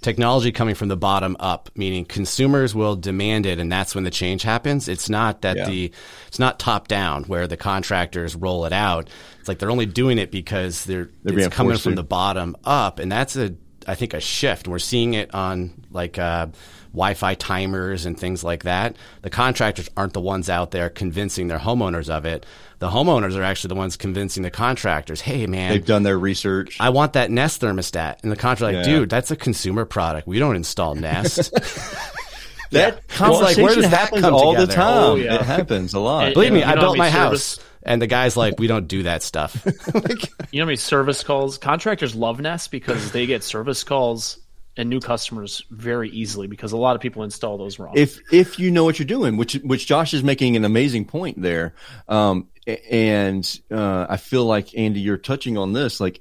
technology 0.00 0.50
coming 0.52 0.74
from 0.74 0.88
the 0.88 0.96
bottom 0.96 1.36
up, 1.40 1.70
meaning 1.74 2.04
consumers 2.04 2.74
will 2.74 2.96
demand 2.96 3.46
it, 3.46 3.58
and 3.58 3.70
that's 3.70 3.94
when 3.94 4.04
the 4.04 4.10
change 4.10 4.42
happens. 4.42 4.88
It's 4.88 5.08
not 5.10 5.42
that 5.42 5.56
Yeah. 5.56 5.66
the 5.66 5.92
it's 6.28 6.38
not 6.38 6.58
top 6.58 6.88
down 6.88 7.24
where 7.24 7.46
the 7.46 7.56
contractors 7.56 8.34
roll 8.34 8.64
it 8.64 8.72
out. 8.72 9.08
It's 9.38 9.48
like 9.48 9.58
they're 9.58 9.70
only 9.70 9.86
doing 9.86 10.18
it 10.18 10.30
because 10.30 10.84
they're, 10.84 11.08
They're 11.22 11.38
it's 11.38 11.54
coming 11.54 11.76
from 11.76 11.92
to. 11.92 11.96
the 11.96 12.02
bottom 12.04 12.56
up, 12.64 12.98
and 12.98 13.10
that's 13.12 13.36
a 13.36 13.54
I 13.86 13.94
think 13.94 14.12
a 14.14 14.20
shift. 14.20 14.68
We're 14.68 14.78
seeing 14.78 15.14
it 15.14 15.34
on 15.34 15.72
like 15.90 16.18
uh, 16.18 16.48
Wi-Fi 16.92 17.34
timers 17.34 18.04
and 18.06 18.18
things 18.18 18.42
like 18.42 18.64
that. 18.64 18.96
The 19.22 19.30
contractors 19.30 19.88
aren't 19.96 20.12
the 20.12 20.20
ones 20.20 20.50
out 20.50 20.70
there 20.72 20.90
convincing 20.90 21.48
their 21.48 21.58
homeowners 21.58 22.08
of 22.10 22.24
it. 22.24 22.44
The 22.80 22.88
homeowners 22.88 23.36
are 23.36 23.42
actually 23.42 23.68
the 23.68 23.74
ones 23.76 23.96
convincing 23.96 24.42
the 24.42 24.50
contractors. 24.50 25.20
Hey, 25.20 25.46
man, 25.46 25.72
they've 25.72 25.84
done 25.86 26.02
their 26.02 26.18
research. 26.18 26.78
I 26.80 26.88
want 26.90 27.12
that 27.12 27.30
Nest 27.30 27.60
thermostat. 27.60 28.22
And 28.22 28.32
the 28.32 28.36
contractor 28.36 28.78
like, 28.78 28.86
Yeah. 28.86 28.92
dude, 29.00 29.10
that's 29.10 29.30
a 29.30 29.36
consumer 29.36 29.84
product. 29.84 30.26
We 30.26 30.38
don't 30.38 30.56
install 30.56 30.94
Nest. 30.94 31.52
that 32.70 33.02
Well, 33.20 33.40
like, 33.40 33.56
where 33.56 33.74
does 33.74 33.90
that 33.90 34.10
come 34.10 34.34
all 34.34 34.54
the 34.54 34.66
time. 34.66 34.86
Oh, 34.86 35.14
yeah. 35.16 35.36
It 35.36 35.42
happens 35.42 35.94
a 35.94 36.00
lot. 36.00 36.26
And- 36.26 36.34
Believe 36.34 36.52
me, 36.52 36.62
I 36.62 36.74
built 36.76 36.96
my 36.96 37.04
many 37.04 37.16
house. 37.18 37.58
And 37.82 38.00
the 38.00 38.06
guy's 38.06 38.36
like, 38.36 38.58
we 38.58 38.66
don't 38.66 38.88
do 38.88 39.04
that 39.04 39.22
stuff. 39.22 39.64
Like, 39.94 40.30
You 40.52 40.58
know 40.60 40.64
how 40.64 40.66
many 40.66 40.76
service 40.76 41.22
calls 41.24 41.58
contractors 41.58 42.14
love 42.14 42.40
Nest 42.40 42.70
because 42.70 43.12
they 43.12 43.26
get 43.26 43.42
service 43.44 43.84
calls 43.84 44.38
and 44.76 44.88
new 44.88 45.00
customers 45.00 45.64
very 45.70 46.08
easily 46.10 46.46
because 46.46 46.72
a 46.72 46.76
lot 46.76 46.94
of 46.96 47.02
people 47.02 47.22
install 47.22 47.58
those 47.58 47.78
wrong. 47.78 47.92
if 47.96 48.20
if 48.32 48.58
you 48.58 48.70
know 48.70 48.84
what 48.84 48.98
you're 48.98 49.06
doing, 49.06 49.36
which 49.36 49.54
which 49.54 49.86
Josh 49.86 50.14
is 50.14 50.22
making 50.22 50.56
an 50.56 50.64
amazing 50.64 51.04
point 51.04 51.40
there, 51.40 51.74
um, 52.08 52.48
and 52.88 53.60
uh, 53.70 54.06
I 54.08 54.16
feel 54.16 54.44
like 54.44 54.76
Andy, 54.76 55.00
you're 55.00 55.16
touching 55.16 55.58
on 55.58 55.72
this, 55.72 56.00
like 56.00 56.20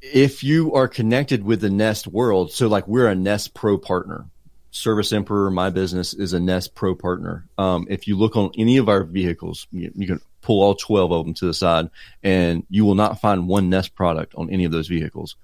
if 0.00 0.42
you 0.42 0.72
are 0.74 0.88
connected 0.88 1.44
with 1.44 1.60
the 1.60 1.70
Nest 1.70 2.08
world, 2.08 2.52
so 2.52 2.68
like 2.68 2.88
we're 2.88 3.08
a 3.08 3.14
Nest 3.14 3.54
Pro 3.54 3.78
partner. 3.78 4.26
Service 4.74 5.12
Emperor, 5.12 5.50
my 5.50 5.68
business 5.68 6.14
is 6.14 6.32
a 6.32 6.40
Nest 6.40 6.74
Pro 6.74 6.94
partner. 6.94 7.46
Um, 7.58 7.86
if 7.90 8.08
you 8.08 8.16
look 8.16 8.36
on 8.36 8.52
any 8.56 8.78
of 8.78 8.88
our 8.88 9.04
vehicles, 9.04 9.66
you, 9.70 9.92
you 9.94 10.06
can 10.06 10.20
pull 10.40 10.62
all 10.62 10.74
12 10.74 11.12
of 11.12 11.24
them 11.24 11.34
to 11.34 11.46
the 11.46 11.54
side 11.54 11.90
and 12.22 12.66
you 12.68 12.84
will 12.84 12.94
not 12.94 13.20
find 13.20 13.46
one 13.46 13.68
Nest 13.68 13.94
product 13.94 14.34
on 14.34 14.50
any 14.50 14.64
of 14.64 14.72
those 14.72 14.88
vehicles 14.88 15.36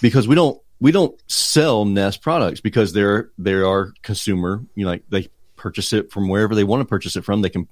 because 0.00 0.28
we 0.28 0.36
don't, 0.36 0.58
we 0.80 0.92
don't 0.92 1.18
sell 1.30 1.84
Nest 1.84 2.22
products 2.22 2.60
because 2.60 2.92
they're, 2.92 3.30
they 3.38 3.54
are 3.54 3.92
consumer, 4.02 4.64
you 4.74 4.84
know, 4.84 4.92
like 4.92 5.04
they 5.08 5.28
purchase 5.56 5.92
it 5.92 6.12
from 6.12 6.28
wherever 6.28 6.54
they 6.54 6.64
want 6.64 6.80
to 6.80 6.84
purchase 6.84 7.16
it 7.16 7.24
from. 7.24 7.42
They 7.42 7.50
can, 7.50 7.68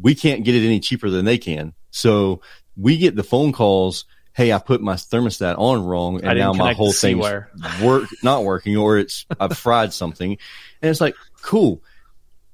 we 0.00 0.14
can't 0.14 0.44
get 0.44 0.54
it 0.54 0.64
any 0.64 0.80
cheaper 0.80 1.10
than 1.10 1.24
they 1.24 1.38
can. 1.38 1.74
So 1.90 2.40
we 2.76 2.96
get 2.96 3.16
the 3.16 3.22
phone 3.22 3.52
calls. 3.52 4.06
Hey, 4.34 4.50
I 4.50 4.58
put 4.58 4.80
my 4.80 4.94
thermostat 4.94 5.58
on 5.58 5.84
wrong 5.84 6.24
and 6.24 6.38
now 6.38 6.54
my 6.54 6.72
whole 6.72 6.86
thing's 6.86 7.22
C-wire. 7.22 7.50
work 7.82 8.08
not 8.22 8.44
working 8.44 8.78
or 8.78 8.96
it's 8.96 9.26
I've 9.38 9.58
fried 9.58 9.92
something. 9.92 10.38
And 10.80 10.90
it's 10.90 11.02
like, 11.02 11.14
cool. 11.42 11.82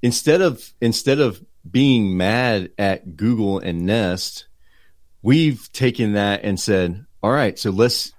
Instead 0.03 0.43
of 0.43 0.73
instead 0.81 1.21
of 1.21 1.41
being 1.71 2.17
mad 2.17 2.71
at 2.79 3.17
Google 3.17 3.61
and 3.61 3.87
Nest, 3.87 4.49
we've 5.23 5.73
taken 5.73 6.15
that 6.15 6.43
and 6.43 6.59
said, 6.59 7.07
all 7.23 7.31
right, 7.31 7.57
so 7.57 7.71
let's 7.71 8.13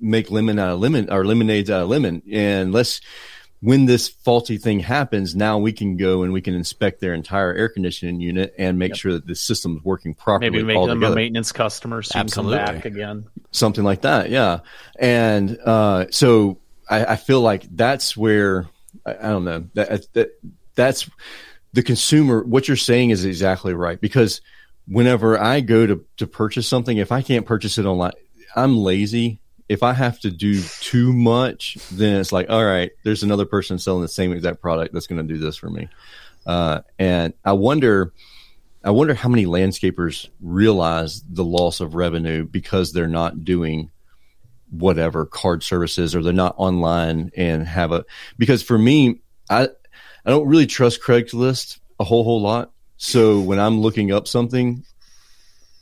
make 0.00 0.30
lemon 0.30 0.58
out 0.58 0.70
of 0.70 0.80
lemon 0.80 1.10
or 1.12 1.24
lemonades 1.24 1.70
out 1.70 1.82
of 1.82 1.88
lemon 1.88 2.22
and 2.30 2.72
let's 2.72 3.00
when 3.60 3.86
this 3.86 4.08
faulty 4.08 4.56
thing 4.56 4.78
happens, 4.78 5.34
now 5.34 5.58
we 5.58 5.72
can 5.72 5.96
go 5.96 6.22
and 6.22 6.32
we 6.32 6.40
can 6.40 6.54
inspect 6.54 7.00
their 7.00 7.12
entire 7.12 7.52
air 7.52 7.68
conditioning 7.68 8.20
unit 8.20 8.54
and 8.56 8.78
make 8.78 8.94
sure 8.94 9.12
that 9.12 9.26
the 9.26 9.34
system's 9.34 9.82
working 9.82 10.14
properly. 10.14 10.50
Maybe 10.50 10.62
make 10.62 10.76
all 10.76 10.86
them 10.86 11.02
a 11.02 11.14
maintenance 11.14 11.50
customer 11.50 12.02
so 12.02 12.24
come 12.24 12.50
back 12.50 12.84
again. 12.84 13.26
something 13.50 13.82
like 13.82 14.02
that. 14.02 14.30
Yeah. 14.30 14.60
And, 14.98 15.58
uh, 15.64 16.06
so 16.10 16.58
I, 16.88 17.04
I 17.04 17.16
feel 17.16 17.40
like 17.40 17.64
that's 17.74 18.16
where, 18.16 18.68
I, 19.04 19.14
I 19.14 19.28
don't 19.30 19.44
know 19.44 19.64
that, 19.74 20.12
that 20.12 20.30
that's 20.76 21.10
the 21.72 21.82
consumer. 21.82 22.44
What 22.44 22.68
you're 22.68 22.76
saying 22.76 23.10
is 23.10 23.24
exactly 23.24 23.74
right 23.74 24.00
because 24.00 24.40
whenever 24.86 25.36
I 25.36 25.60
go 25.60 25.84
to, 25.84 26.04
to 26.18 26.26
purchase 26.28 26.68
something, 26.68 26.96
if 26.96 27.10
I 27.10 27.22
can't 27.22 27.44
purchase 27.44 27.76
it 27.76 27.86
online, 27.86 28.12
I'm 28.54 28.76
lazy. 28.76 29.40
If 29.68 29.82
I 29.82 29.92
have 29.92 30.18
to 30.20 30.30
do 30.30 30.62
too 30.80 31.12
much, 31.12 31.76
then 31.90 32.20
it's 32.20 32.32
like, 32.32 32.48
all 32.48 32.64
right, 32.64 32.90
there's 33.04 33.22
another 33.22 33.44
person 33.44 33.78
selling 33.78 34.02
the 34.02 34.08
same 34.08 34.32
exact 34.32 34.62
product 34.62 34.94
that's 34.94 35.06
going 35.06 35.26
to 35.26 35.34
do 35.34 35.38
this 35.38 35.56
for 35.56 35.68
me. 35.68 35.88
Uh, 36.46 36.80
and 36.98 37.34
I 37.44 37.52
wonder, 37.52 38.14
I 38.82 38.90
wonder 38.90 39.12
how 39.12 39.28
many 39.28 39.44
landscapers 39.44 40.28
realize 40.40 41.22
the 41.28 41.44
loss 41.44 41.80
of 41.80 41.94
revenue 41.94 42.44
because 42.44 42.92
they're 42.92 43.06
not 43.06 43.44
doing 43.44 43.90
whatever 44.70 45.26
card 45.26 45.62
services 45.62 46.14
or 46.14 46.22
they're 46.22 46.32
not 46.32 46.54
online 46.58 47.30
and 47.36 47.66
have 47.66 47.92
a 47.92 48.04
because 48.36 48.62
for 48.62 48.76
me 48.76 49.20
I 49.48 49.68
I 50.24 50.30
don't 50.30 50.46
really 50.46 50.66
trust 50.66 51.02
Craigslist 51.02 51.80
a 51.98 52.04
whole 52.04 52.24
whole 52.24 52.42
lot. 52.42 52.72
So 52.96 53.40
when 53.40 53.58
I'm 53.58 53.80
looking 53.80 54.12
up 54.12 54.28
something 54.28 54.84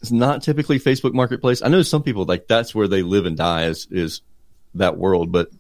it's 0.01 0.13
not 0.13 0.43
typically 0.43 0.79
Facebook 0.79 1.15
Marketplace. 1.15 1.63
I 1.63 1.69
know 1.69 1.83
some 1.83 2.03
people 2.03 2.25
like 2.25 2.47
that's 2.49 2.75
where 2.75 2.89
they 2.89 3.03
live 3.03 3.27
and 3.27 3.37
die 3.37 3.67
is 3.67 3.87
is 3.91 4.21
that 4.75 4.97
world, 4.97 5.33
but 5.33 5.51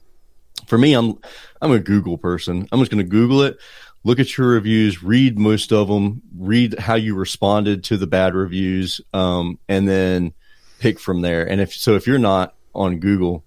for 0.66 0.78
me 0.78 0.92
I'm 0.94 1.14
I'm 1.60 1.72
a 1.72 1.78
Google 1.80 2.18
person. 2.18 2.68
I'm 2.70 2.78
just 2.80 2.90
going 2.90 3.04
to 3.04 3.10
Google 3.10 3.42
it, 3.42 3.58
look 4.04 4.20
at 4.20 4.36
your 4.36 4.48
reviews, 4.48 5.02
read 5.02 5.38
most 5.38 5.72
of 5.72 5.88
them, 5.88 6.22
read 6.36 6.78
how 6.78 6.94
you 6.94 7.14
responded 7.14 7.84
to 7.84 7.96
the 7.96 8.06
bad 8.06 8.34
reviews, 8.34 9.00
um, 9.12 9.58
and 9.68 9.88
then 9.88 10.32
pick 10.78 11.00
from 11.00 11.22
there. 11.22 11.48
And 11.48 11.60
if 11.60 11.74
so, 11.74 11.94
if 11.94 12.06
you're 12.06 12.18
not 12.18 12.54
on 12.74 12.98
Google, 12.98 13.42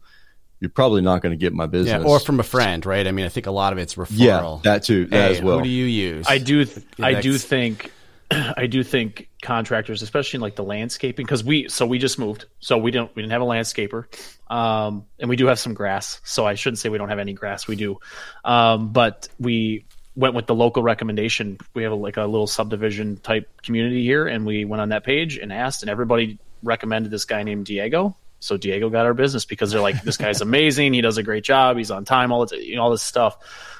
you're 0.59 0.69
probably 0.69 1.01
not 1.01 1.21
going 1.21 1.31
to 1.31 1.37
get 1.37 1.53
my 1.53 1.67
business. 1.67 2.03
yeah, 2.03 2.09
or 2.09 2.19
from 2.19 2.39
a 2.39 2.43
friend, 2.43 2.85
right? 2.85 3.07
I 3.07 3.11
mean, 3.11 3.25
I 3.25 3.29
think 3.29 3.45
a 3.45 3.51
lot 3.51 3.71
of 3.71 3.79
it's 3.79 3.95
referral. 3.95 4.09
yeah, 4.15 4.59
that 4.63 4.83
too, 4.83 5.05
that 5.05 5.15
Hey, 5.31 5.37
as 5.37 5.41
well. 5.41 5.59
Who 5.59 5.63
do 5.63 5.69
you 5.69 5.85
use? 5.85 6.25
I 6.27 6.39
do. 6.39 6.65
Th- 6.65 6.85
I 6.99 7.21
do 7.21 7.37
think. 7.37 7.91
I 8.31 8.67
do 8.67 8.83
think 8.83 9.29
contractors, 9.41 10.01
especially 10.01 10.37
in 10.37 10.41
like 10.41 10.55
the 10.55 10.63
landscaping, 10.63 11.25
because 11.25 11.43
we 11.43 11.67
so 11.67 11.85
we 11.85 11.97
just 11.97 12.19
moved, 12.19 12.45
so 12.59 12.77
we 12.77 12.91
don't 12.91 13.13
we 13.15 13.23
didn't 13.23 13.31
have 13.31 13.41
a 13.41 13.45
landscaper, 13.45 14.05
um, 14.51 15.05
and 15.19 15.29
we 15.29 15.35
do 15.35 15.47
have 15.47 15.59
some 15.59 15.73
grass. 15.73 16.21
So 16.23 16.45
I 16.45 16.53
shouldn't 16.53 16.77
say 16.79 16.89
we 16.89 16.99
don't 16.99 17.09
have 17.09 17.19
any 17.19 17.33
grass. 17.33 17.67
We 17.67 17.75
do, 17.75 17.99
um, 18.45 18.91
but 18.91 19.27
we 19.39 19.85
went 20.15 20.35
with 20.35 20.45
the 20.45 20.53
local 20.53 20.83
recommendation. 20.83 21.57
We 21.73 21.83
have 21.83 21.93
like 21.93 22.17
a 22.17 22.25
little 22.25 22.45
subdivision 22.45 23.17
type 23.17 23.49
community 23.63 24.03
here, 24.03 24.27
and 24.27 24.45
we 24.45 24.63
went 24.63 24.81
on 24.81 24.89
that 24.89 25.03
page 25.03 25.37
and 25.37 25.51
asked, 25.51 25.81
and 25.81 25.89
everybody 25.89 26.37
recommended 26.61 27.11
this 27.11 27.25
guy 27.25 27.41
named 27.41 27.65
Diego. 27.65 28.15
So 28.41 28.57
Diego 28.57 28.89
got 28.89 29.05
our 29.05 29.13
business 29.13 29.45
because 29.45 29.71
they're 29.71 29.81
like, 29.81 30.01
this 30.03 30.17
guy's 30.17 30.41
amazing. 30.41 30.93
He 30.93 31.01
does 31.01 31.17
a 31.17 31.23
great 31.23 31.43
job. 31.43 31.77
He's 31.77 31.91
on 31.91 32.05
time. 32.05 32.31
All 32.31 32.45
the, 32.45 32.63
you 32.63 32.75
know, 32.75 32.83
all 32.83 32.91
this 32.91 33.01
stuff. 33.01 33.37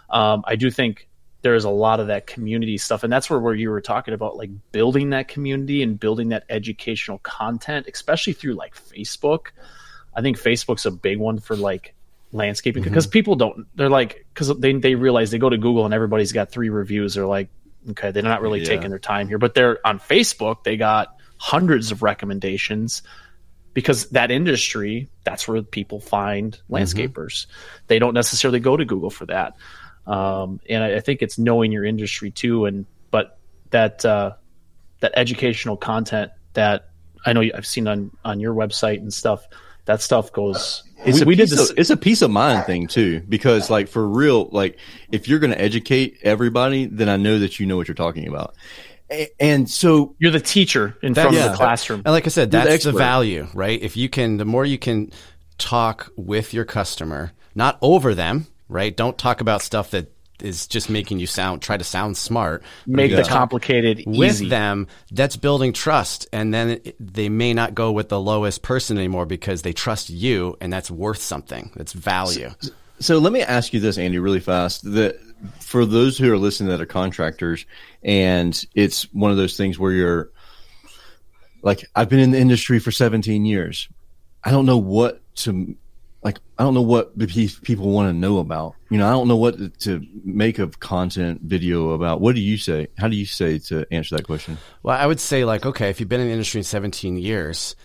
Um, 0.09 0.43
I 0.45 0.55
do 0.55 0.71
think 0.71 1.07
there 1.41 1.56
is 1.56 1.63
a 1.63 1.69
lot 1.69 1.99
of 1.99 2.08
that 2.08 2.28
community 2.28 2.78
stuff, 2.78 3.04
and 3.04 3.12
that's 3.12 3.30
where 3.30 3.39
where 3.39 3.54
you 3.56 3.69
were 3.69 3.82
talking 3.82 4.13
about 4.13 4.36
like 4.36 4.49
building 4.71 5.12
that 5.12 5.28
community 5.28 5.82
and 5.82 5.99
building 5.99 6.30
that 6.30 6.43
educational 6.49 7.19
content, 7.19 7.88
especially 7.91 8.34
through 8.34 8.54
like 8.54 8.75
Facebook. 8.75 9.48
I 10.13 10.21
think 10.21 10.37
Facebook's 10.37 10.85
a 10.85 10.92
big 10.92 11.17
one 11.17 11.40
for 11.40 11.56
like 11.56 11.96
landscaping 12.31 12.83
mm-hmm. 12.83 12.90
because 12.90 13.08
people 13.08 13.35
don't. 13.35 13.65
They're 13.75 13.90
like 13.90 14.25
because 14.33 14.58
they 14.60 14.73
they 14.73 14.96
realize 14.96 15.31
they 15.31 15.37
go 15.37 15.50
to 15.50 15.58
Google 15.58 15.85
and 15.85 15.94
everybody's 15.94 16.31
got 16.31 16.52
three 16.52 16.69
reviews. 16.69 17.13
They're 17.13 17.25
like, 17.25 17.50
okay, 17.92 18.12
they're 18.12 18.23
not 18.23 18.42
really 18.42 18.60
Yeah. 18.60 18.67
taking 18.67 18.90
their 18.90 19.00
time 19.00 19.27
here, 19.27 19.37
but 19.37 19.54
they're 19.54 19.79
on 19.87 20.00
Facebook. 20.00 20.63
They 20.63 20.75
got 20.75 21.15
hundreds 21.37 21.92
of 21.92 22.04
recommendations 22.04 23.02
because 23.73 24.10
that 24.10 24.29
industry 24.29 25.10
that's 25.23 25.48
where 25.48 25.62
people 25.62 26.00
find 26.00 26.54
mm-hmm. 26.54 26.75
landscapers 26.75 27.46
they 27.87 27.98
don't 27.98 28.13
necessarily 28.13 28.60
go 28.60 28.75
to 28.75 28.83
google 28.83 29.10
for 29.10 29.25
that 29.25 29.54
um, 30.10 30.60
and 30.67 30.83
I, 30.83 30.95
I 30.95 30.99
think 30.99 31.21
it's 31.21 31.37
knowing 31.37 31.71
your 31.71 31.85
industry 31.85 32.31
too 32.31 32.65
and 32.65 32.85
but 33.12 33.37
that 33.69 34.03
uh, 34.03 34.33
that 34.99 35.13
educational 35.15 35.77
content 35.77 36.31
that 36.53 36.89
I 37.25 37.33
know 37.33 37.41
I've 37.41 37.65
seen 37.65 37.87
on 37.87 38.12
on 38.25 38.39
your 38.39 38.53
website 38.53 38.97
and 38.97 39.13
stuff. 39.13 39.47
That 39.85 40.01
stuff 40.01 40.31
goes. 40.33 40.83
It's 41.05 41.19
we, 41.19 41.23
a 41.23 41.25
we 41.25 41.35
did 41.35 41.49
this. 41.49 41.71
Of, 41.71 41.79
it's 41.79 41.89
a 41.89 41.97
peace 41.97 42.21
of 42.21 42.29
mind 42.29 42.65
thing 42.65 42.87
too, 42.87 43.21
because 43.27 43.69
like 43.69 43.87
for 43.87 44.07
real, 44.07 44.49
like 44.51 44.77
if 45.12 45.27
you're 45.27 45.39
going 45.39 45.51
to 45.51 45.62
educate 45.62 46.17
everybody, 46.23 46.85
then 46.85 47.10
I 47.10 47.17
know 47.17 47.39
that 47.39 47.60
you 47.60 47.65
know 47.65 47.77
what 47.77 47.87
you're 47.87 47.95
talking 47.95 48.27
about. 48.27 48.55
And 49.39 49.67
so 49.67 50.15
You're 50.19 50.31
the 50.31 50.39
teacher 50.39 50.95
in 51.01 51.13
That- 51.13 51.23
front 51.23 51.37
yeah. 51.37 51.45
of 51.45 51.51
the 51.53 51.57
classroom. 51.57 52.03
And 52.05 52.13
like 52.13 52.27
I 52.27 52.29
said, 52.29 52.53
You're 52.53 52.63
the 52.63 52.69
that's 52.69 52.83
the, 52.83 52.91
value, 52.91 53.47
right? 53.55 53.81
If 53.81 53.97
you 53.97 54.07
can, 54.07 54.37
the 54.37 54.45
more 54.45 54.65
you 54.65 54.77
can 54.77 55.12
talk 55.57 56.12
with 56.15 56.53
your 56.53 56.65
customer, 56.65 57.31
not 57.55 57.79
over 57.81 58.13
them, 58.13 58.45
right? 58.70 58.96
Don't 58.96 59.17
talk 59.17 59.42
about 59.42 59.62
stuff 59.62 59.92
that 59.92 60.12
is 60.42 60.67
just 60.67 60.90
making 60.90 61.20
you 61.20 61.28
sound, 61.28 61.62
try 61.62 61.78
to 61.78 61.84
sound 61.84 62.15
smart. 62.17 62.63
Make 62.88 63.12
the 63.13 63.24
complicated 63.24 64.04
with 64.06 64.32
easy. 64.32 64.50
them, 64.50 64.88
that's 65.12 65.36
building 65.36 65.74
trust. 65.74 66.28
And 66.32 66.54
then 66.54 66.80
they 67.00 67.30
may 67.30 67.54
not 67.54 67.76
go 67.76 67.92
with 67.92 68.10
the 68.10 68.20
lowest 68.20 68.62
person 68.62 68.98
anymore 68.98 69.26
because 69.26 69.62
they 69.63 69.74
trust 69.74 70.10
you 70.10 70.58
and 70.62 70.72
that's 70.72 70.90
worth 70.90 71.22
something. 71.22 71.72
That's 71.76 71.94
value. 71.94 72.52
So 73.00 73.17
let 73.20 73.34
me 73.34 73.42
ask 73.42 73.74
you 73.74 73.80
this, 73.80 73.98
Andy, 73.98 74.20
really 74.20 74.40
fast. 74.40 74.84
That 74.94 75.20
for 75.60 75.86
those 75.86 76.17
who 76.17 76.32
are 76.32 76.38
listening 76.38 76.70
that 76.70 76.82
are 76.82 76.86
contractors, 76.86 77.65
and 78.04 78.65
it's 78.76 79.04
one 79.13 79.32
of 79.32 79.38
those 79.38 79.58
things 79.58 79.80
where 79.80 79.92
you're 79.92 80.30
like, 81.62 81.86
I've 81.96 82.10
been 82.10 82.20
in 82.20 82.32
the 82.32 82.40
industry 82.40 82.80
for 82.80 82.92
17 82.92 83.46
years. 83.46 83.90
I 84.44 84.52
don't 84.52 84.65
know 84.65 84.78
what 84.78 85.22
to 85.38 85.76
like. 86.24 86.40
I 86.58 86.63
don't 86.63 86.74
know 86.74 86.82
what 86.82 87.17
people 87.63 87.90
want 87.90 88.10
to 88.10 88.13
know 88.13 88.40
about. 88.40 88.76
You 88.90 88.98
know, 88.98 89.08
I 89.08 89.12
don't 89.12 89.28
know 89.28 89.38
what 89.38 89.58
to- 89.58 89.70
to 89.70 90.06
make 90.26 90.60
of 90.60 90.80
content 90.80 91.42
video 91.42 91.92
about. 91.92 92.20
What 92.20 92.36
do 92.36 92.42
you 92.42 92.58
say? 92.58 92.88
How 92.98 93.08
do 93.08 93.15
you 93.15 93.26
say 93.26 93.60
to 93.60 93.86
answer 93.92 94.17
that 94.17 94.26
question? 94.26 94.58
Well, 94.84 94.98
I 94.98 95.06
would 95.06 95.20
say 95.20 95.46
like, 95.46 95.65
okay, 95.65 95.90
if 95.90 96.00
you've 96.00 96.10
been 96.10 96.20
in 96.20 96.28
the 96.28 96.34
industry 96.34 96.62
17 96.63 97.17
years, 97.17 97.76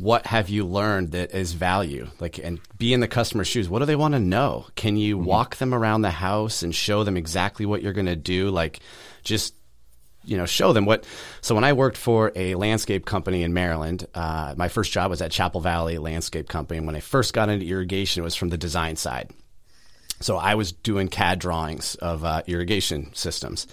what 0.00 0.26
have 0.26 0.48
you 0.48 0.66
learned 0.66 1.12
that 1.12 1.34
is 1.34 1.52
value? 1.52 2.08
Like, 2.20 2.38
and 2.38 2.60
be 2.78 2.92
in 2.92 3.00
the 3.00 3.08
customer's 3.08 3.48
shoes. 3.48 3.68
What 3.68 3.78
do 3.80 3.86
they 3.86 3.96
want 3.96 4.14
to 4.14 4.20
know? 4.20 4.66
Can 4.74 4.96
you 4.96 5.16
mm-hmm. 5.16 5.26
walk 5.26 5.56
them 5.56 5.72
around 5.74 6.02
the 6.02 6.10
house 6.10 6.62
and 6.62 6.74
show 6.74 7.04
them 7.04 7.16
exactly 7.16 7.66
what 7.66 7.82
you're 7.82 7.92
going 7.92 8.06
to 8.06 8.16
do? 8.16 8.50
Like, 8.50 8.80
just 9.22 9.54
you 10.26 10.36
know, 10.36 10.46
show 10.46 10.72
them 10.72 10.84
what. 10.84 11.04
So 11.40 11.54
when 11.54 11.64
I 11.64 11.72
worked 11.72 11.96
for 11.96 12.32
a 12.34 12.54
landscape 12.56 13.06
company 13.06 13.42
in 13.42 13.54
Maryland, 13.54 14.06
uh, 14.14 14.54
my 14.56 14.68
first 14.68 14.92
job 14.92 15.10
was 15.10 15.22
at 15.22 15.30
Chapel 15.30 15.60
Valley 15.60 15.98
Landscape 15.98 16.48
Company. 16.48 16.78
And 16.78 16.86
when 16.86 16.96
I 16.96 17.00
first 17.00 17.32
got 17.32 17.48
into 17.48 17.66
irrigation, 17.66 18.22
it 18.22 18.24
was 18.24 18.34
from 18.34 18.50
the 18.50 18.58
design 18.58 18.96
side. 18.96 19.30
So 20.20 20.36
I 20.36 20.54
was 20.54 20.72
doing 20.72 21.08
CAD 21.08 21.38
drawings 21.38 21.94
of 21.96 22.24
uh, 22.24 22.42
irrigation 22.46 23.14
systems. 23.14 23.66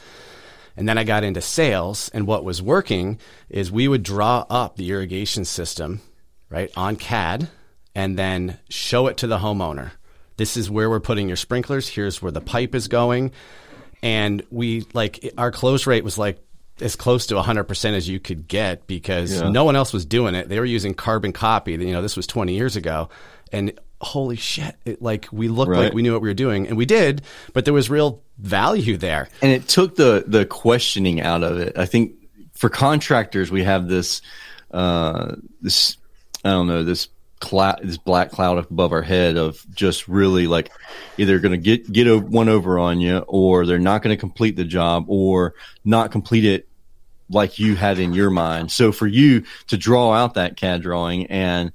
And 0.75 0.89
then 0.89 0.97
I 0.97 1.03
got 1.03 1.23
into 1.23 1.41
sales, 1.41 2.09
and 2.13 2.25
what 2.25 2.43
was 2.43 2.61
working 2.61 3.19
is 3.47 3.71
we 3.71 3.87
would 3.87 4.01
draw 4.03 4.45
up 4.49 4.75
the 4.75 4.89
irrigation 4.89 5.45
system, 5.45 6.01
right, 6.49 6.71
on 6.75 6.95
CAD, 6.95 7.49
and 7.93 8.17
then 8.17 8.57
show 8.69 9.07
it 9.07 9.17
to 9.17 9.27
the 9.27 9.37
homeowner. 9.37 9.91
This 10.37 10.57
is 10.57 10.71
where 10.71 10.89
we're 10.89 10.99
putting 10.99 11.27
your 11.27 11.37
sprinklers. 11.37 11.87
Here's 11.87 12.21
where 12.21 12.31
the 12.31 12.41
pipe 12.41 12.73
is 12.73 12.87
going. 12.87 13.31
And 14.03 14.43
we 14.51 14.85
like 14.93 15.33
our 15.37 15.51
close 15.51 15.87
rate 15.87 16.03
was 16.03 16.17
like 16.19 16.37
as 16.81 16.95
close 16.95 17.27
to 17.27 17.35
100% 17.35 17.93
as 17.93 18.07
you 18.09 18.19
could 18.19 18.47
get 18.47 18.85
because 18.85 19.31
Yeah. 19.33 19.49
no 19.49 19.63
one 19.63 19.75
else 19.75 19.93
was 19.93 20.05
doing 20.05 20.35
it. 20.35 20.49
They 20.49 20.59
were 20.59 20.65
using 20.65 20.93
carbon 20.93 21.31
copy. 21.33 21.71
You 21.71 21.91
know, 21.93 22.01
this 22.01 22.17
was 22.17 22.27
20 22.27 22.53
years 22.53 22.75
ago. 22.75 23.09
And 23.51 23.71
holy 24.01 24.35
shit, 24.35 24.75
it, 24.83 25.01
like 25.01 25.27
we 25.31 25.47
looked 25.47 25.71
like 25.71 25.93
we 25.93 26.01
knew 26.01 26.11
what 26.11 26.21
we 26.21 26.27
were 26.27 26.33
doing 26.33 26.67
and 26.67 26.75
we 26.75 26.85
did, 26.85 27.21
but 27.53 27.63
there 27.65 27.73
was 27.73 27.89
real 27.89 28.21
value 28.39 28.97
there. 28.97 29.29
and 29.41 29.51
it 29.51 29.67
took 29.69 29.95
the 29.95 30.25
the 30.27 30.45
questioning 30.45 31.21
out 31.21 31.43
of 31.43 31.57
it. 31.59 31.77
I 31.77 31.85
think 31.85 32.13
for 32.53 32.69
contractors, 32.69 33.49
we 33.51 33.63
have 33.63 33.87
this 33.87 34.21
uh, 34.71 35.35
this 35.61 35.95
I 36.43 36.49
don't 36.49 36.67
know 36.67 36.83
this 36.83 37.07
cloud 37.43 37.81
this 37.83 37.97
black 37.97 38.31
cloud 38.31 38.57
above 38.57 38.93
our 38.93 39.01
head 39.01 39.35
of 39.35 39.63
just 39.75 40.07
really 40.07 40.47
like 40.47 40.71
either 41.17 41.39
going 41.39 41.51
to 41.51 41.57
get 41.57 41.91
get 41.91 42.23
one 42.23 42.47
over 42.47 42.79
on 42.79 43.01
you, 43.01 43.17
or 43.27 43.65
they're 43.65 43.79
not 43.79 44.01
going 44.01 44.15
to 44.15 44.19
complete 44.19 44.55
the 44.55 44.63
job, 44.63 45.05
or 45.07 45.53
not 45.83 46.11
complete 46.11 46.45
it 46.45 46.67
like 47.29 47.59
you 47.59 47.75
had 47.75 47.99
in 47.99 48.13
your 48.13 48.29
mind. 48.29 48.71
So 48.71 48.91
for 48.91 49.07
you 49.07 49.43
to 49.67 49.77
draw 49.77 50.13
out 50.13 50.35
that 50.35 50.55
CAD 50.55 50.81
drawing 50.81 51.27
and 51.27 51.71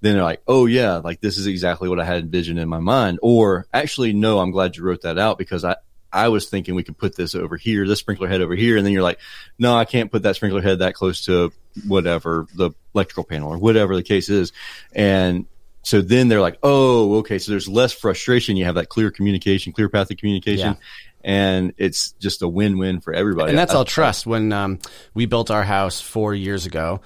then 0.00 0.14
they're 0.14 0.22
like, 0.22 0.42
oh 0.46 0.66
yeah, 0.66 0.96
like 0.96 1.20
this 1.20 1.36
is 1.36 1.46
exactly 1.46 1.88
what 1.88 2.00
I 2.00 2.04
had 2.04 2.22
envisioned 2.22 2.58
in 2.58 2.68
my 2.68 2.78
mind. 2.78 3.18
Or 3.22 3.66
actually, 3.72 4.14
no, 4.14 4.38
I'm 4.38 4.50
glad 4.50 4.76
you 4.76 4.84
wrote 4.84 5.02
that 5.02 5.18
out 5.18 5.36
because 5.36 5.64
I, 5.64 5.76
I 6.12 6.28
was 6.28 6.48
thinking 6.48 6.74
we 6.74 6.82
could 6.82 6.98
put 6.98 7.16
this 7.16 7.34
over 7.34 7.56
here, 7.56 7.86
this 7.86 8.00
sprinkler 8.00 8.28
head 8.28 8.40
over 8.40 8.54
here. 8.54 8.76
And 8.76 8.84
then 8.84 8.92
you're 8.92 9.02
like, 9.02 9.18
no, 9.58 9.76
I 9.76 9.84
can't 9.84 10.10
put 10.10 10.22
that 10.24 10.36
sprinkler 10.36 10.60
head 10.60 10.80
that 10.80 10.94
close 10.94 11.24
to 11.26 11.52
whatever 11.86 12.46
the 12.54 12.70
electrical 12.94 13.24
panel 13.24 13.52
or 13.52 13.58
whatever 13.58 13.94
the 13.94 14.02
case 14.02 14.28
is. 14.28 14.52
And 14.92 15.46
so 15.82 16.00
then 16.00 16.28
they're 16.28 16.40
like, 16.40 16.58
oh, 16.62 17.18
okay. 17.18 17.38
So 17.38 17.52
there's 17.52 17.68
less 17.68 17.92
frustration. 17.92 18.56
You 18.56 18.64
have 18.66 18.74
that 18.74 18.88
clear 18.88 19.10
communication, 19.10 19.72
clear 19.72 19.88
path 19.88 20.10
of 20.10 20.16
communication. 20.16 20.72
Yeah. 20.72 20.74
And 21.22 21.74
it's 21.76 22.12
just 22.12 22.42
a 22.42 22.48
win-win 22.48 23.00
for 23.00 23.12
everybody. 23.12 23.50
and 23.50 23.58
that's 23.58 23.72
I- 23.72 23.76
all 23.76 23.84
trust. 23.84 24.26
When 24.26 24.52
um, 24.52 24.78
we 25.14 25.26
built 25.26 25.50
our 25.50 25.64
house 25.64 26.00
four 26.00 26.34
years 26.34 26.66
ago, 26.66 27.00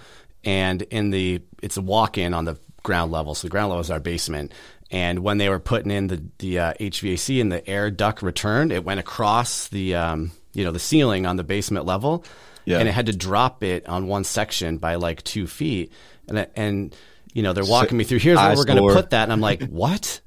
and 0.44 0.82
in 0.82 1.11
the 1.11 1.42
it's 1.62 1.76
a 1.76 1.82
walk-in 1.82 2.34
on 2.34 2.44
the 2.44 2.59
ground 2.82 3.11
level, 3.11 3.34
so 3.34 3.46
the 3.46 3.50
ground 3.50 3.70
level 3.70 3.80
is 3.80 3.90
our 3.90 4.00
basement. 4.00 4.52
And 4.91 5.20
when 5.20 5.39
they 5.39 5.49
were 5.49 5.59
putting 5.59 5.91
in 5.91 6.07
the 6.09 6.22
the 6.39 6.59
uh, 6.59 6.74
HVAC 6.74 7.41
and 7.41 7.51
the 7.51 7.66
air 7.68 7.91
duct 7.91 8.22
returned, 8.22 8.70
it 8.72 8.85
went 8.85 9.01
across 9.01 9.68
the 9.68 9.95
um, 9.97 10.30
you 10.53 10.64
know 10.64 10.70
the 10.72 10.78
ceiling 10.78 11.26
on 11.26 11.37
the 11.37 11.45
basement 11.45 11.87
level, 11.87 12.24
Yeah. 12.64 12.78
and 12.78 12.89
it 12.89 12.93
had 12.93 13.07
to 13.07 13.16
drop 13.16 13.62
it 13.64 13.89
on 13.89 14.07
one 14.07 14.24
section 14.24 14.78
by 14.78 14.97
like 14.97 15.22
two 15.24 15.47
feet. 15.47 15.93
And 16.28 16.47
and 16.55 16.95
you 17.32 17.43
know 17.43 17.53
they're 17.53 17.64
walking 17.64 17.97
me 17.99 18.05
through. 18.05 18.18
Here's 18.20 18.39
where 18.39 18.55
we're 18.57 18.64
going 18.64 18.87
to 18.87 18.95
put 18.95 19.11
that, 19.11 19.24
and 19.24 19.32
I'm 19.32 19.41
like, 19.41 19.62
what? 19.68 20.20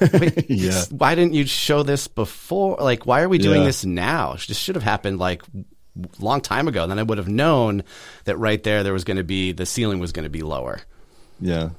Wait, 0.00 0.46
Yeah. 0.50 0.82
Why 0.90 1.14
didn't 1.14 1.34
you 1.34 1.46
show 1.46 1.82
this 1.82 2.08
before? 2.08 2.78
Like, 2.80 3.06
why 3.06 3.20
are 3.22 3.28
we 3.28 3.38
doing 3.38 3.60
Yeah. 3.60 3.66
this 3.66 3.84
now? 3.84 4.32
This 4.48 4.56
should 4.56 4.74
have 4.76 4.82
happened 4.84 5.18
like 5.18 5.42
a 5.44 6.24
long 6.24 6.40
time 6.40 6.66
ago. 6.66 6.86
Then 6.86 6.98
I 6.98 7.02
would 7.04 7.18
have 7.18 7.28
known 7.28 7.84
that 8.24 8.36
right 8.38 8.60
there 8.62 8.82
there 8.82 8.92
was 8.92 9.04
going 9.04 9.18
to 9.18 9.24
be 9.24 9.52
the 9.52 9.66
ceiling 9.66 9.98
was 10.00 10.10
going 10.12 10.24
to 10.24 10.30
be 10.30 10.42
lower. 10.42 10.80
Yeah. 11.40 11.70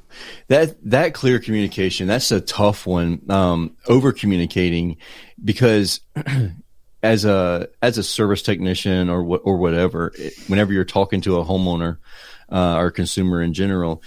That 0.47 0.77
that 0.89 1.13
clear 1.13 1.39
communication, 1.39 2.07
that's 2.07 2.31
a 2.31 2.41
tough 2.41 2.85
one. 2.85 3.21
Um 3.29 3.75
over 3.87 4.11
communicating 4.11 4.97
because 5.43 6.01
as 7.03 7.23
a 7.23 7.69
as 7.81 7.97
a 7.97 8.03
service 8.03 8.41
technician 8.41 9.09
or 9.09 9.21
or 9.37 9.57
whatever, 9.57 10.11
it, 10.17 10.33
whenever 10.47 10.73
you're 10.73 10.83
talking 10.83 11.21
to 11.21 11.39
a 11.39 11.45
homeowner 11.45 11.97
uh, 12.51 12.77
or 12.77 12.91
consumer 12.91 13.41
in 13.41 13.53
general, 13.53 14.01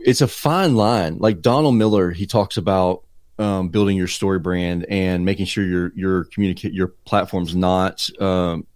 it's 0.00 0.20
a 0.20 0.28
fine 0.28 0.76
line. 0.76 1.18
Like 1.18 1.42
Donald 1.42 1.74
Miller, 1.74 2.10
he 2.10 2.26
talks 2.26 2.56
about 2.56 3.02
um, 3.38 3.68
building 3.68 3.96
your 3.96 4.06
StoryBrand 4.06 4.86
and 4.88 5.24
making 5.24 5.46
sure 5.46 5.64
your 5.64 5.92
your 5.94 6.24
communicate 6.24 6.72
your 6.72 6.88
platform's 6.88 7.54
not 7.54 8.08
um, 8.20 8.66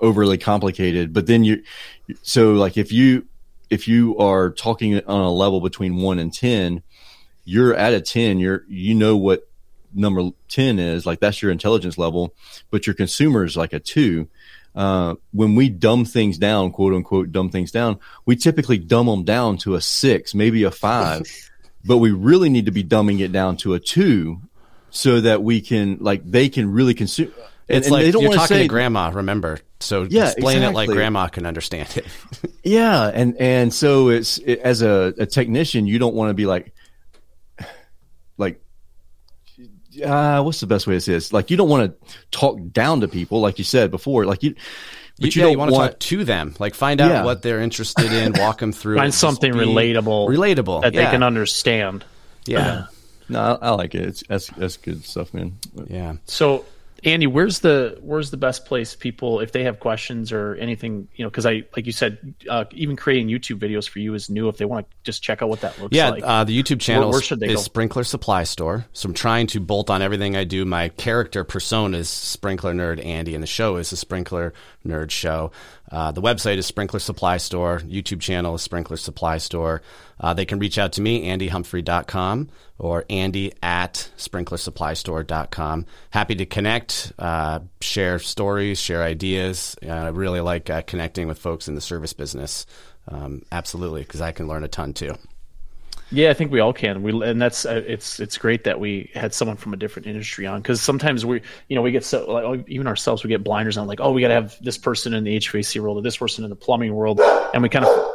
overly 0.00 0.38
complicated. 0.38 1.12
But 1.12 1.26
then 1.26 1.44
you, 1.44 1.62
so 2.22 2.52
like 2.52 2.76
if 2.76 2.92
you 2.92 3.26
if 3.70 3.88
you 3.88 4.18
are 4.18 4.50
talking 4.50 4.96
on 5.06 5.20
a 5.20 5.32
level 5.32 5.60
between 5.60 5.96
one 5.96 6.18
and 6.18 6.32
ten, 6.32 6.82
you're 7.44 7.74
at 7.74 7.92
a 7.92 8.00
ten. 8.00 8.38
You're 8.38 8.64
you 8.68 8.94
know 8.94 9.16
what 9.16 9.48
number 9.92 10.30
ten 10.48 10.78
is. 10.78 11.06
Like 11.06 11.20
that's 11.20 11.42
your 11.42 11.50
intelligence 11.50 11.98
level, 11.98 12.34
but 12.70 12.86
your 12.86 12.94
consumer 12.94 13.44
is 13.44 13.56
like 13.56 13.72
a 13.72 13.80
two. 13.80 14.28
Uh, 14.74 15.14
when 15.32 15.54
we 15.54 15.68
dumb 15.68 16.04
things 16.04 16.36
down, 16.36 16.72
quote 16.72 16.94
unquote, 16.94 17.30
dumb 17.30 17.48
things 17.48 17.70
down, 17.70 17.98
we 18.26 18.34
typically 18.34 18.78
dumb 18.78 19.06
them 19.06 19.22
down 19.22 19.56
to 19.58 19.76
a 19.76 19.80
six, 19.80 20.34
maybe 20.34 20.64
a 20.64 20.70
five, 20.70 21.22
but 21.84 21.98
we 21.98 22.10
really 22.10 22.48
need 22.48 22.66
to 22.66 22.72
be 22.72 22.82
dumbing 22.82 23.20
it 23.20 23.30
down 23.30 23.56
to 23.58 23.74
a 23.74 23.80
two 23.80 24.40
so 24.90 25.20
that 25.20 25.42
we 25.42 25.60
can, 25.60 25.98
like, 26.00 26.28
they 26.28 26.48
can 26.48 26.72
really 26.72 26.94
consume. 26.94 27.32
And, 27.68 27.78
It's 27.78 27.86
and 27.86 27.92
like 27.92 28.04
they 28.04 28.10
don't 28.10 28.22
you're 28.22 28.32
talking 28.32 28.56
say, 28.56 28.62
to 28.62 28.68
grandma. 28.68 29.10
Remember, 29.14 29.60
so 29.84 30.06
Yeah, 30.08 30.30
explain 30.30 30.62
it 30.62 30.70
like 30.72 30.88
grandma 30.88 31.28
can 31.28 31.46
understand 31.46 31.96
it. 31.96 32.06
Yeah, 32.64 33.10
and 33.12 33.36
and 33.38 33.72
so 33.74 34.08
it's 34.08 34.38
it, 34.38 34.58
as 34.60 34.80
a, 34.80 35.12
a 35.18 35.26
technician, 35.26 35.86
you 35.86 35.98
don't 35.98 36.14
want 36.14 36.30
to 36.30 36.34
be 36.34 36.46
like, 36.46 36.72
like, 38.38 38.62
uh, 40.04 40.42
what's 40.42 40.60
the 40.60 40.66
best 40.66 40.86
way 40.86 40.94
to 40.94 41.00
say 41.00 41.12
this? 41.12 41.32
Like, 41.32 41.50
you 41.50 41.56
don't 41.58 41.68
want 41.68 42.00
to 42.00 42.14
talk 42.30 42.58
down 42.72 43.02
to 43.02 43.08
people, 43.08 43.40
like 43.40 43.58
you 43.58 43.64
said 43.64 43.90
before. 43.90 44.24
Like 44.24 44.42
you, 44.42 44.54
but 45.20 45.34
you, 45.36 45.40
yeah, 45.40 45.44
don't 45.44 45.52
you 45.52 45.58
want 45.58 45.70
to 45.72 45.76
talk 45.76 45.98
to 46.00 46.24
them, 46.24 46.54
like 46.58 46.74
find 46.74 47.00
out 47.00 47.10
Yeah. 47.10 47.24
what 47.24 47.42
they're 47.42 47.60
interested 47.60 48.10
in, 48.12 48.32
walk 48.38 48.58
them 48.58 48.72
through, 48.72 48.96
Find 48.96 49.14
something 49.14 49.52
relatable, 49.52 50.28
relatable 50.28 50.82
that 50.82 50.94
yeah. 50.94 51.04
they 51.04 51.10
can 51.10 51.22
understand. 51.22 52.04
Yeah, 52.46 52.86
No, 53.28 53.58
I, 53.60 53.68
I 53.68 53.70
like 53.70 53.94
it. 53.94 54.02
It's 54.02 54.24
that's 54.26 54.48
that's 54.48 54.76
good 54.78 55.04
stuff, 55.04 55.32
man. 55.34 55.58
yeah. 55.86 56.14
So, 56.24 56.64
Andy, 57.04 57.26
where's 57.26 57.60
the 57.60 57.98
where's 58.00 58.30
the 58.30 58.36
best 58.36 58.64
place 58.64 58.96
people 58.96 59.40
if 59.40 59.52
they 59.52 59.64
have 59.64 59.78
questions 59.78 60.32
or 60.32 60.54
anything? 60.54 61.08
You 61.14 61.24
know, 61.24 61.30
because 61.30 61.44
I 61.44 61.64
like 61.76 61.86
you 61.86 61.92
said, 61.92 62.34
uh, 62.48 62.64
even 62.72 62.96
creating 62.96 63.28
YouTube 63.28 63.58
videos 63.58 63.88
for 63.88 63.98
you 63.98 64.14
is 64.14 64.30
new. 64.30 64.48
If 64.48 64.56
they 64.56 64.64
want 64.64 64.88
to 64.90 64.96
just 65.02 65.22
check 65.22 65.42
out 65.42 65.48
what 65.50 65.60
that 65.60 65.78
looks 65.80 65.94
Yeah, 65.94 66.10
like, 66.10 66.24
uh, 66.24 66.44
the 66.44 66.60
YouTube 66.60 66.80
channel 66.80 67.10
where 67.10 67.20
they 67.20 67.48
is 67.48 67.56
go? 67.56 67.60
Sprinkler 67.60 68.04
Supply 68.04 68.44
Store. 68.44 68.86
So 68.92 69.08
I'm 69.08 69.14
trying 69.14 69.46
to 69.48 69.60
bolt 69.60 69.90
on 69.90 70.00
everything 70.00 70.34
I 70.36 70.44
do. 70.44 70.64
My 70.64 70.88
character 70.88 71.44
persona 71.44 71.98
is 71.98 72.08
Sprinkler 72.08 72.72
Nerd 72.72 73.04
Andy, 73.04 73.34
and 73.34 73.42
the 73.42 73.48
show 73.48 73.76
is 73.76 73.90
the 73.90 73.96
Sprinkler 73.96 74.54
Nerd 74.86 75.10
Show. 75.10 75.52
Uh, 75.94 76.10
the 76.10 76.20
website 76.20 76.56
is 76.56 76.66
Sprinkler 76.66 76.98
Supply 76.98 77.36
Store. 77.36 77.78
YouTube 77.86 78.20
channel 78.20 78.56
is 78.56 78.62
Sprinkler 78.62 78.96
Supply 78.96 79.38
Store. 79.38 79.80
Uh, 80.18 80.34
they 80.34 80.44
can 80.44 80.58
reach 80.58 80.76
out 80.76 80.92
to 80.94 81.00
me, 81.00 81.24
andyhumphrey.com 81.28 82.48
or 82.78 83.04
andy 83.08 83.52
at 83.62 84.10
sprinklersupplystore.com. 84.16 85.86
Happy 86.10 86.34
to 86.34 86.46
connect, 86.46 87.12
uh, 87.16 87.60
share 87.80 88.18
stories, 88.18 88.80
share 88.80 89.04
ideas. 89.04 89.76
Uh, 89.86 89.92
I 89.92 90.08
really 90.08 90.40
like 90.40 90.68
uh, 90.68 90.82
connecting 90.82 91.28
with 91.28 91.38
folks 91.38 91.68
in 91.68 91.76
the 91.76 91.80
service 91.80 92.12
business. 92.12 92.66
Um, 93.06 93.42
absolutely, 93.52 94.02
because 94.02 94.20
I 94.20 94.32
can 94.32 94.48
learn 94.48 94.64
a 94.64 94.68
ton 94.68 94.94
too. 94.94 95.14
Yeah, 96.14 96.30
I 96.30 96.34
think 96.34 96.52
we 96.52 96.60
all 96.60 96.72
can. 96.72 97.02
We 97.02 97.10
and 97.24 97.42
that's 97.42 97.66
uh, 97.66 97.82
it's 97.86 98.20
it's 98.20 98.38
great 98.38 98.64
that 98.64 98.78
we 98.78 99.10
had 99.14 99.34
someone 99.34 99.56
from 99.56 99.74
a 99.74 99.76
different 99.76 100.06
industry 100.06 100.46
on 100.46 100.62
because 100.62 100.80
sometimes 100.80 101.26
we 101.26 101.42
you 101.68 101.76
know 101.76 101.82
we 101.82 101.90
get 101.90 102.04
so 102.04 102.30
like, 102.30 102.68
even 102.68 102.86
ourselves 102.86 103.24
we 103.24 103.28
get 103.28 103.42
blinders 103.42 103.76
on 103.76 103.86
like 103.88 104.00
oh 104.00 104.12
we 104.12 104.20
got 104.20 104.28
to 104.28 104.34
have 104.34 104.56
this 104.62 104.78
person 104.78 105.12
in 105.12 105.24
the 105.24 105.36
HVAC 105.36 105.80
world 105.80 105.98
or 105.98 106.02
this 106.02 106.16
person 106.16 106.44
in 106.44 106.50
the 106.50 106.56
plumbing 106.56 106.94
world 106.94 107.20
and 107.20 107.62
we 107.62 107.68
kind 107.68 107.84
of 107.84 108.10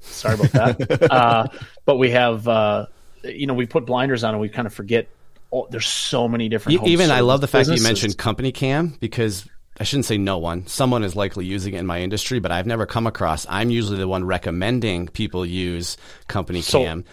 sorry 0.00 0.34
about 0.34 0.52
that. 0.52 1.02
Uh, 1.10 1.46
but 1.84 1.96
we 1.96 2.10
have 2.10 2.48
uh, 2.48 2.86
you 3.22 3.46
know 3.46 3.54
we 3.54 3.66
put 3.66 3.84
blinders 3.84 4.24
on 4.24 4.32
and 4.32 4.40
we 4.40 4.48
kind 4.48 4.66
of 4.66 4.72
forget 4.72 5.08
oh, 5.52 5.66
there's 5.70 5.86
so 5.86 6.26
many 6.26 6.48
different 6.48 6.86
even 6.86 7.10
I 7.10 7.20
love 7.20 7.40
the 7.40 7.48
fact 7.48 7.68
that 7.68 7.76
you 7.76 7.82
mentioned 7.82 8.16
CompanyCam 8.16 8.98
because 8.98 9.46
I 9.80 9.84
shouldn't 9.84 10.04
say 10.04 10.18
no 10.18 10.36
one. 10.36 10.66
Someone 10.66 11.02
is 11.02 11.16
likely 11.16 11.46
using 11.46 11.72
it 11.72 11.78
in 11.78 11.86
my 11.86 12.02
industry, 12.02 12.38
but 12.38 12.52
I've 12.52 12.66
never 12.66 12.84
come 12.84 13.06
across. 13.06 13.46
I'm 13.48 13.70
usually 13.70 13.96
the 13.96 14.06
one 14.06 14.24
recommending 14.24 15.08
people 15.08 15.46
use 15.46 15.96
Company 16.28 16.60
so, 16.60 16.84
Cam, 16.84 17.04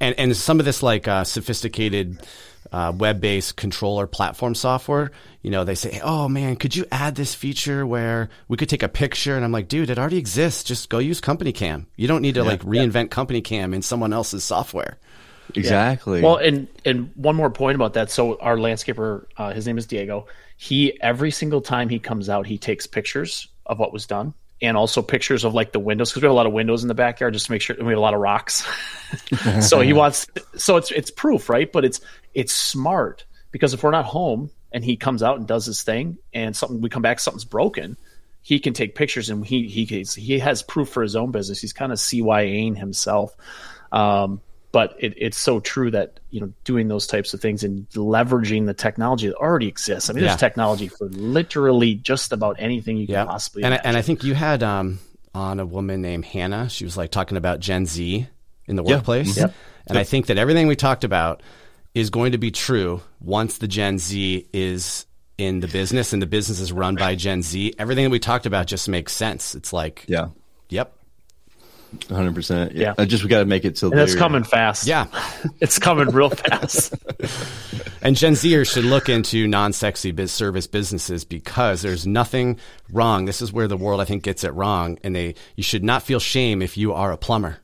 and 0.00 0.18
and 0.18 0.36
some 0.36 0.58
of 0.58 0.66
this 0.66 0.82
like 0.82 1.08
uh, 1.08 1.24
sophisticated. 1.24 2.20
Uh, 2.72 2.90
web-based 2.90 3.54
controller 3.54 4.08
platform 4.08 4.52
software 4.52 5.12
you 5.40 5.52
know 5.52 5.62
they 5.62 5.76
say 5.76 6.00
oh 6.02 6.28
man 6.28 6.56
could 6.56 6.74
you 6.74 6.84
add 6.90 7.14
this 7.14 7.32
feature 7.32 7.86
where 7.86 8.28
we 8.48 8.56
could 8.56 8.68
take 8.68 8.82
a 8.82 8.88
picture 8.88 9.36
and 9.36 9.44
i'm 9.44 9.52
like 9.52 9.68
dude 9.68 9.88
it 9.88 10.00
already 10.00 10.18
exists 10.18 10.64
just 10.64 10.88
go 10.88 10.98
use 10.98 11.20
CompanyCam 11.20 11.86
you 11.94 12.08
don't 12.08 12.22
need 12.22 12.34
to 12.34 12.40
yeah, 12.40 12.46
like 12.48 12.60
reinvent 12.62 12.94
yeah. 12.94 13.02
CompanyCam 13.24 13.72
in 13.72 13.82
someone 13.82 14.12
else's 14.12 14.42
software 14.42 14.98
exactly 15.54 16.18
yeah. 16.18 16.26
well 16.26 16.36
and 16.38 16.66
and 16.84 17.12
one 17.14 17.36
more 17.36 17.50
point 17.50 17.76
about 17.76 17.92
that 17.94 18.10
so 18.10 18.36
our 18.40 18.56
landscaper 18.56 19.26
uh, 19.36 19.52
his 19.52 19.64
name 19.64 19.78
is 19.78 19.86
diego 19.86 20.26
he 20.56 21.00
every 21.00 21.30
single 21.30 21.60
time 21.60 21.88
he 21.88 21.98
comes 21.98 22.28
out, 22.28 22.46
he 22.46 22.58
takes 22.58 22.86
pictures 22.86 23.48
of 23.66 23.78
what 23.78 23.92
was 23.92 24.06
done 24.06 24.34
and 24.62 24.76
also 24.76 25.02
pictures 25.02 25.44
of 25.44 25.54
like 25.54 25.72
the 25.72 25.78
windows 25.78 26.10
because 26.10 26.22
we 26.22 26.26
have 26.26 26.32
a 26.32 26.36
lot 26.36 26.46
of 26.46 26.52
windows 26.52 26.82
in 26.82 26.88
the 26.88 26.94
backyard 26.94 27.34
just 27.34 27.46
to 27.46 27.52
make 27.52 27.60
sure 27.60 27.76
we 27.78 27.88
have 27.88 27.98
a 27.98 28.00
lot 28.00 28.14
of 28.14 28.20
rocks. 28.20 28.66
so 29.60 29.80
he 29.80 29.92
wants 29.92 30.26
so 30.56 30.76
it's 30.76 30.90
it's 30.90 31.10
proof, 31.10 31.48
right? 31.50 31.70
But 31.70 31.84
it's 31.84 32.00
it's 32.34 32.54
smart 32.54 33.24
because 33.50 33.74
if 33.74 33.82
we're 33.82 33.90
not 33.90 34.06
home 34.06 34.50
and 34.72 34.84
he 34.84 34.96
comes 34.96 35.22
out 35.22 35.38
and 35.38 35.46
does 35.46 35.66
his 35.66 35.82
thing 35.82 36.18
and 36.32 36.56
something 36.56 36.80
we 36.80 36.88
come 36.88 37.02
back 37.02 37.20
something's 37.20 37.44
broken, 37.44 37.96
he 38.40 38.58
can 38.58 38.72
take 38.72 38.94
pictures 38.94 39.28
and 39.28 39.44
he 39.44 39.68
he 39.68 39.84
he 39.84 40.38
has 40.38 40.62
proof 40.62 40.88
for 40.88 41.02
his 41.02 41.16
own 41.16 41.32
business. 41.32 41.60
He's 41.60 41.74
kind 41.74 41.92
of 41.92 41.98
CYAing 41.98 42.78
himself. 42.78 43.36
Um, 43.92 44.40
but 44.76 44.94
it, 44.98 45.14
it's 45.16 45.38
so 45.38 45.58
true 45.58 45.90
that 45.90 46.20
you 46.28 46.38
know 46.38 46.52
doing 46.64 46.88
those 46.88 47.06
types 47.06 47.32
of 47.32 47.40
things 47.40 47.64
and 47.64 47.88
leveraging 47.92 48.66
the 48.66 48.74
technology 48.74 49.26
that 49.26 49.36
already 49.36 49.68
exists. 49.68 50.10
I 50.10 50.12
mean, 50.12 50.22
yeah. 50.22 50.28
there's 50.28 50.38
technology 50.38 50.88
for 50.88 51.06
literally 51.06 51.94
just 51.94 52.30
about 52.30 52.56
anything 52.58 52.98
you 52.98 53.06
can 53.06 53.26
possibly. 53.26 53.62
And 53.62 53.72
I, 53.72 53.80
and 53.82 53.96
I 53.96 54.02
think 54.02 54.22
you 54.22 54.34
had 54.34 54.62
um, 54.62 54.98
on 55.34 55.60
a 55.60 55.64
woman 55.64 56.02
named 56.02 56.26
Hannah. 56.26 56.68
She 56.68 56.84
was 56.84 56.94
like 56.94 57.10
talking 57.10 57.38
about 57.38 57.58
Gen 57.58 57.86
Z 57.86 58.26
in 58.66 58.76
the 58.76 58.84
yeah. 58.84 58.96
workplace, 58.96 59.30
mm-hmm. 59.30 59.46
yep. 59.46 59.54
and 59.86 59.94
yep. 59.94 60.00
I 60.02 60.04
think 60.04 60.26
that 60.26 60.36
everything 60.36 60.66
we 60.66 60.76
talked 60.76 61.04
about 61.04 61.42
is 61.94 62.10
going 62.10 62.32
to 62.32 62.38
be 62.38 62.50
true 62.50 63.00
once 63.18 63.56
the 63.56 63.68
Gen 63.68 63.98
Z 63.98 64.46
is 64.52 65.06
in 65.38 65.60
the 65.60 65.68
business 65.68 66.12
and 66.12 66.20
the 66.20 66.26
business 66.26 66.60
is 66.60 66.70
run 66.70 66.96
by 66.96 67.14
Gen 67.14 67.40
Z. 67.40 67.72
Everything 67.78 68.04
that 68.04 68.10
we 68.10 68.18
talked 68.18 68.44
about 68.44 68.66
just 68.66 68.90
makes 68.90 69.14
sense. 69.14 69.54
It's 69.54 69.72
like, 69.72 70.04
yeah, 70.06 70.28
yep, 70.68 70.92
hundred 72.04 72.34
percent. 72.34 72.72
Yeah. 72.72 72.94
I 72.96 73.04
just 73.04 73.24
we 73.24 73.28
got 73.28 73.40
to 73.40 73.44
make 73.44 73.64
it 73.64 73.76
till. 73.76 73.90
And 73.90 74.00
it's 74.00 74.14
coming 74.14 74.44
fast. 74.44 74.86
Yeah, 74.86 75.06
it's 75.60 75.78
coming 75.78 76.08
real 76.08 76.30
fast. 76.30 76.94
and 78.02 78.16
Gen 78.16 78.34
Zers 78.34 78.72
should 78.72 78.84
look 78.84 79.08
into 79.08 79.46
non-sexy 79.48 80.12
biz 80.12 80.30
service 80.30 80.66
businesses 80.66 81.24
because 81.24 81.82
there's 81.82 82.06
nothing 82.06 82.58
wrong. 82.90 83.24
This 83.24 83.42
is 83.42 83.52
where 83.52 83.68
the 83.68 83.76
world 83.76 84.00
I 84.00 84.04
think 84.04 84.22
gets 84.22 84.44
it 84.44 84.54
wrong, 84.54 84.98
and 85.02 85.16
they 85.16 85.34
you 85.56 85.62
should 85.62 85.84
not 85.84 86.02
feel 86.02 86.20
shame 86.20 86.62
if 86.62 86.76
you 86.76 86.92
are 86.92 87.10
a 87.10 87.16
plumber. 87.16 87.58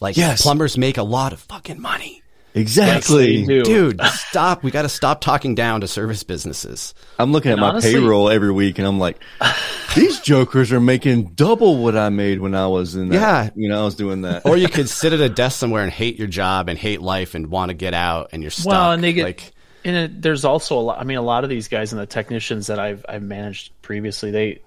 Like 0.00 0.16
yes. 0.16 0.42
plumbers 0.42 0.76
make 0.76 0.98
a 0.98 1.02
lot 1.02 1.32
of 1.32 1.40
fucking 1.40 1.80
money. 1.80 2.23
Exactly. 2.54 3.44
Dude, 3.44 4.00
stop. 4.04 4.62
We 4.62 4.70
got 4.70 4.82
to 4.82 4.88
stop 4.88 5.20
talking 5.20 5.56
down 5.56 5.80
to 5.80 5.88
service 5.88 6.22
businesses. 6.22 6.94
I'm 7.18 7.32
looking 7.32 7.50
at 7.50 7.54
and 7.54 7.60
my 7.60 7.68
honestly, 7.70 7.94
payroll 7.94 8.30
every 8.30 8.52
week 8.52 8.78
and 8.78 8.86
I'm 8.86 9.00
like, 9.00 9.20
these 9.96 10.20
jokers 10.20 10.70
are 10.72 10.80
making 10.80 11.34
double 11.34 11.82
what 11.82 11.96
I 11.96 12.10
made 12.10 12.40
when 12.40 12.54
I 12.54 12.68
was 12.68 12.94
in 12.94 13.08
that. 13.08 13.14
Yeah. 13.14 13.50
You 13.56 13.68
know, 13.68 13.80
I 13.80 13.84
was 13.84 13.96
doing 13.96 14.22
that. 14.22 14.46
Or 14.46 14.56
you 14.56 14.68
could 14.68 14.88
sit 14.88 15.12
at 15.12 15.20
a 15.20 15.28
desk 15.28 15.58
somewhere 15.58 15.82
and 15.82 15.92
hate 15.92 16.16
your 16.16 16.28
job 16.28 16.68
and 16.68 16.78
hate 16.78 17.02
life 17.02 17.34
and 17.34 17.48
want 17.48 17.70
to 17.70 17.74
get 17.74 17.92
out 17.92 18.30
and 18.32 18.40
you're 18.40 18.52
stuck. 18.52 18.70
Well, 18.70 18.92
and 18.92 19.02
they 19.02 19.12
get, 19.12 19.24
like, 19.24 19.52
and 19.84 19.96
it, 19.96 20.22
there's 20.22 20.44
also 20.44 20.78
a 20.78 20.80
lot, 20.80 21.00
I 21.00 21.04
mean, 21.04 21.18
a 21.18 21.22
lot 21.22 21.42
of 21.42 21.50
these 21.50 21.66
guys 21.66 21.92
and 21.92 22.00
the 22.00 22.06
technicians 22.06 22.68
that 22.68 22.78
I've, 22.78 23.04
I've 23.08 23.22
managed 23.22 23.72
previously, 23.82 24.30
they, 24.30 24.62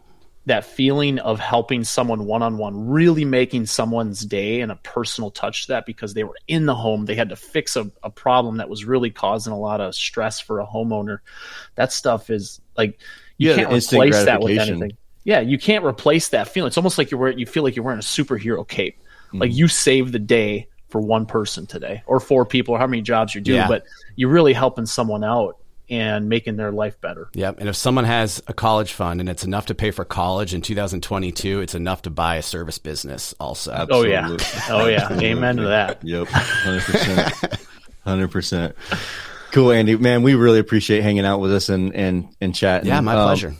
that 0.47 0.63
feeling 0.63 1.19
of 1.19 1.41
helping 1.41 1.83
someone 1.83 2.25
one 2.25 2.41
on 2.41 2.57
one, 2.57 2.87
really 2.87 3.25
making 3.25 3.65
someone's 3.65 4.21
day 4.21 4.61
and 4.61 4.71
a 4.71 4.77
personal 4.77 5.29
touch 5.29 5.63
to 5.63 5.67
that 5.73 5.85
because 5.85 6.13
they 6.13 6.23
were 6.23 6.37
in 6.47 6.65
the 6.65 6.73
home. 6.73 7.05
They 7.05 7.15
had 7.15 7.29
to 7.29 7.35
fix 7.35 7.75
a, 7.75 7.91
a, 8.01 8.09
problem 8.09 8.57
that 8.57 8.69
was 8.69 8.85
really 8.85 9.09
causing 9.09 9.51
a 9.51 9.59
lot 9.59 9.81
of 9.81 9.93
stress 9.93 10.39
for 10.39 10.61
a 10.61 10.65
homeowner. 10.65 11.19
That 11.75 11.91
stuff 11.91 12.29
is 12.29 12.61
like, 12.77 12.97
you 13.37 13.49
yeah, 13.49 13.55
can't 13.57 13.73
replace 13.73 14.23
that 14.23 14.41
with 14.41 14.57
anything. 14.57 14.97
Yeah, 15.25 15.41
you 15.41 15.57
can't 15.57 15.83
replace 15.83 16.29
that 16.29 16.47
feeling. 16.47 16.67
It's 16.67 16.77
almost 16.77 16.97
like 16.97 17.11
you're 17.11 17.19
wearing, 17.19 17.37
you 17.37 17.45
feel 17.45 17.63
like 17.63 17.75
you're 17.75 17.83
wearing 17.83 17.99
a 17.99 18.01
superhero 18.01 18.65
cape. 18.65 18.99
Mm-hmm. 19.27 19.39
Like 19.39 19.53
you 19.53 19.67
saved 19.67 20.13
the 20.13 20.19
day 20.19 20.69
for 20.87 21.01
one 21.01 21.25
person 21.25 21.67
today 21.67 22.03
or 22.05 22.21
four 22.21 22.45
people 22.45 22.75
or 22.75 22.77
how 22.77 22.87
many 22.87 23.01
jobs 23.01 23.35
you 23.35 23.41
do, 23.41 23.53
yeah. 23.53 23.67
but 23.67 23.83
you're 24.15 24.29
really 24.29 24.53
helping 24.53 24.85
someone 24.85 25.25
out 25.25 25.57
and 25.89 26.27
making 26.27 26.57
their 26.57 26.71
life 26.71 26.99
better. 26.99 27.29
Yep. 27.33 27.59
And 27.59 27.69
if 27.69 27.75
someone 27.75 28.05
has 28.05 28.41
a 28.47 28.53
college 28.53 28.93
fund 28.93 29.19
and 29.19 29.29
it's 29.29 29.43
enough 29.43 29.67
to 29.67 29.75
pay 29.75 29.91
for 29.91 30.03
college 30.03 30.53
in 30.53 30.61
2022, 30.61 31.61
it's 31.61 31.75
enough 31.75 32.01
to 32.03 32.09
buy 32.09 32.35
a 32.35 32.41
service 32.41 32.77
business 32.77 33.33
also. 33.39 33.71
Absolutely. 33.71 34.09
Oh 34.09 34.11
yeah. 34.11 34.37
Oh 34.69 34.87
yeah. 34.87 35.19
Amen 35.19 35.57
to 35.57 35.63
that. 35.63 36.03
Yep. 36.07 36.27
100%. 36.27 37.65
100%. 38.05 38.73
Cool, 39.51 39.71
Andy. 39.71 39.95
Man, 39.95 40.23
we 40.23 40.35
really 40.35 40.59
appreciate 40.59 41.01
hanging 41.03 41.25
out 41.25 41.39
with 41.39 41.53
us 41.53 41.69
and 41.69 41.95
and 41.95 42.27
and 42.41 42.53
chatting. 42.53 42.87
Yeah, 42.87 43.01
my 43.01 43.15
um, 43.15 43.25
pleasure. 43.25 43.55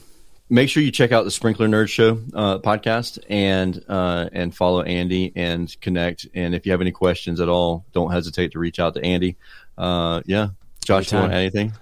Make 0.50 0.70
sure 0.70 0.82
you 0.82 0.90
check 0.90 1.12
out 1.12 1.24
the 1.24 1.30
Sprinkler 1.30 1.66
Nerd 1.66 1.88
Show 1.88 2.20
uh, 2.32 2.58
podcast 2.58 3.18
and 3.28 3.82
uh, 3.88 4.28
and 4.32 4.54
follow 4.54 4.82
Andy 4.82 5.32
and 5.34 5.74
connect. 5.80 6.26
And 6.34 6.54
if 6.54 6.66
you 6.66 6.72
have 6.72 6.80
any 6.80 6.92
questions 6.92 7.40
at 7.40 7.48
all, 7.48 7.84
don't 7.92 8.12
hesitate 8.12 8.52
to 8.52 8.58
reach 8.58 8.78
out 8.78 8.94
to 8.94 9.04
Andy. 9.04 9.36
Uh, 9.76 10.22
yeah, 10.26 10.48
Josh, 10.84 11.08
do 11.08 11.16
you 11.16 11.22
want 11.22 11.34
anything? 11.34 11.72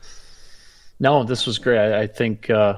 No, 0.98 1.24
this 1.24 1.46
was 1.46 1.58
great. 1.58 1.78
I, 1.78 2.02
I 2.02 2.06
think 2.06 2.50
uh, 2.50 2.76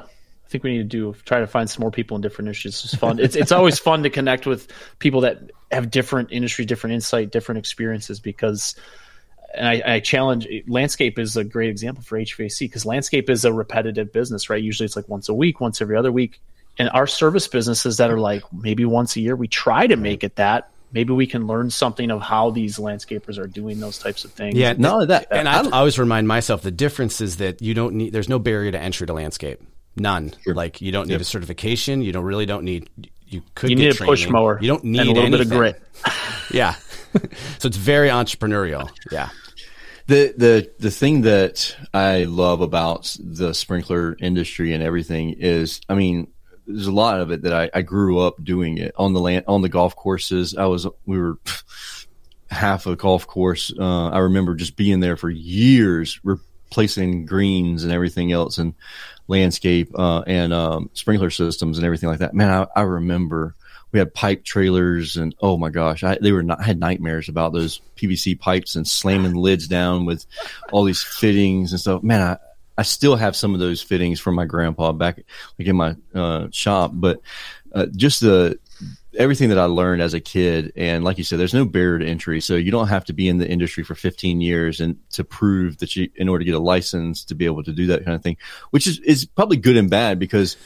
I 0.49 0.49
think 0.49 0.65
we 0.65 0.79
need 0.79 0.79
to 0.79 0.85
do 0.85 1.15
try 1.25 1.41
to 1.41 1.47
find 1.47 1.69
some 1.69 1.83
more 1.83 1.91
people 1.91 2.17
in 2.17 2.23
different 2.23 2.49
industries. 2.49 2.83
It's 2.85 2.95
fun. 2.95 3.19
it's 3.19 3.37
it's 3.37 3.53
always 3.53 3.79
fun 3.89 4.03
to 4.03 4.11
connect 4.11 4.47
with 4.47 4.69
people 4.99 5.21
that 5.23 5.51
have 5.71 5.91
different 5.91 6.33
industry, 6.33 6.65
different 6.65 6.95
insight, 6.95 7.31
different 7.31 7.59
experiences. 7.59 8.19
Because, 8.19 8.75
and 9.55 9.69
I, 9.69 9.83
I 9.87 10.01
challenge 10.01 10.49
landscape 10.67 11.19
is 11.19 11.37
a 11.37 11.45
great 11.45 11.71
example 11.71 12.03
for 12.03 12.19
HVAC 12.19 12.61
because 12.61 12.87
landscape 12.87 13.31
is 13.31 13.45
a 13.45 13.53
repetitive 13.53 14.13
business, 14.13 14.51
right? 14.51 14.63
Usually 14.63 14.87
it's 14.87 14.97
like 14.97 15.09
once 15.09 15.29
a 15.29 15.35
week, 15.35 15.61
once 15.61 15.81
every 15.81 15.97
other 15.97 16.11
week. 16.11 16.41
And 16.81 16.89
our 16.91 17.09
service 17.09 17.49
businesses 17.49 17.97
that 17.97 18.11
are 18.11 18.21
like 18.21 18.43
maybe 18.53 18.85
once 18.85 19.17
a 19.17 19.21
year, 19.21 19.35
we 19.35 19.49
try 19.49 19.87
to 19.87 19.97
make 19.97 20.23
it 20.23 20.37
that 20.37 20.71
maybe 20.93 21.13
we 21.13 21.27
can 21.27 21.47
learn 21.47 21.71
something 21.71 22.11
of 22.11 22.23
how 22.23 22.51
these 22.51 22.79
landscapers 22.79 23.39
are 23.39 23.47
doing 23.47 23.81
those 23.81 23.99
types 23.99 24.25
of 24.25 24.33
things. 24.33 24.57
Yeah, 24.57 24.75
no, 24.77 25.05
that, 25.05 25.29
and 25.31 25.49
I, 25.49 25.63
I 25.63 25.79
always 25.79 25.99
remind 25.99 26.29
myself 26.29 26.63
the 26.63 26.71
difference 26.71 27.21
is 27.21 27.37
that 27.37 27.63
you 27.63 27.75
don't 27.75 27.95
need. 27.95 28.13
There's 28.13 28.29
no 28.29 28.39
barrier 28.39 28.73
to 28.73 28.79
entry 28.79 29.07
to 29.07 29.13
landscape. 29.13 29.61
None. 29.97 30.33
Sure. 30.45 30.55
Like 30.55 30.81
you 30.81 30.93
don't 30.93 31.07
need 31.09 31.15
yep. 31.15 31.21
a 31.21 31.25
certification. 31.25 32.03
You 32.03 32.13
don't 32.13 32.25
really 32.25 32.47
don't 32.47 32.65
need. 32.65 32.89
You 33.27 33.43
could. 33.55 33.71
You 33.71 33.77
need 33.77 33.89
a 33.89 33.95
training. 33.95 34.13
push 34.13 34.29
mower. 34.29 34.59
You 34.61 34.69
don't 34.69 34.85
need 34.85 35.01
and 35.01 35.11
a 35.11 35.13
little 35.13 35.27
anything. 35.27 35.49
bit 35.49 35.53
of 35.53 35.59
grit. 35.59 35.83
yeah. 36.53 36.75
so 37.59 37.69
it's 37.69 37.77
very 37.77 38.09
entrepreneurial. 38.09 38.89
Yeah. 39.11 39.31
The 40.07 40.33
the 40.37 40.71
the 40.79 40.91
thing 40.91 41.23
that 41.23 41.77
I 41.93 42.25
love 42.25 42.61
about 42.63 43.15
the 43.23 43.53
sprinkler 43.53 44.17
industry 44.21 44.73
and 44.73 44.83
everything 44.83 45.35
is, 45.39 45.81
I 45.89 45.95
mean, 45.95 46.29
there's 46.69 46.87
a 46.87 46.93
lot 46.93 47.21
of 47.21 47.31
it 47.31 47.43
that 47.43 47.53
I, 47.53 47.71
I 47.73 47.83
grew 47.83 48.21
up 48.21 48.43
doing 48.43 48.79
it 48.79 48.95
on 48.97 49.15
the 49.15 49.21
land 49.21 49.45
on 49.49 49.63
the 49.63 49.69
golf 49.69 49.97
courses. 49.97 50.55
I 50.55 50.67
was 50.67 50.87
we 51.07 51.19
were 51.19 51.39
half 52.51 52.87
a 52.87 52.95
golf 52.95 53.27
course. 53.27 53.73
Uh, 53.77 54.09
I 54.09 54.19
remember 54.19 54.55
just 54.55 54.77
being 54.77 55.01
there 55.01 55.17
for 55.17 55.31
years, 55.31 56.21
replacing 56.23 57.27
greens 57.27 57.85
and 57.85 57.93
everything 57.93 58.33
else, 58.33 58.59
and 58.59 58.75
landscape 59.27 59.91
uh, 59.99 60.23
and 60.27 60.53
um, 60.53 60.91
sprinkler 60.93 61.31
systems 61.31 61.79
and 61.79 61.85
everything 61.85 62.09
like 62.09 62.21
that. 62.21 62.35
Man, 62.35 62.51
I, 62.51 62.81
I, 62.81 62.83
remember 62.83 63.55
we 63.93 63.99
had 63.99 64.13
pipe 64.13 64.45
trailers, 64.45 65.17
and 65.17 65.35
oh 65.41 65.57
my 65.57 65.71
gosh, 65.71 66.05
I, 66.05 66.19
they 66.21 66.33
were 66.33 66.43
not, 66.43 66.61
I 66.61 66.65
had 66.65 66.79
nightmares 66.79 67.29
about 67.29 67.53
those 67.53 67.81
PVC 67.97 68.39
pipes 68.39 68.77
and 68.77 68.87
slamming 68.87 69.35
lids 69.35 69.69
down 69.69 70.05
with 70.05 70.27
all 70.73 70.85
these 70.85 71.03
fittings 71.03 71.73
and 71.73 71.81
stuff. 71.81 72.03
Man, 72.03 72.39
I, 72.79 72.83
still 72.83 73.17
have 73.17 73.37
some 73.37 73.55
of 73.55 73.61
those 73.61 73.83
fittings 73.83 74.21
from 74.21 74.35
my 74.35 74.45
grandpa 74.45 74.93
back 74.93 75.23
like 75.59 75.69
in 75.69 75.77
my 75.77 75.97
uh, 76.15 76.49
shop, 76.51 76.93
but 76.95 77.21
uh, 77.73 77.87
just 77.95 78.21
the 78.21 78.59
everything 79.19 79.49
that 79.49 79.59
I 79.59 79.65
learned 79.65 80.01
as 80.01 80.15
a 80.15 80.21
kid, 80.21 80.73
and 80.77 81.05
like 81.05 81.19
you 81.19 81.25
said, 81.25 81.39
there's 81.39 81.55
no 81.55 81.65
barrier 81.65 81.99
to 81.99 82.07
entry, 82.07 82.41
so 82.41 82.55
you 82.55 82.71
don't 82.71 82.89
have 82.89 83.05
to 83.07 83.13
be 83.13 83.29
in 83.29 83.39
the 83.39 83.49
industry 83.49 83.83
for 83.83 83.95
15 83.95 84.41
years 84.41 84.81
and 84.81 84.97
to 85.11 85.25
prove 85.25 85.79
that 85.79 85.97
you, 85.97 86.09
in 86.15 86.29
order 86.29 86.41
to 86.41 86.45
get 86.45 86.55
a 86.55 86.61
license, 86.61 87.25
to 87.25 87.35
be 87.35 87.45
able 87.45 87.65
to 87.65 87.73
do 87.73 87.87
that 87.89 88.05
kind 88.05 88.15
of 88.15 88.23
thing, 88.23 88.37
which 88.71 88.87
is 88.87 88.99
is 89.01 89.25
probably 89.25 89.57
good 89.57 89.77
and 89.77 89.91
bad 89.91 90.19
because 90.19 90.57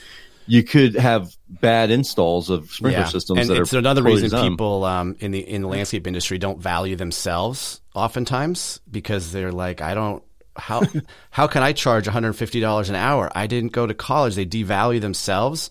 you 0.45 0.63
could 0.63 0.95
have 0.95 1.35
bad 1.49 1.89
installs 1.89 2.49
of 2.49 2.69
sprinkler 2.71 3.05
systems. 3.05 3.39
And 3.39 3.49
that 3.49 3.61
it's 3.61 3.73
are 3.73 3.77
another 3.77 4.03
reason 4.03 4.29
people 4.49 4.83
um, 4.83 5.15
in 5.19 5.31
the 5.31 5.39
in 5.39 5.61
the 5.61 5.67
landscape 5.67 6.07
industry 6.07 6.37
don't 6.37 6.59
value 6.59 6.95
themselves 6.95 7.81
oftentimes 7.95 8.81
because 8.89 9.31
they're 9.31 9.51
like, 9.51 9.81
I 9.81 9.93
don't 9.93 10.23
how 10.55 10.83
how 11.31 11.47
can 11.47 11.63
I 11.63 11.73
charge 11.73 12.07
one 12.07 12.13
hundred 12.13 12.33
fifty 12.33 12.59
dollars 12.59 12.89
an 12.89 12.95
hour? 12.95 13.31
I 13.35 13.47
didn't 13.47 13.71
go 13.71 13.87
to 13.87 13.93
college. 13.93 14.35
They 14.35 14.45
devalue 14.45 15.01
themselves. 15.01 15.69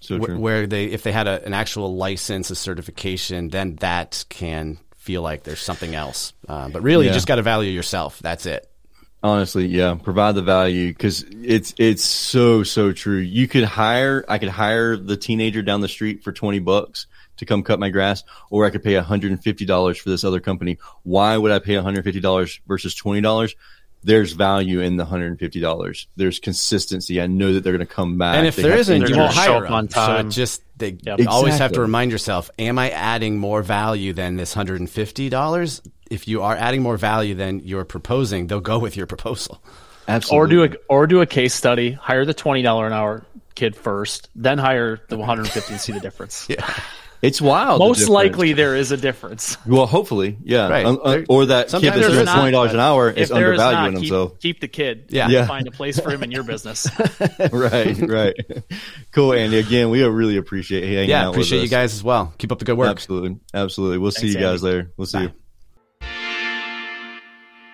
So 0.00 0.18
wh- 0.18 0.38
where 0.38 0.66
they 0.66 0.86
if 0.86 1.02
they 1.02 1.12
had 1.12 1.26
a, 1.26 1.44
an 1.44 1.54
actual 1.54 1.96
license, 1.96 2.50
a 2.50 2.54
certification, 2.54 3.48
then 3.48 3.76
that 3.76 4.24
can 4.28 4.78
feel 4.96 5.22
like 5.22 5.42
there's 5.42 5.60
something 5.60 5.94
else. 5.94 6.32
Uh, 6.48 6.68
but 6.68 6.82
really, 6.82 7.06
you 7.06 7.12
just 7.12 7.26
got 7.26 7.36
to 7.36 7.42
value 7.42 7.70
yourself. 7.70 8.18
That's 8.20 8.46
it. 8.46 8.68
Honestly, 9.22 9.66
yeah, 9.66 9.94
provide 9.94 10.34
the 10.34 10.42
value 10.42 10.88
because 10.88 11.24
it's 11.30 11.72
it's 11.78 12.04
so 12.04 12.62
so 12.62 12.92
true. 12.92 13.16
You 13.18 13.48
could 13.48 13.64
hire, 13.64 14.22
I 14.28 14.36
could 14.36 14.50
hire 14.50 14.98
the 14.98 15.16
teenager 15.16 15.62
down 15.62 15.80
the 15.80 15.88
street 15.88 16.22
for 16.22 16.32
twenty 16.32 16.58
bucks 16.58 17.06
to 17.38 17.46
come 17.46 17.62
cut 17.62 17.80
my 17.80 17.88
grass, 17.88 18.22
or 18.50 18.66
I 18.66 18.70
could 18.70 18.82
pay 18.82 18.96
one 18.96 19.04
hundred 19.04 19.32
and 19.32 19.42
fifty 19.42 19.64
dollars 19.64 19.96
for 19.96 20.10
this 20.10 20.24
other 20.24 20.40
company. 20.40 20.76
Why 21.04 21.38
would 21.38 21.52
I 21.52 21.58
pay 21.58 21.74
one 21.76 21.84
hundred 21.84 22.04
fifty 22.04 22.20
dollars 22.20 22.60
versus 22.66 22.94
twenty 22.94 23.22
dollars? 23.22 23.56
There's 24.04 24.32
value 24.32 24.80
in 24.80 24.96
the 24.96 25.04
hundred 25.04 25.28
and 25.28 25.38
fifty 25.38 25.60
dollars. 25.60 26.06
There's 26.16 26.38
consistency. 26.38 27.20
I 27.20 27.26
know 27.26 27.54
that 27.54 27.64
they're 27.64 27.72
going 27.72 27.86
to 27.86 27.92
come 27.92 28.18
back. 28.18 28.36
And 28.36 28.46
if 28.46 28.56
They 28.56 28.62
there 28.62 28.72
have 28.72 28.80
isn't, 28.80 29.08
you 29.08 29.16
won't 29.16 29.32
hire 29.32 29.64
up 29.64 29.70
on 29.70 29.86
them. 29.86 30.06
So 30.06 30.16
it 30.16 30.30
just 30.30 30.62
they 30.78 30.96
Yep. 31.02 31.20
you 31.20 31.28
always 31.28 31.56
have 31.58 31.72
to 31.72 31.80
remind 31.80 32.12
yourself: 32.12 32.50
Am 32.58 32.78
I 32.78 32.90
adding 32.90 33.38
more 33.38 33.62
value 33.62 34.12
than 34.12 34.36
this 34.36 34.52
hundred 34.54 34.80
and 34.80 34.90
fifty 34.90 35.28
dollars? 35.28 35.80
If 36.10 36.28
you 36.28 36.42
are 36.42 36.54
adding 36.54 36.82
more 36.82 36.98
value 36.98 37.34
than 37.34 37.60
you're 37.60 37.84
proposing, 37.86 38.46
they'll 38.46 38.60
go 38.60 38.78
with 38.78 38.96
your 38.96 39.06
proposal. 39.06 39.62
Absolutely. 40.06 40.38
or 40.58 40.68
do 40.68 40.74
a 40.74 40.78
or 40.88 41.06
do 41.06 41.20
a 41.22 41.26
case 41.26 41.54
study. 41.54 41.92
Hire 41.92 42.26
the 42.26 42.34
twenty 42.34 42.60
dollar 42.62 42.86
an 42.86 42.92
hour 42.92 43.24
kid 43.54 43.74
first, 43.74 44.28
then 44.34 44.58
hire 44.58 45.00
the 45.08 45.16
one 45.16 45.26
hundred 45.26 45.48
fifty 45.48 45.72
and 45.72 45.80
see 45.80 45.92
the 45.92 46.00
difference. 46.00 46.46
It's 47.24 47.40
wild. 47.40 47.78
Most 47.78 47.98
difference. 48.00 48.10
likely, 48.10 48.52
there 48.52 48.76
is 48.76 48.92
a 48.92 48.96
difference. 48.96 49.56
Well, 49.66 49.86
hopefully, 49.86 50.36
yeah. 50.42 50.68
Right. 50.68 50.84
Um, 50.84 51.00
uh, 51.02 51.10
There- 51.12 51.24
or 51.28 51.46
that 51.46 51.66
kid 51.66 51.70
sometimes 51.70 51.94
that's 51.94 52.06
there's 52.06 52.24
doing 52.24 52.36
twenty 52.36 52.52
dollars 52.52 52.74
an 52.74 52.80
hour 52.80 53.08
If 53.08 53.16
is 53.16 53.28
there 53.30 53.52
is 53.54 53.60
undervaluing 53.60 53.94
not, 53.94 54.00
keep, 54.00 54.10
himself. 54.10 54.38
keep 54.40 54.60
the 54.60 54.68
kid. 54.68 55.06
Yeah. 55.08 55.28
Yeah. 55.28 55.46
Find 55.46 55.66
a 55.66 55.70
place 55.70 55.98
for 55.98 56.10
him 56.10 56.22
in 56.22 56.30
your 56.30 56.42
business. 56.44 56.86
right, 57.52 57.96
right. 57.98 58.34
Cool, 59.12 59.32
Andy. 59.32 59.58
Again, 59.58 59.88
we 59.90 60.02
really 60.04 60.36
appreciate 60.36 60.84
hanging 60.84 61.08
Yeah, 61.08 61.22
out 61.22 61.28
with 61.30 61.36
appreciate 61.36 61.58
you 61.60 61.64
us. 61.64 61.70
guys 61.70 61.94
as 61.94 62.04
well. 62.04 62.34
Keep 62.38 62.52
up 62.52 62.58
the 62.58 62.64
good 62.66 62.76
work. 62.76 62.90
Absolutely, 62.90 63.38
absolutely. 63.54 63.98
We'll 63.98 64.10
see 64.10 64.28
you 64.28 64.34
guys 64.34 64.62
Andy. 64.62 64.76
later. 64.76 64.92
We'll 64.96 65.06
see 65.06 65.18
Bye. 65.18 65.22
you. 65.24 65.30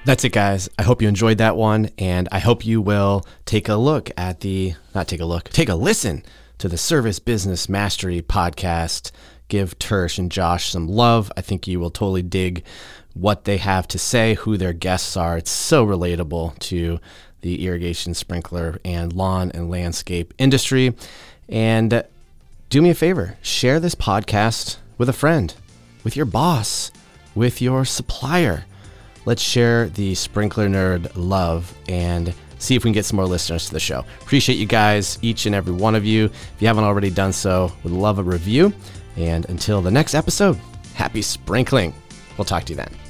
That's 0.05 0.25
it, 0.25 0.33
guys. 0.33 0.69
I 0.79 0.83
hope 0.83 1.03
you 1.03 1.09
enjoyed 1.09 1.39
that 1.39 1.57
one, 1.57 1.91
and 1.99 2.27
I 2.33 2.39
hope 2.39 2.65
you 2.65 2.81
will 2.81 3.27
take 3.45 3.69
a 3.69 3.75
look 3.75 4.11
at 4.17 4.41
the 4.41 4.75
not 4.95 5.09
take 5.09 5.21
a 5.21 5.27
look, 5.27 5.51
take 5.51 5.69
a 5.69 5.75
listen 5.75 6.23
to 6.59 6.69
the 6.69 6.79
Service 6.79 7.19
Business 7.19 7.69
Mastery 7.69 8.23
podcast. 8.23 9.11
Give 9.51 9.79
Tersh 9.79 10.19
and 10.19 10.33
Josh 10.33 10.71
some 10.71 10.89
love. 10.89 11.31
I 11.37 11.43
think 11.43 11.69
you 11.69 11.79
will 11.79 11.91
totally 11.91 12.23
dig 12.23 12.65
what 13.13 13.45
they 13.45 13.59
have 13.59 13.87
to 13.89 13.99
say, 13.99 14.35
who 14.35 14.57
their 14.57 14.73
guests 14.73 15.17
are. 15.17 15.37
It's 15.37 15.51
so 15.51 15.85
relatable 15.85 16.59
to 16.61 17.01
the 17.43 17.67
irrigation, 17.67 18.15
sprinkler, 18.15 18.79
and 18.85 19.13
lawn 19.13 19.51
and 19.53 19.69
landscape 19.69 20.33
industry. 20.39 20.95
And 21.49 21.93
uh, 21.93 22.03
do 22.69 22.81
me 22.81 22.91
a 22.91 22.95
favor 22.95 23.37
share 23.43 23.81
this 23.81 23.95
podcast 23.95 24.77
with 24.97 25.09
a 25.09 25.13
friend, 25.13 25.53
with 26.05 26.17
your 26.17 26.27
boss, 26.27 26.93
with 27.35 27.61
your 27.61 27.85
supplier. 27.85 28.65
Let's 29.25 29.43
share 29.43 29.89
the 29.89 30.15
Sprinkler 30.15 30.69
Nerd 30.69 31.11
love 31.15 31.75
and 31.89 32.33
see 32.59 32.77
if 32.77 32.85
we 32.85 32.89
can 32.89 32.95
get 32.95 33.05
some 33.05 33.17
more 33.17 33.27
listeners 33.27 33.67
to 33.67 33.73
the 33.73 33.81
show. 33.81 34.05
Appreciate 34.21 34.57
you 34.57 34.67
guys, 34.67 35.19
each 35.23 35.47
and 35.47 35.55
every 35.55 35.73
one 35.73 35.95
of 35.95 36.05
you. 36.05 36.27
If 36.27 36.57
you 36.61 36.69
haven't 36.69 36.85
already 36.85 37.11
done 37.11 37.33
so, 37.33 37.73
would 37.83 37.93
love 37.93 38.19
a 38.19 38.23
review. 38.23 38.73
And 39.21 39.49
until 39.49 39.83
the 39.83 39.91
next 39.91 40.15
episode, 40.15 40.59
happy 40.95 41.23
sprinkling. 41.23 41.93
We'll 42.37 42.45
talk 42.47 42.65
to 42.65 42.73
you 42.73 42.77
then. 42.77 43.10